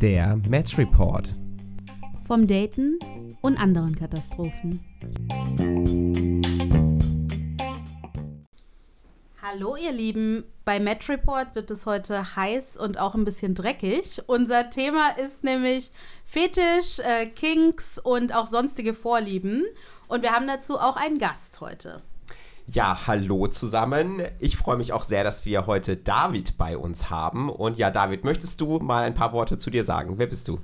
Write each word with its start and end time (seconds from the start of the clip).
Der 0.00 0.38
Match 0.48 0.76
Report. 0.76 1.34
Vom 2.26 2.46
Daten 2.46 2.98
und 3.40 3.58
anderen 3.58 3.96
Katastrophen. 3.96 4.80
Hallo 9.40 9.76
ihr 9.76 9.92
Lieben, 9.92 10.44
bei 10.66 10.78
Match 10.80 11.08
Report 11.08 11.54
wird 11.54 11.70
es 11.70 11.86
heute 11.86 12.36
heiß 12.36 12.76
und 12.76 12.98
auch 12.98 13.14
ein 13.14 13.24
bisschen 13.24 13.54
dreckig. 13.54 14.22
Unser 14.26 14.68
Thema 14.68 15.16
ist 15.16 15.42
nämlich 15.42 15.90
Fetisch, 16.26 16.98
äh, 16.98 17.26
Kinks 17.26 17.98
und 17.98 18.34
auch 18.34 18.46
sonstige 18.46 18.92
Vorlieben. 18.92 19.64
Und 20.08 20.22
wir 20.22 20.32
haben 20.32 20.46
dazu 20.46 20.78
auch 20.78 20.96
einen 20.96 21.16
Gast 21.16 21.60
heute. 21.62 22.02
Ja, 22.72 23.08
hallo 23.08 23.48
zusammen. 23.48 24.22
Ich 24.38 24.56
freue 24.56 24.76
mich 24.76 24.92
auch 24.92 25.02
sehr, 25.02 25.24
dass 25.24 25.44
wir 25.44 25.66
heute 25.66 25.96
David 25.96 26.56
bei 26.56 26.78
uns 26.78 27.10
haben. 27.10 27.50
Und 27.50 27.78
ja, 27.78 27.90
David, 27.90 28.22
möchtest 28.22 28.60
du 28.60 28.78
mal 28.78 29.02
ein 29.02 29.14
paar 29.16 29.32
Worte 29.32 29.58
zu 29.58 29.70
dir 29.70 29.82
sagen? 29.82 30.18
Wer 30.18 30.28
bist 30.28 30.46
du? 30.46 30.60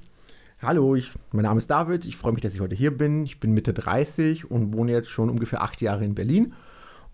Hallo, 0.63 0.95
ich, 0.95 1.11
mein 1.33 1.43
Name 1.43 1.59
ist 1.59 1.69
David. 1.69 2.05
Ich 2.05 2.17
freue 2.17 2.33
mich, 2.33 2.43
dass 2.43 2.55
ich 2.55 2.61
heute 2.61 2.77
hier 2.77 2.97
bin. 2.97 3.25
Ich 3.25 3.41
bin 3.41 3.51
Mitte 3.55 3.73
30 3.73 4.49
und 4.49 4.73
wohne 4.73 4.93
jetzt 4.93 5.09
schon 5.09 5.31
ungefähr 5.31 5.63
acht 5.63 5.81
Jahre 5.81 6.05
in 6.05 6.15
Berlin 6.15 6.55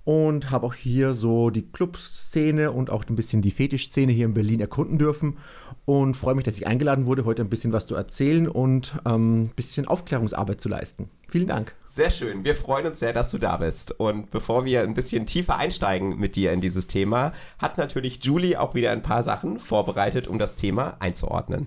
und 0.05 0.51
habe 0.51 0.67
auch 0.67 0.75
hier 0.75 1.15
so 1.15 1.51
die 1.51 1.71
Clubszene 1.71 2.73
und 2.73 2.91
auch 2.91 3.05
ein 3.09 3.17
bisschen 3.17 3.43
die 3.43 3.51
Fetischszene 3.51 4.13
hier 4.13 4.27
in 4.27 4.35
Berlin 4.35 4.61
erkunden 4.61 4.99
dürfen 4.99 5.39
und 5.85 6.17
freue 6.17 6.35
mich, 6.35 6.45
dass 6.45 6.57
ich 6.57 6.67
eingeladen 6.67 7.07
wurde, 7.07 7.25
heute 7.25 7.43
ein 7.43 7.51
bisschen 7.51 7.73
was 7.73 7.87
zu 7.87 7.95
erzählen 7.95 8.49
und 8.49 8.95
ähm, 9.07 9.45
ein 9.45 9.53
bisschen 9.55 9.87
Aufklärungsarbeit 9.87 10.61
zu 10.61 10.69
leisten. 10.69 11.09
Vielen 11.29 11.47
Dank. 11.47 11.75
Sehr 11.87 12.11
schön. 12.11 12.45
Wir 12.45 12.57
freuen 12.57 12.87
uns 12.87 13.01
sehr, 13.01 13.13
dass 13.13 13.31
du 13.31 13.39
da 13.39 13.59
bist. 13.59 13.93
Und 14.01 14.31
bevor 14.31 14.65
wir 14.65 14.83
ein 14.83 14.95
bisschen 14.95 15.27
tiefer 15.27 15.57
einsteigen 15.57 16.19
mit 16.19 16.37
dir 16.37 16.53
in 16.53 16.61
dieses 16.61 16.87
Thema, 16.87 17.33
hat 17.59 17.79
natürlich 17.79 18.25
Julie 18.25 18.59
auch 18.59 18.75
wieder 18.75 18.93
ein 18.93 19.03
paar 19.03 19.23
Sachen 19.23 19.59
vorbereitet, 19.59 20.27
um 20.27 20.39
das 20.39 20.57
Thema 20.57 20.97
einzuordnen. 21.01 21.67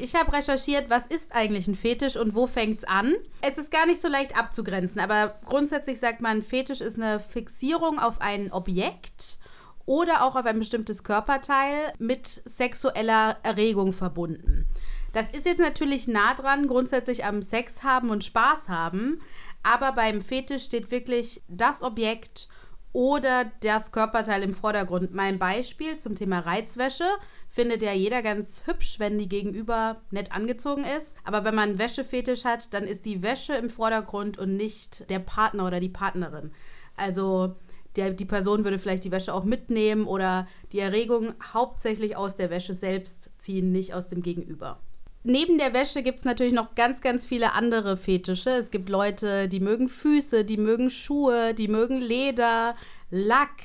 Ich 0.00 0.14
habe 0.14 0.32
recherchiert, 0.32 0.90
was 0.90 1.06
ist 1.06 1.34
eigentlich 1.34 1.66
ein 1.66 1.74
Fetisch 1.74 2.16
und 2.16 2.34
wo 2.34 2.46
fängt 2.46 2.78
es 2.78 2.84
an? 2.84 3.14
Es 3.40 3.58
ist 3.58 3.70
gar 3.70 3.84
nicht 3.86 4.00
so 4.00 4.08
leicht 4.08 4.38
abzugrenzen, 4.38 5.00
aber 5.00 5.34
grundsätzlich 5.44 5.98
sagt 5.98 6.20
man, 6.20 6.42
Fetisch 6.42 6.80
ist 6.80 6.96
eine 6.96 7.18
Fixierung 7.18 7.98
auf 7.98 8.20
ein 8.20 8.52
Objekt 8.52 9.38
oder 9.86 10.22
auch 10.22 10.36
auf 10.36 10.46
ein 10.46 10.58
bestimmtes 10.58 11.02
Körperteil 11.02 11.92
mit 11.98 12.42
sexueller 12.44 13.38
Erregung 13.42 13.92
verbunden. 13.92 14.66
Das 15.12 15.30
ist 15.30 15.46
jetzt 15.46 15.58
natürlich 15.58 16.06
nah 16.06 16.34
dran, 16.34 16.68
grundsätzlich 16.68 17.24
am 17.24 17.42
Sex 17.42 17.82
haben 17.82 18.10
und 18.10 18.22
Spaß 18.22 18.68
haben, 18.68 19.20
aber 19.62 19.92
beim 19.92 20.20
Fetisch 20.20 20.64
steht 20.64 20.90
wirklich 20.92 21.42
das 21.48 21.82
Objekt 21.82 22.48
oder 22.92 23.50
das 23.60 23.92
Körperteil 23.92 24.42
im 24.42 24.54
Vordergrund. 24.54 25.14
Mein 25.14 25.38
Beispiel 25.38 25.98
zum 25.98 26.14
Thema 26.14 26.40
Reizwäsche 26.40 27.04
findet 27.48 27.82
ja 27.82 27.92
jeder 27.92 28.22
ganz 28.22 28.64
hübsch, 28.66 28.98
wenn 28.98 29.18
die 29.18 29.28
Gegenüber 29.28 30.02
nett 30.10 30.32
angezogen 30.32 30.84
ist. 30.84 31.14
Aber 31.24 31.44
wenn 31.44 31.54
man 31.54 31.70
einen 31.70 31.78
Wäschefetisch 31.78 32.44
hat, 32.44 32.72
dann 32.74 32.84
ist 32.84 33.04
die 33.04 33.22
Wäsche 33.22 33.54
im 33.54 33.70
Vordergrund 33.70 34.38
und 34.38 34.56
nicht 34.56 35.08
der 35.10 35.18
Partner 35.18 35.66
oder 35.66 35.80
die 35.80 35.88
Partnerin. 35.88 36.52
Also 36.96 37.56
der, 37.96 38.10
die 38.10 38.24
Person 38.24 38.64
würde 38.64 38.78
vielleicht 38.78 39.04
die 39.04 39.10
Wäsche 39.10 39.34
auch 39.34 39.44
mitnehmen 39.44 40.06
oder 40.06 40.46
die 40.72 40.78
Erregung 40.78 41.34
hauptsächlich 41.52 42.16
aus 42.16 42.36
der 42.36 42.50
Wäsche 42.50 42.74
selbst 42.74 43.30
ziehen, 43.38 43.72
nicht 43.72 43.94
aus 43.94 44.08
dem 44.08 44.22
Gegenüber. 44.22 44.80
Neben 45.24 45.58
der 45.58 45.74
Wäsche 45.74 46.02
gibt 46.02 46.20
es 46.20 46.24
natürlich 46.24 46.54
noch 46.54 46.74
ganz, 46.74 47.00
ganz 47.00 47.26
viele 47.26 47.52
andere 47.52 47.96
Fetische. 47.96 48.50
Es 48.50 48.70
gibt 48.70 48.88
Leute, 48.88 49.48
die 49.48 49.60
mögen 49.60 49.88
Füße, 49.88 50.44
die 50.44 50.56
mögen 50.56 50.90
Schuhe, 50.90 51.54
die 51.54 51.68
mögen 51.68 52.00
Leder, 52.00 52.76
Lack. 53.10 53.56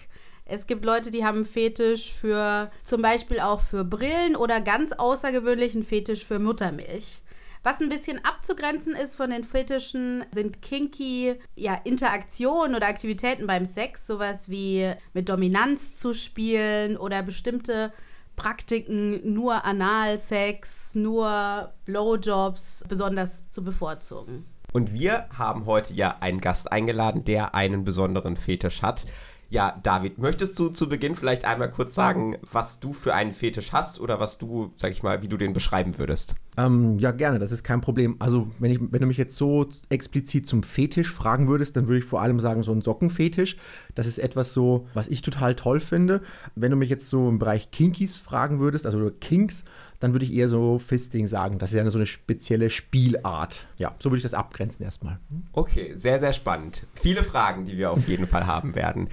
Es 0.45 0.67
gibt 0.67 0.83
Leute, 0.83 1.11
die 1.11 1.23
haben 1.23 1.37
einen 1.37 1.45
Fetisch 1.45 2.13
für 2.13 2.71
zum 2.83 3.01
Beispiel 3.01 3.39
auch 3.39 3.61
für 3.61 3.85
Brillen 3.85 4.35
oder 4.35 4.61
ganz 4.61 4.91
außergewöhnlichen 4.91 5.83
Fetisch 5.83 6.25
für 6.25 6.39
Muttermilch. 6.39 7.21
Was 7.63 7.79
ein 7.79 7.87
bisschen 7.87 8.23
abzugrenzen 8.25 8.93
ist 8.93 9.15
von 9.15 9.29
den 9.29 9.45
Fetischen, 9.45 10.25
sind 10.33 10.61
kinky 10.61 11.35
ja, 11.55 11.79
Interaktionen 11.85 12.75
oder 12.75 12.87
Aktivitäten 12.87 13.47
beim 13.47 13.65
Sex, 13.65 14.05
sowas 14.05 14.49
wie 14.49 14.91
mit 15.13 15.29
Dominanz 15.29 15.97
zu 15.97 16.13
spielen 16.13 16.97
oder 16.97 17.23
bestimmte 17.23 17.93
Praktiken, 18.35 19.33
nur 19.33 19.65
Analsex, 19.65 20.95
nur 20.95 21.73
Blowjobs 21.85 22.83
besonders 22.87 23.49
zu 23.49 23.63
bevorzugen. 23.63 24.45
Und 24.71 24.91
wir 24.91 25.27
haben 25.37 25.65
heute 25.65 25.93
ja 25.93 26.17
einen 26.19 26.41
Gast 26.41 26.71
eingeladen, 26.71 27.23
der 27.23 27.53
einen 27.53 27.83
besonderen 27.83 28.37
Fetisch 28.37 28.81
hat. 28.81 29.05
Ja, 29.53 29.79
David, 29.83 30.17
möchtest 30.17 30.57
du 30.57 30.69
zu 30.69 30.89
Beginn 30.89 31.15
vielleicht 31.15 31.45
einmal 31.45 31.69
kurz 31.69 31.93
sagen, 31.93 32.37
was 32.51 32.79
du 32.79 32.91
für 32.91 33.13
einen 33.13 33.31
Fetisch 33.31 33.71
hast 33.71 34.01
oder 34.01 34.19
was 34.19 34.39
du, 34.39 34.73
sag 34.77 34.91
ich 34.91 35.03
mal, 35.03 35.21
wie 35.21 35.27
du 35.27 35.37
den 35.37 35.53
beschreiben 35.53 35.99
würdest? 35.99 36.33
Ähm, 36.57 36.97
ja, 36.97 37.11
gerne, 37.11 37.37
das 37.37 37.51
ist 37.51 37.63
kein 37.63 37.79
Problem. 37.79 38.15
Also, 38.17 38.47
wenn, 38.57 38.71
ich, 38.71 38.79
wenn 38.81 39.01
du 39.01 39.05
mich 39.05 39.19
jetzt 39.19 39.35
so 39.35 39.69
explizit 39.89 40.47
zum 40.47 40.63
Fetisch 40.63 41.11
fragen 41.11 41.47
würdest, 41.47 41.77
dann 41.77 41.87
würde 41.87 41.99
ich 41.99 42.03
vor 42.03 42.23
allem 42.23 42.39
sagen, 42.39 42.63
so 42.63 42.71
ein 42.71 42.81
Sockenfetisch. 42.81 43.57
Das 43.93 44.07
ist 44.07 44.17
etwas 44.17 44.53
so, 44.53 44.87
was 44.95 45.07
ich 45.07 45.21
total 45.21 45.53
toll 45.53 45.79
finde. 45.79 46.21
Wenn 46.55 46.71
du 46.71 46.77
mich 46.77 46.89
jetzt 46.89 47.07
so 47.07 47.29
im 47.29 47.37
Bereich 47.37 47.69
Kinkies 47.69 48.15
fragen 48.15 48.59
würdest, 48.59 48.87
also 48.87 49.11
Kinks, 49.21 49.65
dann 50.03 50.13
würde 50.13 50.25
ich 50.25 50.33
eher 50.33 50.49
so 50.49 50.79
Fisting 50.79 51.27
sagen. 51.27 51.59
Das 51.59 51.71
ist 51.71 51.77
ja 51.77 51.89
so 51.89 51.97
eine 51.97 52.05
spezielle 52.05 52.69
Spielart. 52.69 53.65
Ja, 53.77 53.95
so 53.99 54.09
würde 54.09 54.17
ich 54.17 54.23
das 54.23 54.33
abgrenzen 54.33 54.83
erstmal. 54.83 55.17
Okay, 55.53 55.93
sehr, 55.95 56.19
sehr 56.19 56.33
spannend. 56.33 56.85
Viele 56.95 57.23
Fragen, 57.23 57.65
die 57.65 57.77
wir 57.77 57.89
auf 57.89 58.05
jeden 58.07 58.27
Fall 58.27 58.45
haben 58.45 58.75
werden. 58.75 59.07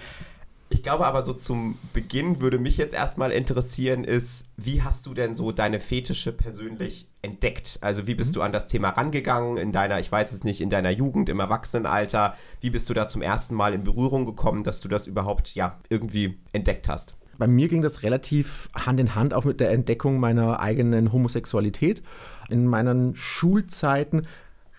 Ich 0.72 0.84
glaube 0.84 1.04
aber 1.04 1.24
so 1.24 1.32
zum 1.32 1.76
Beginn 1.92 2.40
würde 2.40 2.60
mich 2.60 2.76
jetzt 2.76 2.94
erstmal 2.94 3.32
interessieren, 3.32 4.04
ist, 4.04 4.46
wie 4.56 4.82
hast 4.82 5.04
du 5.04 5.14
denn 5.14 5.34
so 5.34 5.50
deine 5.50 5.80
Fetische 5.80 6.30
persönlich 6.30 7.08
entdeckt? 7.22 7.80
Also 7.82 8.06
wie 8.06 8.14
bist 8.14 8.30
mhm. 8.30 8.34
du 8.34 8.42
an 8.42 8.52
das 8.52 8.68
Thema 8.68 8.90
rangegangen 8.90 9.56
in 9.56 9.72
deiner, 9.72 9.98
ich 9.98 10.10
weiß 10.10 10.30
es 10.30 10.44
nicht, 10.44 10.60
in 10.60 10.70
deiner 10.70 10.90
Jugend, 10.90 11.28
im 11.28 11.40
Erwachsenenalter? 11.40 12.36
Wie 12.60 12.70
bist 12.70 12.88
du 12.88 12.94
da 12.94 13.08
zum 13.08 13.20
ersten 13.20 13.56
Mal 13.56 13.74
in 13.74 13.82
Berührung 13.82 14.26
gekommen, 14.26 14.62
dass 14.62 14.80
du 14.80 14.86
das 14.86 15.08
überhaupt 15.08 15.56
ja 15.56 15.80
irgendwie 15.88 16.38
entdeckt 16.52 16.88
hast? 16.88 17.16
Bei 17.36 17.48
mir 17.48 17.66
ging 17.68 17.82
das 17.82 18.04
relativ 18.04 18.68
Hand 18.74 19.00
in 19.00 19.16
Hand 19.16 19.34
auch 19.34 19.44
mit 19.44 19.58
der 19.58 19.72
Entdeckung 19.72 20.20
meiner 20.20 20.60
eigenen 20.60 21.12
Homosexualität. 21.12 22.02
In 22.48 22.66
meinen 22.66 23.16
Schulzeiten 23.16 24.28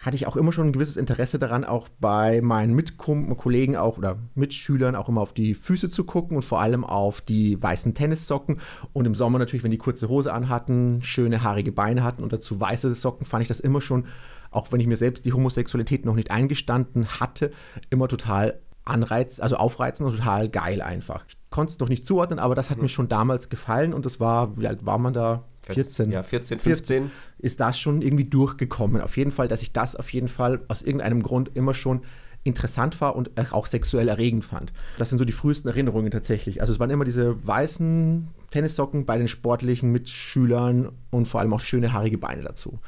hatte 0.02 0.16
ich 0.16 0.26
auch 0.26 0.36
immer 0.36 0.52
schon 0.52 0.68
ein 0.68 0.74
gewisses 0.74 0.98
Interesse 0.98 1.38
daran, 1.38 1.64
auch 1.64 1.88
bei 2.00 2.42
meinen 2.42 2.74
Mitkollegen 2.74 3.76
auch 3.78 4.00
oder 4.00 4.18
Mitschülern 4.34 4.96
auch 4.96 5.08
immer 5.08 5.22
auf 5.22 5.34
die 5.34 5.54
Füße 5.54 5.90
zu 5.90 6.04
gucken 6.06 6.36
und 6.38 6.44
vor 6.44 6.60
allem 6.60 6.84
auf 6.84 7.22
die 7.22 7.62
weißen 7.62 7.94
Tennissocken. 7.94 8.60
Und 8.94 9.06
im 9.06 9.14
Sommer 9.14 9.38
natürlich, 9.38 9.64
wenn 9.64 9.72
die 9.72 9.78
kurze 9.78 10.10
Hose 10.10 10.34
anhatten, 10.34 11.04
schöne 11.04 11.44
haarige 11.44 11.72
Beine 11.72 12.04
hatten 12.04 12.24
und 12.24 12.34
dazu 12.34 12.60
weiße 12.60 12.94
Socken, 12.96 13.28
fand 13.28 13.44
ich 13.44 13.48
das 13.48 13.60
immer 13.60 13.80
schon, 13.80 14.08
auch 14.50 14.72
wenn 14.72 14.80
ich 14.80 14.88
mir 14.88 14.98
selbst 14.98 15.24
die 15.24 15.34
Homosexualität 15.34 16.04
noch 16.04 16.16
nicht 16.16 16.32
eingestanden 16.32 17.20
hatte, 17.20 17.52
immer 17.92 18.08
total 18.08 18.60
anreiz, 18.84 19.40
also 19.40 19.58
aufreizend 19.58 20.10
und 20.10 20.18
total 20.18 20.50
geil 20.50 20.82
einfach. 20.82 21.26
Ich 21.28 21.38
konnte 21.52 21.74
es 21.74 21.80
noch 21.80 21.90
nicht 21.90 22.08
zuordnen, 22.08 22.40
aber 22.40 22.56
das 22.56 22.72
hat 22.72 22.78
mhm. 22.78 22.84
mir 22.84 22.90
schon 22.90 23.08
damals 23.08 23.50
gefallen 23.50 23.94
und 23.94 24.08
das 24.08 24.20
war, 24.20 24.58
wie 24.58 24.68
alt 24.68 24.84
war 24.84 24.98
man 24.98 25.14
da? 25.14 25.44
14. 25.64 26.12
Ja, 26.12 26.24
14, 26.24 26.60
15. 26.60 27.12
Ist 27.40 27.60
das 27.60 27.80
schon 27.80 28.02
irgendwie 28.02 28.26
durchgekommen. 28.26 29.02
Auf 29.02 29.18
jeden 29.18 29.32
Fall, 29.32 29.48
dass 29.48 29.62
ich 29.62 29.74
das 29.74 29.96
auf 29.96 30.12
jeden 30.12 30.28
Fall 30.28 30.62
aus 30.68 30.82
irgendeinem 30.82 31.24
Grund 31.24 31.52
immer 31.56 31.74
schon 31.74 32.02
interessant 32.44 33.00
war 33.02 33.16
und 33.16 33.32
auch 33.52 33.68
sexuell 33.68 34.08
erregend 34.08 34.44
fand. 34.44 34.74
Das 34.98 35.10
sind 35.10 35.18
so 35.20 35.26
die 35.26 35.32
frühesten 35.32 35.68
Erinnerungen 35.68 36.10
tatsächlich. 36.10 36.62
Also 36.62 36.74
es 36.74 36.80
waren 36.80 36.90
immer 36.90 37.06
diese 37.06 37.46
weißen 37.46 38.28
Tennissocken 38.50 39.06
bei 39.06 39.18
den 39.18 39.28
sportlichen 39.28 39.92
Mitschülern 39.92 40.90
und 41.12 41.28
vor 41.28 41.40
allem 41.40 41.54
auch 41.54 41.60
schöne 41.60 41.94
haarige 41.94 42.18
Beine 42.18 42.42
dazu. 42.42 42.80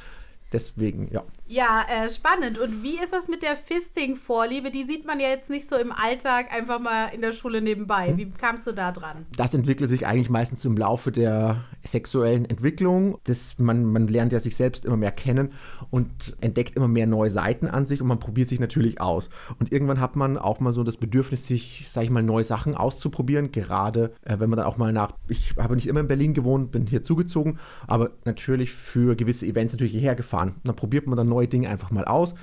Deswegen, 0.52 1.10
ja. 1.12 1.24
Ja, 1.54 1.86
äh, 1.88 2.10
spannend. 2.10 2.58
Und 2.58 2.82
wie 2.82 2.98
ist 2.98 3.14
das 3.14 3.28
mit 3.28 3.44
der 3.44 3.56
Fisting-Vorliebe? 3.56 4.72
Die 4.72 4.86
sieht 4.86 5.06
man 5.06 5.20
ja 5.20 5.28
jetzt 5.28 5.52
nicht 5.52 5.70
so 5.70 5.76
im 5.76 5.92
Alltag 5.92 6.52
einfach 6.52 6.80
mal 6.80 7.10
in 7.14 7.22
der 7.22 7.32
Schule 7.32 7.62
nebenbei. 7.62 8.08
Hm. 8.08 8.18
Wie 8.18 8.32
kamst 8.32 8.66
du 8.66 8.72
da 8.72 8.92
dran? 8.92 9.28
Das 9.38 9.54
entwickelt 9.54 9.88
sich 9.88 10.08
eigentlich 10.08 10.32
meistens 10.32 10.66
im 10.66 10.76
Laufe 10.76 11.12
der 11.12 11.64
sexuellen 11.84 12.46
Entwicklung. 12.46 13.20
Das, 13.26 13.60
man, 13.60 13.86
man 13.86 14.08
lernt 14.08 14.34
ja 14.34 14.40
sich 14.40 14.56
selbst 14.56 14.84
immer 14.84 14.98
mehr 14.98 15.12
kennen 15.12 15.54
und 15.92 16.36
entdeckt 16.42 16.76
immer 16.76 16.88
mehr 16.88 17.06
neue 17.06 17.30
Seiten 17.30 17.68
an 17.68 17.86
sich 17.86 18.02
und 18.02 18.08
man 18.08 18.20
probiert 18.20 18.50
sich 18.50 18.60
natürlich 18.60 19.00
aus. 19.00 19.30
Und 19.60 19.72
irgendwann 19.72 20.00
hat 20.00 20.16
man 20.16 20.40
auch 20.40 20.60
mal 20.60 20.74
so 20.74 20.84
das 20.84 20.98
Bedürfnis, 20.98 21.46
sich, 21.46 21.88
sag 21.88 22.04
ich 22.04 22.10
mal, 22.10 22.24
neue 22.24 22.46
Sachen 22.46 22.74
auszuprobieren. 22.74 23.52
Gerade 23.52 24.16
äh, 24.24 24.40
wenn 24.40 24.50
man 24.50 24.58
dann 24.58 24.66
auch 24.66 24.78
mal 24.78 24.92
nach, 24.92 25.14
ich 25.28 25.54
habe 25.60 25.76
nicht 25.76 25.86
immer 25.86 26.00
in 26.00 26.08
Berlin 26.08 26.34
gewohnt, 26.34 26.72
bin 26.72 26.88
hier 26.88 27.04
zugezogen, 27.04 27.60
aber 27.86 28.10
natürlich 28.26 28.72
für 28.72 29.16
gewisse 29.16 29.46
Events 29.46 29.74
natürlich 29.74 29.94
hierher 29.94 30.16
gefahren. 30.16 30.54
Und 30.56 30.68
dann 30.68 30.76
probiert 30.76 31.06
man 31.06 31.16
dann 31.16 31.30
neue 31.30 31.43
Dinge 31.48 31.70
einfach 31.70 31.92
mal 31.92 32.06
aus. 32.06 32.36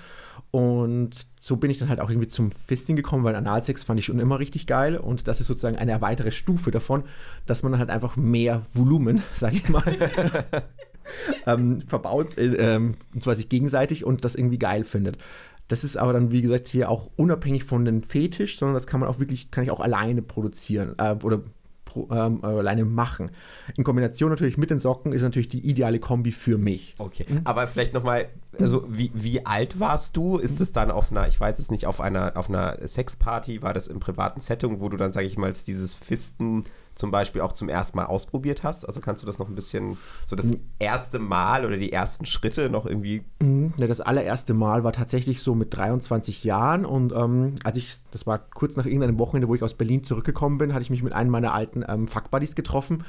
Und 0.50 1.28
so 1.40 1.56
bin 1.56 1.70
ich 1.70 1.78
dann 1.78 1.88
halt 1.88 2.00
auch 2.00 2.10
irgendwie 2.10 2.26
zum 2.26 2.50
Fisting 2.50 2.96
gekommen, 2.96 3.22
weil 3.22 3.36
Analsex 3.36 3.84
fand 3.84 4.00
ich 4.00 4.06
schon 4.06 4.18
immer 4.18 4.40
richtig 4.40 4.66
geil. 4.66 4.96
Und 4.96 5.28
das 5.28 5.40
ist 5.40 5.46
sozusagen 5.46 5.76
eine 5.76 6.00
weitere 6.00 6.32
Stufe 6.32 6.70
davon, 6.70 7.04
dass 7.46 7.62
man 7.62 7.72
dann 7.72 7.78
halt 7.78 7.90
einfach 7.90 8.16
mehr 8.16 8.62
Volumen, 8.72 9.22
sag 9.34 9.52
ich 9.52 9.68
mal, 9.68 9.82
ähm, 11.46 11.82
verbaut, 11.82 12.36
äh, 12.36 12.74
ähm, 12.74 12.94
und 13.14 13.22
zwar 13.22 13.34
sich 13.34 13.48
gegenseitig 13.48 14.04
und 14.04 14.24
das 14.24 14.34
irgendwie 14.34 14.58
geil 14.58 14.84
findet. 14.84 15.18
Das 15.68 15.84
ist 15.84 15.96
aber 15.96 16.12
dann, 16.12 16.32
wie 16.32 16.42
gesagt, 16.42 16.66
hier 16.66 16.90
auch 16.90 17.10
unabhängig 17.14 17.62
von 17.62 17.84
dem 17.84 18.02
Fetisch, 18.02 18.58
sondern 18.58 18.74
das 18.74 18.88
kann 18.88 18.98
man 18.98 19.08
auch 19.08 19.20
wirklich, 19.20 19.52
kann 19.52 19.62
ich 19.62 19.70
auch 19.70 19.78
alleine 19.78 20.20
produzieren 20.20 20.96
äh, 20.98 21.14
oder 21.22 21.42
ähm, 21.96 22.44
alleine 22.44 22.84
machen. 22.84 23.30
In 23.76 23.84
Kombination 23.84 24.30
natürlich 24.30 24.56
mit 24.56 24.70
den 24.70 24.78
Socken 24.78 25.12
ist 25.12 25.22
natürlich 25.22 25.48
die 25.48 25.60
ideale 25.60 25.98
Kombi 25.98 26.32
für 26.32 26.58
mich. 26.58 26.94
Okay, 26.98 27.26
aber 27.44 27.68
vielleicht 27.68 27.94
nochmal, 27.94 28.28
also 28.58 28.84
wie, 28.88 29.10
wie 29.14 29.46
alt 29.46 29.80
warst 29.80 30.16
du? 30.16 30.38
Ist 30.38 30.60
es 30.60 30.72
dann 30.72 30.90
auf 30.90 31.10
einer, 31.10 31.28
ich 31.28 31.38
weiß 31.38 31.58
es 31.58 31.70
nicht, 31.70 31.86
auf 31.86 32.00
einer, 32.00 32.36
auf 32.36 32.48
einer 32.48 32.76
Sexparty, 32.86 33.62
war 33.62 33.74
das 33.74 33.88
im 33.88 34.00
privaten 34.00 34.40
Setting, 34.40 34.80
wo 34.80 34.88
du 34.88 34.96
dann, 34.96 35.12
sage 35.12 35.26
ich 35.26 35.38
mal, 35.38 35.52
dieses 35.52 35.94
Fisten 35.94 36.64
zum 37.00 37.10
Beispiel 37.10 37.40
auch 37.40 37.54
zum 37.54 37.68
ersten 37.68 37.96
Mal 37.96 38.04
ausprobiert 38.04 38.62
hast? 38.62 38.86
Also 38.86 39.00
kannst 39.00 39.22
du 39.22 39.26
das 39.26 39.38
noch 39.38 39.48
ein 39.48 39.54
bisschen, 39.54 39.96
so 40.26 40.36
das 40.36 40.52
erste 40.78 41.18
Mal 41.18 41.64
oder 41.64 41.76
die 41.76 41.92
ersten 41.92 42.26
Schritte 42.26 42.70
noch 42.70 42.86
irgendwie? 42.86 43.24
Mhm, 43.42 43.72
ne, 43.76 43.88
das 43.88 44.00
allererste 44.00 44.54
Mal 44.54 44.84
war 44.84 44.92
tatsächlich 44.92 45.42
so 45.42 45.54
mit 45.54 45.74
23 45.74 46.44
Jahren 46.44 46.84
und 46.84 47.12
ähm, 47.12 47.56
als 47.64 47.76
ich, 47.76 47.96
das 48.12 48.26
war 48.26 48.38
kurz 48.38 48.76
nach 48.76 48.86
irgendeinem 48.86 49.18
Wochenende, 49.18 49.48
wo 49.48 49.54
ich 49.54 49.62
aus 49.62 49.74
Berlin 49.74 50.04
zurückgekommen 50.04 50.58
bin, 50.58 50.72
hatte 50.72 50.82
ich 50.82 50.90
mich 50.90 51.02
mit 51.02 51.14
einem 51.14 51.30
meiner 51.30 51.54
alten 51.54 51.84
ähm, 51.88 52.06
Fuckbuddies 52.06 52.54
getroffen 52.54 53.04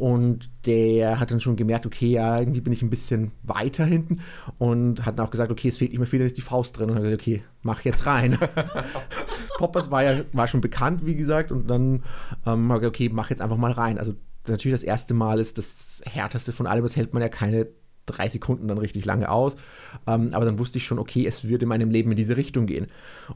und 0.00 0.48
der 0.64 1.20
hat 1.20 1.30
dann 1.30 1.42
schon 1.42 1.56
gemerkt, 1.56 1.84
okay, 1.84 2.06
ja, 2.06 2.38
irgendwie 2.38 2.62
bin 2.62 2.72
ich 2.72 2.80
ein 2.80 2.88
bisschen 2.88 3.32
weiter 3.42 3.84
hinten 3.84 4.20
und 4.56 5.04
hat 5.04 5.18
dann 5.18 5.26
auch 5.26 5.30
gesagt, 5.30 5.52
okay, 5.52 5.68
es 5.68 5.76
fehlt 5.76 5.90
nicht 5.90 5.98
mehr 5.98 6.06
viel, 6.06 6.20
dann 6.20 6.26
ist 6.26 6.38
die 6.38 6.40
Faust 6.40 6.78
drin. 6.78 6.88
Und 6.88 6.96
hat 6.96 7.02
gesagt, 7.02 7.20
okay, 7.20 7.42
mach 7.62 7.82
jetzt 7.82 8.06
rein. 8.06 8.38
Poppers 9.58 9.90
war 9.90 10.02
ja 10.02 10.24
war 10.32 10.48
schon 10.48 10.62
bekannt, 10.62 11.04
wie 11.04 11.16
gesagt, 11.16 11.52
und 11.52 11.68
dann 11.68 12.02
ähm, 12.46 12.72
habe 12.72 12.76
ich 12.76 12.80
gesagt, 12.80 12.86
okay, 12.86 13.10
mach 13.12 13.28
jetzt 13.28 13.42
einfach 13.42 13.58
mal 13.58 13.72
rein. 13.72 13.98
Also 13.98 14.14
natürlich 14.48 14.72
das 14.74 14.84
erste 14.84 15.12
Mal 15.12 15.38
ist 15.38 15.58
das 15.58 16.00
härteste 16.06 16.52
von 16.52 16.66
allem, 16.66 16.82
das 16.82 16.96
hält 16.96 17.12
man 17.12 17.22
ja 17.22 17.28
keine 17.28 17.68
drei 18.06 18.30
Sekunden 18.30 18.68
dann 18.68 18.78
richtig 18.78 19.04
lange 19.04 19.28
aus. 19.28 19.54
Ähm, 20.06 20.30
aber 20.32 20.46
dann 20.46 20.58
wusste 20.58 20.78
ich 20.78 20.86
schon, 20.86 20.98
okay, 20.98 21.26
es 21.26 21.46
wird 21.46 21.62
in 21.62 21.68
meinem 21.68 21.90
Leben 21.90 22.10
in 22.10 22.16
diese 22.16 22.38
Richtung 22.38 22.64
gehen. 22.64 22.86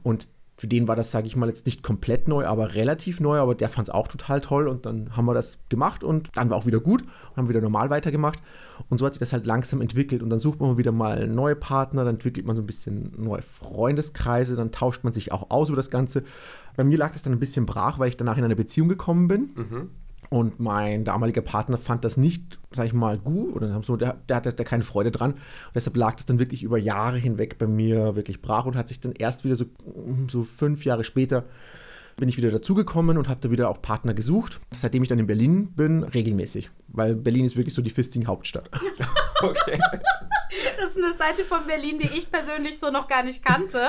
Und 0.03 0.29
für 0.57 0.69
den 0.69 0.87
war 0.87 0.95
das, 0.95 1.11
sage 1.11 1.27
ich 1.27 1.35
mal, 1.35 1.49
jetzt 1.49 1.67
nicht 1.67 1.83
komplett 1.83 2.29
neu, 2.29 2.47
aber 2.47 2.75
relativ 2.75 3.19
neu, 3.21 3.39
aber 3.39 3.55
der 3.55 3.69
fand 3.69 3.89
es 3.89 3.95
auch 3.95 4.07
total 4.07 4.41
toll 4.41 4.69
und 4.69 4.87
dann 4.87 5.17
haben 5.17 5.25
wir 5.25 5.35
das 5.35 5.59
gemacht 5.69 6.05
und 6.05 6.31
dann 6.37 6.49
war 6.49 6.57
auch 6.57 6.67
wieder 6.67 6.81
gut 6.81 7.03
und 7.03 7.37
haben 7.37 7.49
wieder 7.49 7.61
normal 7.61 7.91
weitergemacht 7.91 8.41
und 8.89 8.99
so 8.99 9.07
hat 9.07 9.15
sich 9.15 9.21
das 9.21 9.33
halt 9.33 9.47
langsam 9.47 9.81
entwickelt 9.81 10.23
und 10.23 10.31
dann 10.31 10.39
sucht 10.39 10.61
man 10.61 10.79
wieder 10.79 10.93
mal 10.93 11.27
neue 11.27 11.57
Partner, 11.57 12.05
dann 12.05 12.15
entwickelt 12.15 12.47
man 12.47 12.55
so 12.55 12.63
ein 12.63 12.67
bisschen 12.67 13.13
neue 13.17 13.43
Freundeskreise, 13.43 14.55
dann 14.55 14.71
tauscht 14.71 15.03
man 15.03 15.13
sich 15.13 15.33
auch 15.33 15.51
aus 15.51 15.69
über 15.69 15.77
das 15.77 15.91
Ganze. 15.91 16.23
Bei 16.77 16.85
mir 16.85 16.99
lag 16.99 17.13
das 17.13 17.23
dann 17.23 17.33
ein 17.33 17.41
bisschen 17.41 17.67
brach, 17.67 17.99
weil 17.99 18.09
ich 18.09 18.17
danach 18.17 18.37
in 18.37 18.45
eine 18.45 18.57
Beziehung 18.57 18.89
gekommen 18.89 19.29
bin. 19.29 19.51
Mhm. 19.55 19.91
Und 20.31 20.61
mein 20.61 21.05
damaliger 21.05 21.43
Partner 21.43 21.79
fand 21.79 22.05
das 22.05 22.17
nicht, 22.17 22.59
sag 22.73 22.87
ich 22.87 22.93
mal, 22.93 23.19
gut 23.19 23.55
oder 23.55 23.83
so, 23.83 23.97
der, 23.97 24.15
der 24.29 24.37
hatte 24.37 24.53
da 24.53 24.65
keine 24.65 24.83
Freude 24.83 25.11
dran. 25.11 25.33
Und 25.33 25.41
deshalb 25.75 25.97
lag 25.97 26.15
das 26.17 26.27
dann 26.27 26.39
wirklich 26.39 26.63
über 26.63 26.79
Jahre 26.79 27.19
hinweg 27.19 27.59
bei 27.59 27.67
mir 27.67 28.17
wirklich 28.17 28.43
brach 28.43 28.67
und 28.67 28.77
hat 28.77 28.89
sich 28.89 29.01
dann 29.01 29.13
erst 29.13 29.45
wieder 29.45 29.57
so, 29.57 29.67
so 30.29 30.43
fünf 30.43 30.85
Jahre 30.85 31.05
später 31.05 31.45
bin 32.17 32.29
ich 32.29 32.37
wieder 32.37 32.51
dazugekommen 32.51 33.19
und 33.19 33.29
habe 33.29 33.41
da 33.41 33.51
wieder 33.51 33.69
auch 33.69 33.83
Partner 33.83 34.15
gesucht. 34.15 34.61
Seitdem 34.73 35.03
ich 35.03 35.09
dann 35.09 35.19
in 35.19 35.27
Berlin 35.27 35.73
bin, 35.75 36.05
regelmäßig. 36.05 36.71
Weil 36.89 37.17
Berlin 37.17 37.45
ist 37.45 37.57
wirklich 37.57 37.75
so 37.75 37.83
die 37.83 37.91
Fisting-Hauptstadt. 37.91 38.71
okay. 39.43 39.79
Das 40.77 40.91
ist 40.91 40.97
eine 40.97 41.15
Seite 41.15 41.45
von 41.45 41.67
Berlin, 41.67 41.99
die 41.99 42.09
ich 42.17 42.31
persönlich 42.31 42.79
so 42.79 42.91
noch 42.91 43.09
gar 43.09 43.23
nicht 43.23 43.45
kannte. 43.45 43.81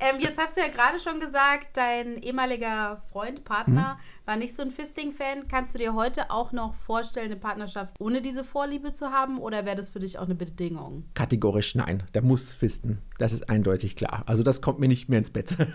Ähm, 0.00 0.20
jetzt 0.20 0.38
hast 0.38 0.56
du 0.56 0.60
ja 0.60 0.68
gerade 0.68 1.00
schon 1.00 1.18
gesagt, 1.18 1.76
dein 1.76 2.22
ehemaliger 2.22 3.02
Freund, 3.10 3.44
Partner, 3.44 3.98
mhm. 3.98 4.26
war 4.26 4.36
nicht 4.36 4.54
so 4.54 4.62
ein 4.62 4.70
Fisting-Fan. 4.70 5.48
Kannst 5.48 5.74
du 5.74 5.78
dir 5.78 5.94
heute 5.94 6.30
auch 6.30 6.52
noch 6.52 6.74
vorstellen, 6.74 7.32
eine 7.32 7.40
Partnerschaft 7.40 7.94
ohne 7.98 8.22
diese 8.22 8.44
Vorliebe 8.44 8.92
zu 8.92 9.10
haben? 9.10 9.38
Oder 9.38 9.64
wäre 9.64 9.76
das 9.76 9.90
für 9.90 9.98
dich 9.98 10.18
auch 10.18 10.26
eine 10.26 10.36
Bedingung? 10.36 11.04
Kategorisch 11.14 11.74
nein. 11.74 12.04
Der 12.14 12.22
muss 12.22 12.52
fisten. 12.52 13.02
Das 13.18 13.32
ist 13.32 13.50
eindeutig 13.50 13.96
klar. 13.96 14.22
Also 14.26 14.44
das 14.44 14.62
kommt 14.62 14.78
mir 14.78 14.86
nicht 14.88 15.08
mehr 15.08 15.18
ins 15.18 15.30
Bett. 15.30 15.56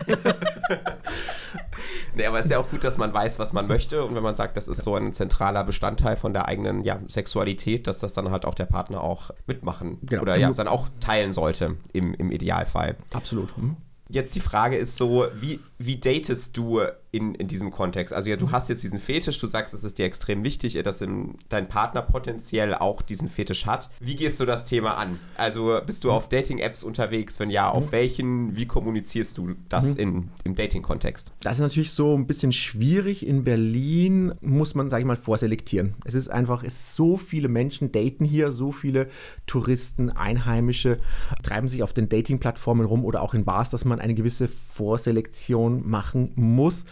nee, 2.15 2.25
aber 2.25 2.39
es 2.39 2.45
ist 2.45 2.51
ja 2.51 2.59
auch 2.59 2.69
gut, 2.69 2.85
dass 2.85 2.97
man 2.97 3.13
weiß, 3.13 3.39
was 3.39 3.51
man 3.51 3.67
möchte. 3.67 4.05
Und 4.05 4.15
wenn 4.15 4.23
man 4.23 4.37
sagt, 4.37 4.55
das 4.55 4.69
ist 4.69 4.83
so 4.83 4.95
ein 4.95 5.11
zentraler 5.11 5.65
Bestandteil 5.65 6.15
von 6.15 6.31
der 6.31 6.47
eigenen 6.47 6.83
ja, 6.83 7.01
Sexualität, 7.07 7.87
dass 7.87 7.99
das 7.99 8.13
dann 8.13 8.31
halt 8.31 8.45
auch 8.45 8.55
der 8.55 8.65
Partner 8.65 9.01
auch 9.01 9.31
mitmachen 9.47 9.99
genau. 10.03 10.22
Oder 10.23 10.37
ja, 10.37 10.51
dann 10.51 10.67
auch 10.67 10.87
teilen 10.99 11.33
sollte 11.33 11.75
im, 11.91 12.13
im 12.15 12.31
Idealfall. 12.31 12.95
Absolut. 13.13 13.55
Mhm. 13.57 13.75
Jetzt 14.09 14.35
die 14.35 14.39
Frage 14.39 14.77
ist 14.77 14.97
so, 14.97 15.27
wie, 15.35 15.59
wie 15.85 15.97
datest 15.97 16.55
du 16.57 16.81
in, 17.11 17.35
in 17.35 17.47
diesem 17.47 17.71
Kontext? 17.71 18.13
Also 18.13 18.29
ja, 18.29 18.37
du 18.37 18.51
hast 18.51 18.69
jetzt 18.69 18.83
diesen 18.83 18.99
Fetisch, 18.99 19.39
du 19.39 19.47
sagst, 19.47 19.73
es 19.73 19.83
ist 19.83 19.97
dir 19.97 20.05
extrem 20.05 20.43
wichtig, 20.43 20.79
dass 20.83 21.01
in, 21.01 21.35
dein 21.49 21.67
Partner 21.67 22.01
potenziell 22.01 22.73
auch 22.73 23.01
diesen 23.01 23.29
Fetisch 23.29 23.65
hat. 23.65 23.89
Wie 23.99 24.15
gehst 24.15 24.39
du 24.39 24.45
das 24.45 24.65
Thema 24.65 24.97
an? 24.97 25.19
Also 25.35 25.79
bist 25.85 26.03
du 26.03 26.11
auf 26.11 26.29
Dating-Apps 26.29 26.83
unterwegs? 26.83 27.39
Wenn 27.39 27.49
ja, 27.49 27.69
auf 27.69 27.87
mhm. 27.87 27.91
welchen? 27.91 28.55
Wie 28.55 28.65
kommunizierst 28.65 29.37
du 29.37 29.55
das 29.69 29.93
mhm. 29.93 29.99
in, 29.99 30.29
im 30.43 30.55
Dating-Kontext? 30.55 31.31
Das 31.41 31.57
ist 31.57 31.61
natürlich 31.61 31.91
so 31.91 32.15
ein 32.15 32.27
bisschen 32.27 32.51
schwierig. 32.51 33.25
In 33.25 33.43
Berlin 33.43 34.33
muss 34.41 34.73
man, 34.73 34.89
sage 34.89 35.01
ich 35.01 35.07
mal, 35.07 35.17
vorselektieren. 35.17 35.95
Es 36.05 36.13
ist 36.13 36.29
einfach, 36.29 36.63
es 36.63 36.95
so 36.95 37.17
viele 37.17 37.47
Menschen 37.47 37.91
daten 37.91 38.25
hier, 38.25 38.51
so 38.51 38.71
viele 38.71 39.07
Touristen, 39.45 40.09
Einheimische 40.09 40.99
treiben 41.43 41.67
sich 41.67 41.83
auf 41.83 41.93
den 41.93 42.09
Dating-Plattformen 42.09 42.85
rum 42.85 43.05
oder 43.05 43.21
auch 43.21 43.33
in 43.33 43.45
Bars, 43.45 43.69
dass 43.69 43.85
man 43.85 43.99
eine 43.99 44.13
gewisse 44.13 44.47
Vorselektion 44.47 45.72
machen 45.81 46.31
muss 46.35 46.85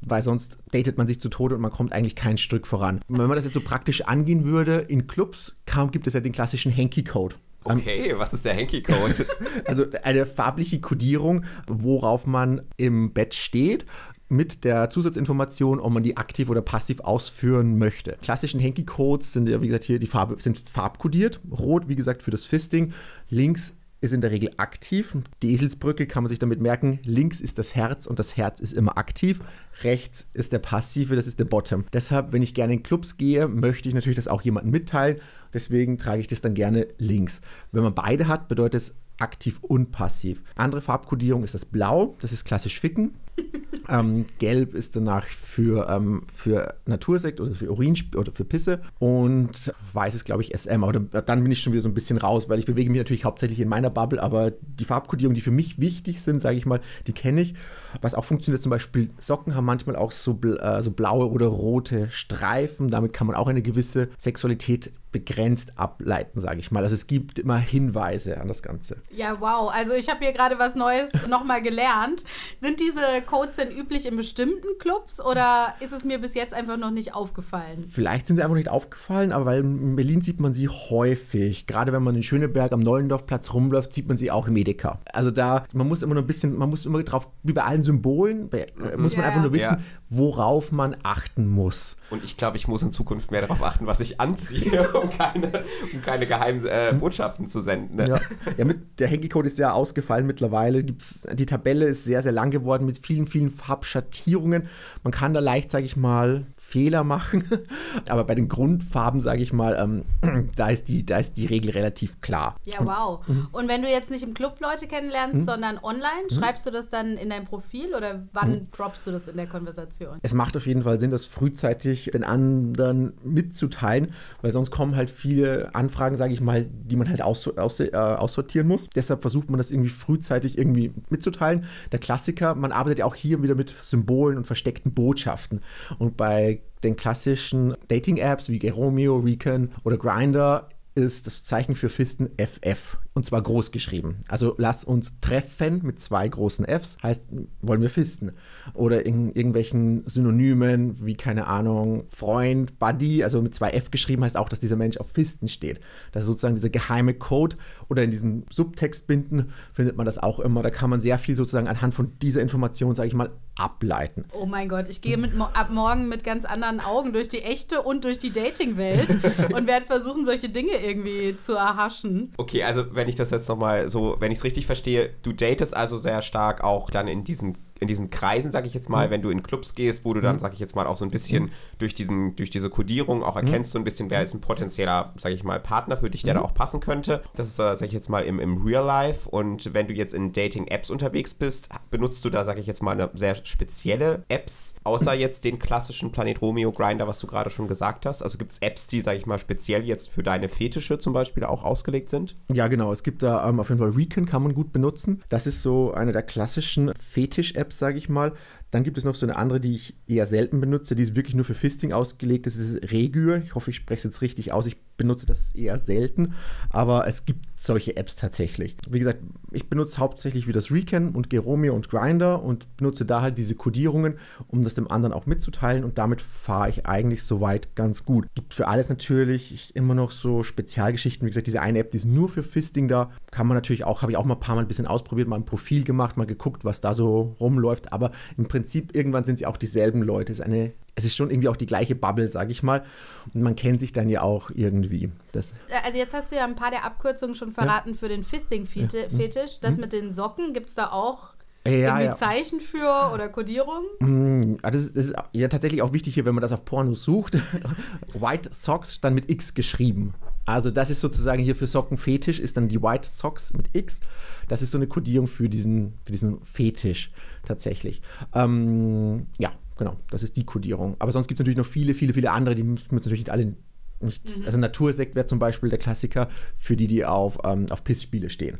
weil 0.00 0.22
sonst 0.22 0.58
datet 0.70 0.96
man 0.96 1.06
sich 1.06 1.20
zu 1.20 1.28
Tode 1.28 1.56
und 1.56 1.60
man 1.60 1.72
kommt 1.72 1.92
eigentlich 1.92 2.14
kein 2.14 2.38
Stück 2.38 2.66
voran. 2.66 3.00
wenn 3.08 3.26
man 3.26 3.34
das 3.36 3.44
jetzt 3.44 3.54
so 3.54 3.60
praktisch 3.60 4.02
angehen 4.02 4.44
würde, 4.44 4.78
in 4.78 5.06
Clubs 5.06 5.56
kam, 5.66 5.90
gibt 5.90 6.06
es 6.06 6.14
ja 6.14 6.20
den 6.20 6.32
klassischen 6.32 6.74
Hanky-Code. 6.74 7.36
Okay, 7.64 8.14
was 8.16 8.32
ist 8.32 8.44
der 8.44 8.56
Hanky-Code? 8.56 9.26
also 9.64 9.84
eine 10.02 10.24
farbliche 10.26 10.80
Kodierung, 10.80 11.44
worauf 11.66 12.26
man 12.26 12.62
im 12.76 13.12
Bett 13.12 13.34
steht 13.34 13.84
mit 14.28 14.64
der 14.64 14.90
Zusatzinformation, 14.90 15.80
ob 15.80 15.92
man 15.92 16.02
die 16.02 16.16
aktiv 16.16 16.50
oder 16.50 16.60
passiv 16.60 17.00
ausführen 17.00 17.78
möchte. 17.78 18.18
Klassischen 18.22 18.62
Hanky-Codes 18.62 19.32
sind 19.32 19.48
ja, 19.48 19.60
wie 19.62 19.66
gesagt, 19.66 19.84
hier 19.84 19.98
die 19.98 20.06
Farbe 20.06 20.40
sind 20.40 20.58
farbkodiert. 20.58 21.40
Rot, 21.50 21.88
wie 21.88 21.96
gesagt, 21.96 22.22
für 22.22 22.30
das 22.30 22.44
Fisting. 22.44 22.92
Links 23.30 23.74
ist 24.00 24.12
in 24.12 24.20
der 24.20 24.30
Regel 24.30 24.50
aktiv. 24.56 25.16
Die 25.42 25.52
Eselsbrücke 25.52 26.06
kann 26.06 26.22
man 26.22 26.28
sich 26.28 26.38
damit 26.38 26.60
merken, 26.60 27.00
links 27.02 27.40
ist 27.40 27.58
das 27.58 27.74
Herz 27.74 28.06
und 28.06 28.18
das 28.18 28.36
Herz 28.36 28.60
ist 28.60 28.72
immer 28.72 28.96
aktiv, 28.96 29.40
rechts 29.82 30.30
ist 30.34 30.52
der 30.52 30.60
passive, 30.60 31.16
das 31.16 31.26
ist 31.26 31.40
der 31.40 31.44
Bottom. 31.44 31.84
Deshalb, 31.92 32.32
wenn 32.32 32.42
ich 32.42 32.54
gerne 32.54 32.74
in 32.74 32.82
Clubs 32.82 33.16
gehe, 33.16 33.48
möchte 33.48 33.88
ich 33.88 33.94
natürlich 33.94 34.16
das 34.16 34.28
auch 34.28 34.42
jemandem 34.42 34.72
mitteilen, 34.72 35.20
deswegen 35.52 35.98
trage 35.98 36.20
ich 36.20 36.28
das 36.28 36.40
dann 36.40 36.54
gerne 36.54 36.86
links. 36.98 37.40
Wenn 37.72 37.82
man 37.82 37.94
beide 37.94 38.28
hat, 38.28 38.48
bedeutet 38.48 38.82
es 38.82 38.94
aktiv 39.18 39.58
und 39.62 39.90
passiv. 39.90 40.42
Andere 40.54 40.80
Farbkodierung 40.80 41.42
ist 41.42 41.54
das 41.54 41.64
Blau, 41.64 42.16
das 42.20 42.32
ist 42.32 42.44
klassisch 42.44 42.78
Ficken. 42.78 43.14
ähm, 43.88 44.26
Gelb 44.38 44.74
ist 44.74 44.96
danach 44.96 45.24
für, 45.24 45.88
ähm, 45.88 46.22
für 46.34 46.74
Natursekt 46.86 47.40
oder 47.40 47.54
für 47.54 47.70
Urin 47.70 47.96
oder 48.16 48.32
für 48.32 48.44
Pisse 48.44 48.80
und 48.98 49.72
weiß 49.92 50.14
ist, 50.14 50.24
glaube 50.24 50.42
ich, 50.42 50.54
SM. 50.58 50.84
Aber 50.84 50.92
dann 50.92 51.42
bin 51.42 51.52
ich 51.52 51.62
schon 51.62 51.72
wieder 51.72 51.82
so 51.82 51.88
ein 51.88 51.94
bisschen 51.94 52.18
raus, 52.18 52.48
weil 52.48 52.58
ich 52.58 52.66
bewege 52.66 52.90
mich 52.90 52.98
natürlich 52.98 53.24
hauptsächlich 53.24 53.60
in 53.60 53.68
meiner 53.68 53.90
Bubble, 53.90 54.22
aber 54.22 54.50
die 54.50 54.84
Farbkodierungen, 54.84 55.34
die 55.34 55.40
für 55.40 55.50
mich 55.50 55.78
wichtig 55.80 56.22
sind, 56.22 56.40
sage 56.40 56.56
ich 56.56 56.66
mal, 56.66 56.80
die 57.06 57.12
kenne 57.12 57.40
ich. 57.40 57.54
Was 58.02 58.14
auch 58.14 58.24
funktioniert, 58.24 58.62
zum 58.62 58.70
Beispiel 58.70 59.08
Socken 59.18 59.54
haben 59.54 59.64
manchmal 59.64 59.96
auch 59.96 60.12
so, 60.12 60.38
äh, 60.42 60.82
so 60.82 60.90
blaue 60.90 61.30
oder 61.30 61.46
rote 61.46 62.10
Streifen. 62.10 62.88
Damit 62.88 63.12
kann 63.12 63.26
man 63.26 63.36
auch 63.36 63.48
eine 63.48 63.62
gewisse 63.62 64.08
Sexualität 64.18 64.92
begrenzt 65.12 65.72
ableiten, 65.76 66.40
sage 66.40 66.60
ich 66.60 66.70
mal. 66.70 66.82
Also 66.82 66.94
es 66.94 67.06
gibt 67.06 67.38
immer 67.38 67.56
Hinweise 67.58 68.40
an 68.40 68.48
das 68.48 68.62
Ganze. 68.62 68.98
Ja, 69.10 69.40
wow. 69.40 69.72
Also 69.72 69.92
ich 69.94 70.08
habe 70.08 70.20
hier 70.20 70.32
gerade 70.32 70.58
was 70.58 70.74
Neues 70.74 71.10
nochmal 71.28 71.62
gelernt. 71.62 72.24
Sind 72.60 72.80
diese 72.80 73.22
Codes 73.28 73.56
denn 73.56 73.70
üblich 73.70 74.06
in 74.06 74.16
bestimmten 74.16 74.78
Clubs 74.78 75.20
oder 75.20 75.74
ist 75.80 75.92
es 75.92 76.04
mir 76.04 76.18
bis 76.18 76.34
jetzt 76.34 76.54
einfach 76.54 76.78
noch 76.78 76.90
nicht 76.90 77.14
aufgefallen? 77.14 77.84
Vielleicht 77.90 78.26
sind 78.26 78.36
sie 78.36 78.42
einfach 78.42 78.56
nicht 78.56 78.70
aufgefallen, 78.70 79.32
aber 79.32 79.44
weil 79.44 79.60
in 79.60 79.96
Berlin 79.96 80.22
sieht 80.22 80.40
man 80.40 80.54
sie 80.54 80.68
häufig. 80.68 81.66
Gerade 81.66 81.92
wenn 81.92 82.02
man 82.02 82.16
in 82.16 82.22
Schöneberg 82.22 82.72
am 82.72 82.80
Neulendorfplatz 82.80 83.52
rumläuft, 83.52 83.92
sieht 83.92 84.08
man 84.08 84.16
sie 84.16 84.30
auch 84.30 84.48
im 84.48 84.56
Edeka. 84.56 84.98
Also 85.12 85.30
da, 85.30 85.66
man 85.74 85.86
muss 85.88 86.00
immer 86.00 86.14
noch 86.14 86.22
ein 86.22 86.26
bisschen, 86.26 86.56
man 86.56 86.70
muss 86.70 86.86
immer 86.86 87.02
drauf, 87.02 87.28
wie 87.42 87.52
bei 87.52 87.64
allen 87.64 87.82
Symbolen, 87.82 88.48
mhm. 88.50 89.02
muss 89.02 89.14
man 89.14 89.22
ja. 89.22 89.28
einfach 89.28 89.42
nur 89.42 89.52
wissen, 89.52 89.76
ja. 89.78 89.80
Worauf 90.10 90.72
man 90.72 90.96
achten 91.02 91.46
muss. 91.46 91.96
Und 92.10 92.24
ich 92.24 92.36
glaube, 92.36 92.56
ich 92.56 92.66
muss 92.66 92.82
in 92.82 92.92
Zukunft 92.92 93.30
mehr 93.30 93.42
darauf 93.42 93.62
achten, 93.62 93.86
was 93.86 94.00
ich 94.00 94.20
anziehe, 94.20 94.90
um 95.00 95.10
keine, 95.10 95.64
um 95.92 96.00
keine 96.02 96.26
geheimen 96.26 96.64
äh. 96.64 96.94
Botschaften 96.98 97.46
zu 97.46 97.60
senden. 97.60 97.96
Ne? 97.96 98.06
Ja. 98.08 98.20
ja, 98.56 98.64
mit, 98.64 98.98
der 98.98 99.10
Hanky-Code 99.10 99.46
ist 99.46 99.58
ja 99.58 99.72
ausgefallen 99.72 100.26
mittlerweile. 100.26 100.82
Gibt's, 100.82 101.26
die 101.32 101.46
Tabelle 101.46 101.86
ist 101.86 102.04
sehr, 102.04 102.22
sehr 102.22 102.32
lang 102.32 102.50
geworden 102.50 102.86
mit 102.86 103.04
vielen, 103.04 103.26
vielen 103.26 103.50
Farbschattierungen. 103.50 104.68
Man 105.02 105.12
kann 105.12 105.34
da 105.34 105.40
leicht, 105.40 105.70
sage 105.70 105.84
ich 105.84 105.96
mal, 105.96 106.46
Fehler 106.68 107.02
machen. 107.02 107.44
Aber 108.08 108.24
bei 108.24 108.34
den 108.34 108.48
Grundfarben, 108.48 109.20
sage 109.20 109.42
ich 109.42 109.52
mal, 109.52 109.76
ähm, 109.80 110.50
da, 110.56 110.68
ist 110.68 110.88
die, 110.88 111.04
da 111.04 111.18
ist 111.18 111.36
die 111.36 111.46
Regel 111.46 111.70
relativ 111.70 112.20
klar. 112.20 112.56
Ja, 112.64 112.84
wow. 112.84 113.26
Mhm. 113.26 113.48
Und 113.52 113.68
wenn 113.68 113.82
du 113.82 113.88
jetzt 113.88 114.10
nicht 114.10 114.22
im 114.22 114.34
Club 114.34 114.58
Leute 114.60 114.86
kennenlernst, 114.86 115.36
mhm. 115.36 115.44
sondern 115.44 115.78
online, 115.78 116.24
mhm. 116.30 116.34
schreibst 116.34 116.66
du 116.66 116.70
das 116.70 116.88
dann 116.88 117.16
in 117.16 117.30
dein 117.30 117.44
Profil 117.44 117.94
oder 117.94 118.22
wann 118.32 118.50
mhm. 118.50 118.70
droppst 118.70 119.06
du 119.06 119.12
das 119.12 119.28
in 119.28 119.36
der 119.36 119.46
Konversation? 119.46 120.18
Es 120.22 120.34
macht 120.34 120.56
auf 120.56 120.66
jeden 120.66 120.82
Fall 120.82 121.00
Sinn, 121.00 121.10
das 121.10 121.24
frühzeitig 121.24 122.10
den 122.12 122.24
anderen 122.24 123.14
mitzuteilen, 123.24 124.12
weil 124.42 124.52
sonst 124.52 124.70
kommen 124.70 124.94
halt 124.94 125.10
viele 125.10 125.74
Anfragen, 125.74 126.16
sage 126.16 126.34
ich 126.34 126.40
mal, 126.40 126.66
die 126.66 126.96
man 126.96 127.08
halt 127.08 127.22
aus, 127.22 127.48
aus, 127.56 127.80
äh, 127.80 127.92
aussortieren 127.94 128.68
muss. 128.68 128.88
Deshalb 128.94 129.22
versucht 129.22 129.48
man 129.48 129.58
das 129.58 129.70
irgendwie 129.70 129.88
frühzeitig 129.88 130.58
irgendwie 130.58 130.92
mitzuteilen. 131.08 131.64
Der 131.92 131.98
Klassiker, 131.98 132.54
man 132.54 132.72
arbeitet 132.72 132.98
ja 132.98 133.04
auch 133.06 133.14
hier 133.14 133.42
wieder 133.42 133.54
mit 133.54 133.70
Symbolen 133.70 134.36
und 134.36 134.46
versteckten 134.46 134.92
Botschaften. 134.92 135.62
Und 135.98 136.16
bei 136.16 136.28
bei 136.28 136.57
den 136.82 136.96
klassischen 136.96 137.74
Dating-Apps 137.88 138.48
wie 138.48 138.58
Geromeo, 138.58 139.16
Recon 139.18 139.70
oder 139.84 139.96
Grinder 139.96 140.68
ist 140.94 141.26
das 141.26 141.44
Zeichen 141.44 141.76
für 141.76 141.88
Fisten 141.88 142.30
FF 142.38 142.98
und 143.18 143.24
zwar 143.24 143.42
groß 143.42 143.72
geschrieben. 143.72 144.18
Also 144.28 144.54
lass 144.58 144.84
uns 144.84 145.12
treffen 145.20 145.80
mit 145.82 146.00
zwei 146.00 146.28
großen 146.28 146.64
Fs, 146.64 146.98
heißt, 147.02 147.24
wollen 147.62 147.82
wir 147.82 147.90
fisten. 147.90 148.30
Oder 148.74 149.04
in 149.04 149.32
irgendwelchen 149.32 150.06
Synonymen 150.06 151.04
wie, 151.04 151.16
keine 151.16 151.48
Ahnung, 151.48 152.04
Freund, 152.10 152.78
Buddy, 152.78 153.24
also 153.24 153.42
mit 153.42 153.56
zwei 153.56 153.70
F 153.70 153.90
geschrieben, 153.90 154.22
heißt 154.22 154.36
auch, 154.36 154.48
dass 154.48 154.60
dieser 154.60 154.76
Mensch 154.76 154.98
auf 154.98 155.10
Fisten 155.10 155.48
steht. 155.48 155.80
Das 156.12 156.22
ist 156.22 156.28
sozusagen 156.28 156.54
dieser 156.54 156.70
geheime 156.70 157.12
Code. 157.12 157.56
Oder 157.88 158.04
in 158.04 158.12
diesen 158.12 158.46
Subtextbinden 158.50 159.50
findet 159.72 159.96
man 159.96 160.06
das 160.06 160.18
auch 160.18 160.38
immer. 160.38 160.62
Da 160.62 160.70
kann 160.70 160.88
man 160.88 161.00
sehr 161.00 161.18
viel 161.18 161.34
sozusagen 161.34 161.66
anhand 161.66 161.94
von 161.94 162.12
dieser 162.22 162.40
Information, 162.40 162.94
sage 162.94 163.08
ich 163.08 163.14
mal, 163.14 163.30
ableiten. 163.58 164.24
Oh 164.32 164.46
mein 164.46 164.68
Gott, 164.68 164.88
ich 164.88 165.02
gehe 165.02 165.16
mit, 165.16 165.32
ab 165.38 165.70
morgen 165.70 166.08
mit 166.08 166.22
ganz 166.22 166.44
anderen 166.44 166.80
Augen 166.80 167.12
durch 167.12 167.28
die 167.28 167.42
echte 167.42 167.82
und 167.82 168.04
durch 168.04 168.18
die 168.18 168.30
Dating-Welt 168.30 169.08
und 169.52 169.66
werde 169.66 169.86
versuchen, 169.86 170.24
solche 170.24 170.48
Dinge 170.48 170.74
irgendwie 170.80 171.36
zu 171.36 171.54
erhaschen. 171.54 172.32
Okay, 172.36 172.62
also 172.62 172.94
wenn 172.94 173.07
ich 173.08 173.16
das 173.16 173.30
jetzt 173.30 173.48
nochmal 173.48 173.88
so, 173.88 174.16
wenn 174.20 174.32
ich 174.32 174.38
es 174.38 174.44
richtig 174.44 174.66
verstehe, 174.66 175.10
du 175.22 175.32
datest 175.32 175.76
also 175.76 175.96
sehr 175.96 176.22
stark 176.22 176.62
auch 176.62 176.90
dann 176.90 177.08
in 177.08 177.24
diesen 177.24 177.56
in 177.80 177.88
diesen 177.88 178.10
Kreisen, 178.10 178.52
sag 178.52 178.66
ich 178.66 178.74
jetzt 178.74 178.88
mal, 178.88 179.06
mhm. 179.06 179.10
wenn 179.10 179.22
du 179.22 179.30
in 179.30 179.42
Clubs 179.42 179.74
gehst, 179.74 180.04
wo 180.04 180.14
du 180.14 180.20
dann, 180.20 180.36
mhm. 180.36 180.40
sag 180.40 180.52
ich 180.52 180.58
jetzt 180.58 180.76
mal, 180.76 180.86
auch 180.86 180.96
so 180.96 181.04
ein 181.04 181.10
bisschen 181.10 181.44
mhm. 181.44 181.50
durch, 181.78 181.94
diesen, 181.94 182.36
durch 182.36 182.50
diese 182.50 182.70
Kodierung 182.70 183.22
auch 183.22 183.36
erkennst, 183.36 183.72
so 183.72 183.78
ein 183.78 183.84
bisschen, 183.84 184.10
wer 184.10 184.22
ist 184.22 184.34
ein 184.34 184.40
potenzieller, 184.40 185.12
sag 185.16 185.32
ich 185.32 185.44
mal, 185.44 185.60
Partner 185.60 185.96
für 185.96 186.10
dich, 186.10 186.22
der 186.22 186.34
da 186.34 186.40
auch 186.40 186.54
passen 186.54 186.80
könnte. 186.80 187.22
Das 187.34 187.46
ist, 187.46 187.58
äh, 187.58 187.76
sag 187.76 187.86
ich 187.86 187.92
jetzt 187.92 188.10
mal, 188.10 188.24
im, 188.24 188.38
im 188.40 188.62
Real 188.62 188.84
Life. 188.84 189.28
Und 189.28 189.74
wenn 189.74 189.86
du 189.86 189.94
jetzt 189.94 190.14
in 190.14 190.32
Dating-Apps 190.32 190.90
unterwegs 190.90 191.34
bist, 191.34 191.68
benutzt 191.90 192.24
du 192.24 192.30
da, 192.30 192.44
sag 192.44 192.58
ich 192.58 192.66
jetzt 192.66 192.82
mal, 192.82 192.92
eine 192.92 193.10
sehr 193.14 193.36
spezielle 193.44 194.24
Apps, 194.28 194.74
außer 194.84 195.14
jetzt 195.14 195.44
den 195.44 195.58
klassischen 195.58 196.12
Planet 196.12 196.40
Romeo 196.42 196.72
Grinder, 196.72 197.06
was 197.06 197.18
du 197.18 197.26
gerade 197.26 197.50
schon 197.50 197.68
gesagt 197.68 198.06
hast. 198.06 198.22
Also 198.22 198.38
gibt 198.38 198.52
es 198.52 198.58
Apps, 198.58 198.86
die, 198.86 199.00
sag 199.00 199.16
ich 199.16 199.26
mal, 199.26 199.38
speziell 199.38 199.84
jetzt 199.84 200.08
für 200.08 200.22
deine 200.22 200.48
Fetische 200.48 200.98
zum 200.98 201.12
Beispiel 201.12 201.44
auch 201.44 201.64
ausgelegt 201.64 202.10
sind? 202.10 202.36
Ja, 202.52 202.68
genau. 202.68 202.92
Es 202.92 203.02
gibt 203.02 203.22
da 203.22 203.48
ähm, 203.48 203.60
auf 203.60 203.68
jeden 203.68 203.80
Fall 203.80 203.90
Recon, 203.90 204.26
kann 204.26 204.42
man 204.42 204.54
gut 204.54 204.72
benutzen. 204.72 205.22
Das 205.28 205.46
ist 205.46 205.62
so 205.62 205.92
eine 205.92 206.12
der 206.12 206.22
klassischen 206.22 206.92
Fetisch-Apps 206.98 207.67
Apps, 207.68 207.78
sage 207.78 207.98
ich 207.98 208.08
mal. 208.08 208.32
Dann 208.70 208.82
gibt 208.82 208.98
es 208.98 209.04
noch 209.04 209.14
so 209.14 209.26
eine 209.26 209.36
andere, 209.36 209.60
die 209.60 209.74
ich 209.74 209.94
eher 210.06 210.26
selten 210.26 210.60
benutze, 210.60 210.94
die 210.94 211.02
ist 211.02 211.16
wirklich 211.16 211.34
nur 211.34 211.44
für 211.44 211.54
Fisting 211.54 211.92
ausgelegt. 211.92 212.46
Das 212.46 212.56
ist 212.56 212.90
Regür. 212.90 213.42
Ich 213.44 213.54
hoffe, 213.54 213.70
ich 213.70 213.76
spreche 213.76 213.98
es 213.98 214.04
jetzt 214.04 214.22
richtig 214.22 214.52
aus. 214.52 214.66
Ich 214.66 214.76
benutze 214.96 215.26
das 215.26 215.54
eher 215.54 215.78
selten, 215.78 216.34
aber 216.70 217.06
es 217.06 217.24
gibt 217.24 217.57
solche 217.58 217.96
Apps 217.96 218.16
tatsächlich. 218.16 218.76
Wie 218.88 218.98
gesagt, 218.98 219.18
ich 219.50 219.68
benutze 219.68 219.98
hauptsächlich 219.98 220.46
wie 220.46 220.52
das 220.52 220.70
Recon 220.70 221.10
und 221.10 221.28
Geromeo 221.28 221.74
und 221.74 221.88
Grinder 221.88 222.42
und 222.42 222.76
benutze 222.76 223.04
da 223.04 223.20
halt 223.20 223.36
diese 223.36 223.54
Codierungen, 223.54 224.18
um 224.46 224.62
das 224.62 224.74
dem 224.74 224.90
anderen 224.90 225.12
auch 225.12 225.26
mitzuteilen 225.26 225.84
und 225.84 225.98
damit 225.98 226.20
fahre 226.20 226.68
ich 226.68 226.86
eigentlich 226.86 227.24
soweit 227.24 227.74
ganz 227.74 228.04
gut. 228.04 228.26
Gibt 228.34 228.54
für 228.54 228.68
alles 228.68 228.88
natürlich 228.88 229.74
immer 229.74 229.94
noch 229.94 230.12
so 230.12 230.42
Spezialgeschichten. 230.42 231.26
Wie 231.26 231.30
gesagt, 231.30 231.46
diese 231.46 231.60
eine 231.60 231.80
App, 231.80 231.90
die 231.90 231.96
ist 231.98 232.06
nur 232.06 232.28
für 232.28 232.42
Fisting 232.42 232.88
da. 232.88 233.10
Kann 233.30 233.46
man 233.46 233.56
natürlich 233.56 233.84
auch, 233.84 234.02
habe 234.02 234.12
ich 234.12 234.18
auch 234.18 234.24
mal 234.24 234.34
ein 234.34 234.40
paar 234.40 234.54
Mal 234.54 234.62
ein 234.62 234.68
bisschen 234.68 234.86
ausprobiert, 234.86 235.28
mal 235.28 235.36
ein 235.36 235.44
Profil 235.44 235.84
gemacht, 235.84 236.16
mal 236.16 236.26
geguckt, 236.26 236.64
was 236.64 236.80
da 236.80 236.94
so 236.94 237.36
rumläuft, 237.40 237.92
aber 237.92 238.12
im 238.36 238.46
Prinzip 238.46 238.94
irgendwann 238.94 239.24
sind 239.24 239.38
sie 239.38 239.46
auch 239.46 239.56
dieselben 239.56 240.02
Leute. 240.02 240.32
Es 240.32 240.38
ist 240.38 240.44
eine 240.44 240.72
es 240.98 241.04
ist 241.04 241.16
schon 241.16 241.30
irgendwie 241.30 241.48
auch 241.48 241.56
die 241.56 241.66
gleiche 241.66 241.94
Bubble, 241.94 242.30
sag 242.30 242.50
ich 242.50 242.62
mal. 242.62 242.84
Und 243.32 243.42
man 243.42 243.54
kennt 243.54 243.80
sich 243.80 243.92
dann 243.92 244.08
ja 244.08 244.22
auch 244.22 244.50
irgendwie. 244.52 245.10
Das 245.32 245.52
äh, 245.68 245.84
also 245.84 245.96
jetzt 245.96 246.12
hast 246.12 246.32
du 246.32 246.36
ja 246.36 246.44
ein 246.44 246.56
paar 246.56 246.70
der 246.70 246.84
Abkürzungen 246.84 247.36
schon 247.36 247.52
verraten 247.52 247.90
ja. 247.90 247.96
für 247.96 248.08
den 248.08 248.24
Fisting-Fetisch. 248.24 249.60
Das 249.60 249.76
mhm. 249.76 249.80
mit 249.80 249.92
den 249.92 250.10
Socken, 250.10 250.52
gibt 250.52 250.68
es 250.68 250.74
da 250.74 250.90
auch 250.90 251.34
ja, 251.66 252.00
ja. 252.00 252.14
Zeichen 252.14 252.60
für 252.60 253.12
oder 253.12 253.28
Kodierung? 253.28 253.84
Mhm. 254.00 254.58
Das, 254.62 254.74
ist, 254.74 254.96
das 254.96 255.06
ist 255.06 255.14
ja 255.32 255.48
tatsächlich 255.48 255.82
auch 255.82 255.92
wichtig 255.92 256.14
hier, 256.14 256.24
wenn 256.24 256.34
man 256.34 256.42
das 256.42 256.52
auf 256.52 256.64
Pornos 256.64 257.04
sucht. 257.04 257.38
White 258.14 258.50
Socks 258.52 259.00
dann 259.00 259.14
mit 259.14 259.30
X 259.30 259.54
geschrieben. 259.54 260.14
Also 260.46 260.70
das 260.70 260.90
ist 260.90 261.00
sozusagen 261.00 261.42
hier 261.42 261.54
für 261.54 261.66
Sockenfetisch, 261.66 262.40
ist 262.40 262.56
dann 262.56 262.68
die 262.68 262.82
White 262.82 263.06
Socks 263.06 263.52
mit 263.52 263.68
X. 263.74 264.00
Das 264.48 264.62
ist 264.62 264.70
so 264.72 264.78
eine 264.78 264.86
Kodierung 264.86 265.28
für 265.28 265.48
diesen, 265.48 265.98
für 266.04 266.12
diesen 266.12 266.42
Fetisch 266.42 267.10
tatsächlich. 267.44 268.00
Ähm, 268.34 269.26
ja, 269.38 269.52
genau, 269.78 269.96
das 270.10 270.22
ist 270.22 270.36
die 270.36 270.44
Kodierung. 270.44 270.96
Aber 270.98 271.12
sonst 271.12 271.28
gibt 271.28 271.40
es 271.40 271.44
natürlich 271.44 271.58
noch 271.58 271.66
viele, 271.66 271.94
viele, 271.94 272.12
viele 272.12 272.32
andere, 272.32 272.54
die 272.54 272.62
müssen 272.62 272.90
wir 272.90 272.96
natürlich 272.96 273.20
nicht 273.20 273.30
alle 273.30 273.56
nicht. 274.00 274.38
Mhm. 274.38 274.44
Also 274.44 274.58
Natursekt 274.58 275.14
wäre 275.14 275.26
zum 275.26 275.38
Beispiel 275.38 275.70
der 275.70 275.78
Klassiker 275.78 276.28
für 276.56 276.76
die, 276.76 276.86
die 276.86 277.04
auf, 277.04 277.38
ähm, 277.44 277.66
auf 277.70 277.84
Pissspiele 277.84 278.30
stehen. 278.30 278.58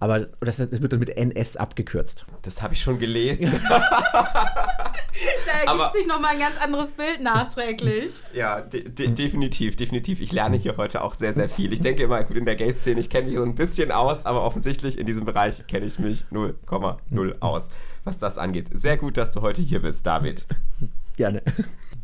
Aber 0.00 0.20
das, 0.40 0.56
das, 0.56 0.82
wird 0.82 0.92
dann 0.92 0.98
mit 0.98 1.10
NS 1.10 1.56
abgekürzt. 1.56 2.26
Das 2.42 2.62
habe 2.62 2.74
ich 2.74 2.80
schon 2.80 2.98
gelesen. 2.98 3.52
da 3.68 3.82
ergibt 5.66 5.92
sich 5.92 6.06
nochmal 6.06 6.32
ein 6.32 6.40
ganz 6.40 6.60
anderes 6.60 6.92
Bild 6.92 7.22
nachträglich. 7.22 8.14
Ja, 8.32 8.60
de 8.60 8.88
de 8.88 9.08
definitiv, 9.08 9.76
definitiv. 9.76 10.20
Ich 10.20 10.32
lerne 10.32 10.56
hier 10.56 10.76
heute 10.78 11.02
auch 11.02 11.14
sehr, 11.14 11.34
sehr 11.34 11.48
viel. 11.48 11.72
Ich 11.72 11.80
denke 11.80 12.02
immer, 12.02 12.24
gut, 12.24 12.36
in 12.36 12.44
der 12.44 12.56
Gay-Szene, 12.56 12.98
ich 12.98 13.08
kenne 13.08 13.28
mich 13.28 13.36
so 13.36 13.44
ein 13.44 13.54
bisschen 13.54 13.92
aus, 13.92 14.26
aber 14.26 14.42
offensichtlich 14.42 14.98
in 14.98 15.06
diesem 15.06 15.24
Bereich 15.24 15.64
kenne 15.68 15.86
ich 15.86 16.00
mich 16.00 16.24
0,0 16.32 17.40
aus 17.40 17.68
was 18.04 18.18
das 18.18 18.38
angeht. 18.38 18.68
Sehr 18.72 18.96
gut, 18.96 19.16
dass 19.16 19.32
du 19.32 19.40
heute 19.40 19.62
hier 19.62 19.82
bist, 19.82 20.06
David. 20.06 20.46
Gerne. 21.16 21.42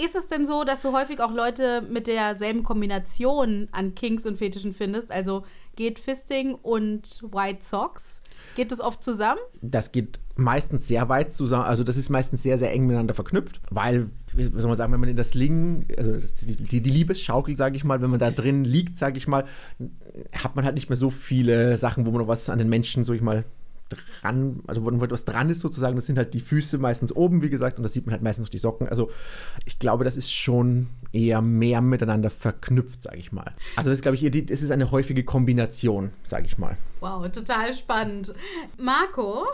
Ist 0.02 0.16
es 0.16 0.28
denn 0.28 0.46
so, 0.46 0.64
dass 0.64 0.80
du 0.80 0.92
häufig 0.92 1.20
auch 1.20 1.32
Leute 1.32 1.82
mit 1.82 2.06
derselben 2.06 2.62
Kombination 2.62 3.68
an 3.70 3.94
Kings 3.94 4.26
und 4.26 4.38
Fetischen 4.38 4.72
findest? 4.72 5.12
Also 5.12 5.44
geht 5.76 5.98
Fisting 5.98 6.54
und 6.54 7.22
White 7.22 7.62
Socks? 7.62 8.22
Geht 8.54 8.72
das 8.72 8.80
oft 8.80 9.04
zusammen? 9.04 9.40
Das 9.60 9.92
geht 9.92 10.18
meistens 10.36 10.88
sehr 10.88 11.08
weit 11.10 11.34
zusammen. 11.34 11.64
Also 11.64 11.84
das 11.84 11.98
ist 11.98 12.08
meistens 12.08 12.42
sehr, 12.42 12.56
sehr 12.56 12.72
eng 12.72 12.86
miteinander 12.86 13.12
verknüpft, 13.12 13.60
weil, 13.70 14.08
wie 14.32 14.44
soll 14.44 14.68
man 14.68 14.76
sagen, 14.76 14.92
wenn 14.92 15.00
man 15.00 15.10
in 15.10 15.16
das 15.16 15.30
Sling, 15.30 15.86
also 15.98 16.16
die, 16.46 16.80
die 16.80 16.90
Liebesschaukel, 16.90 17.56
sage 17.56 17.76
ich 17.76 17.84
mal, 17.84 18.00
wenn 18.00 18.10
man 18.10 18.18
da 18.18 18.30
drin 18.30 18.64
liegt, 18.64 18.96
sage 18.96 19.18
ich 19.18 19.28
mal, 19.28 19.44
hat 20.32 20.56
man 20.56 20.64
halt 20.64 20.76
nicht 20.76 20.88
mehr 20.88 20.96
so 20.96 21.10
viele 21.10 21.76
Sachen, 21.76 22.06
wo 22.06 22.10
man 22.10 22.22
noch 22.22 22.28
was 22.28 22.48
an 22.48 22.58
den 22.58 22.70
Menschen, 22.70 23.04
so 23.04 23.12
ich 23.12 23.20
mal, 23.20 23.44
dran, 23.90 24.60
also 24.66 24.84
wo 24.84 25.04
etwas 25.04 25.24
dran 25.24 25.50
ist 25.50 25.60
sozusagen, 25.60 25.96
das 25.96 26.06
sind 26.06 26.16
halt 26.16 26.34
die 26.34 26.40
Füße 26.40 26.78
meistens 26.78 27.14
oben, 27.14 27.42
wie 27.42 27.50
gesagt, 27.50 27.76
und 27.76 27.82
das 27.82 27.92
sieht 27.92 28.06
man 28.06 28.12
halt 28.12 28.22
meistens 28.22 28.46
noch 28.46 28.50
die 28.50 28.58
Socken. 28.58 28.88
Also 28.88 29.10
ich 29.66 29.78
glaube, 29.78 30.04
das 30.04 30.16
ist 30.16 30.32
schon 30.32 30.88
eher 31.12 31.42
mehr 31.42 31.80
miteinander 31.80 32.30
verknüpft, 32.30 33.02
sage 33.02 33.18
ich 33.18 33.32
mal. 33.32 33.52
Also 33.76 33.90
das 33.90 33.98
ist, 33.98 34.02
glaube 34.02 34.16
ich, 34.16 34.46
das 34.46 34.62
ist 34.62 34.70
eine 34.70 34.90
häufige 34.90 35.24
Kombination, 35.24 36.10
sage 36.22 36.46
ich 36.46 36.58
mal. 36.58 36.76
Wow, 37.00 37.30
total 37.32 37.74
spannend. 37.74 38.32
Marco, 38.78 39.46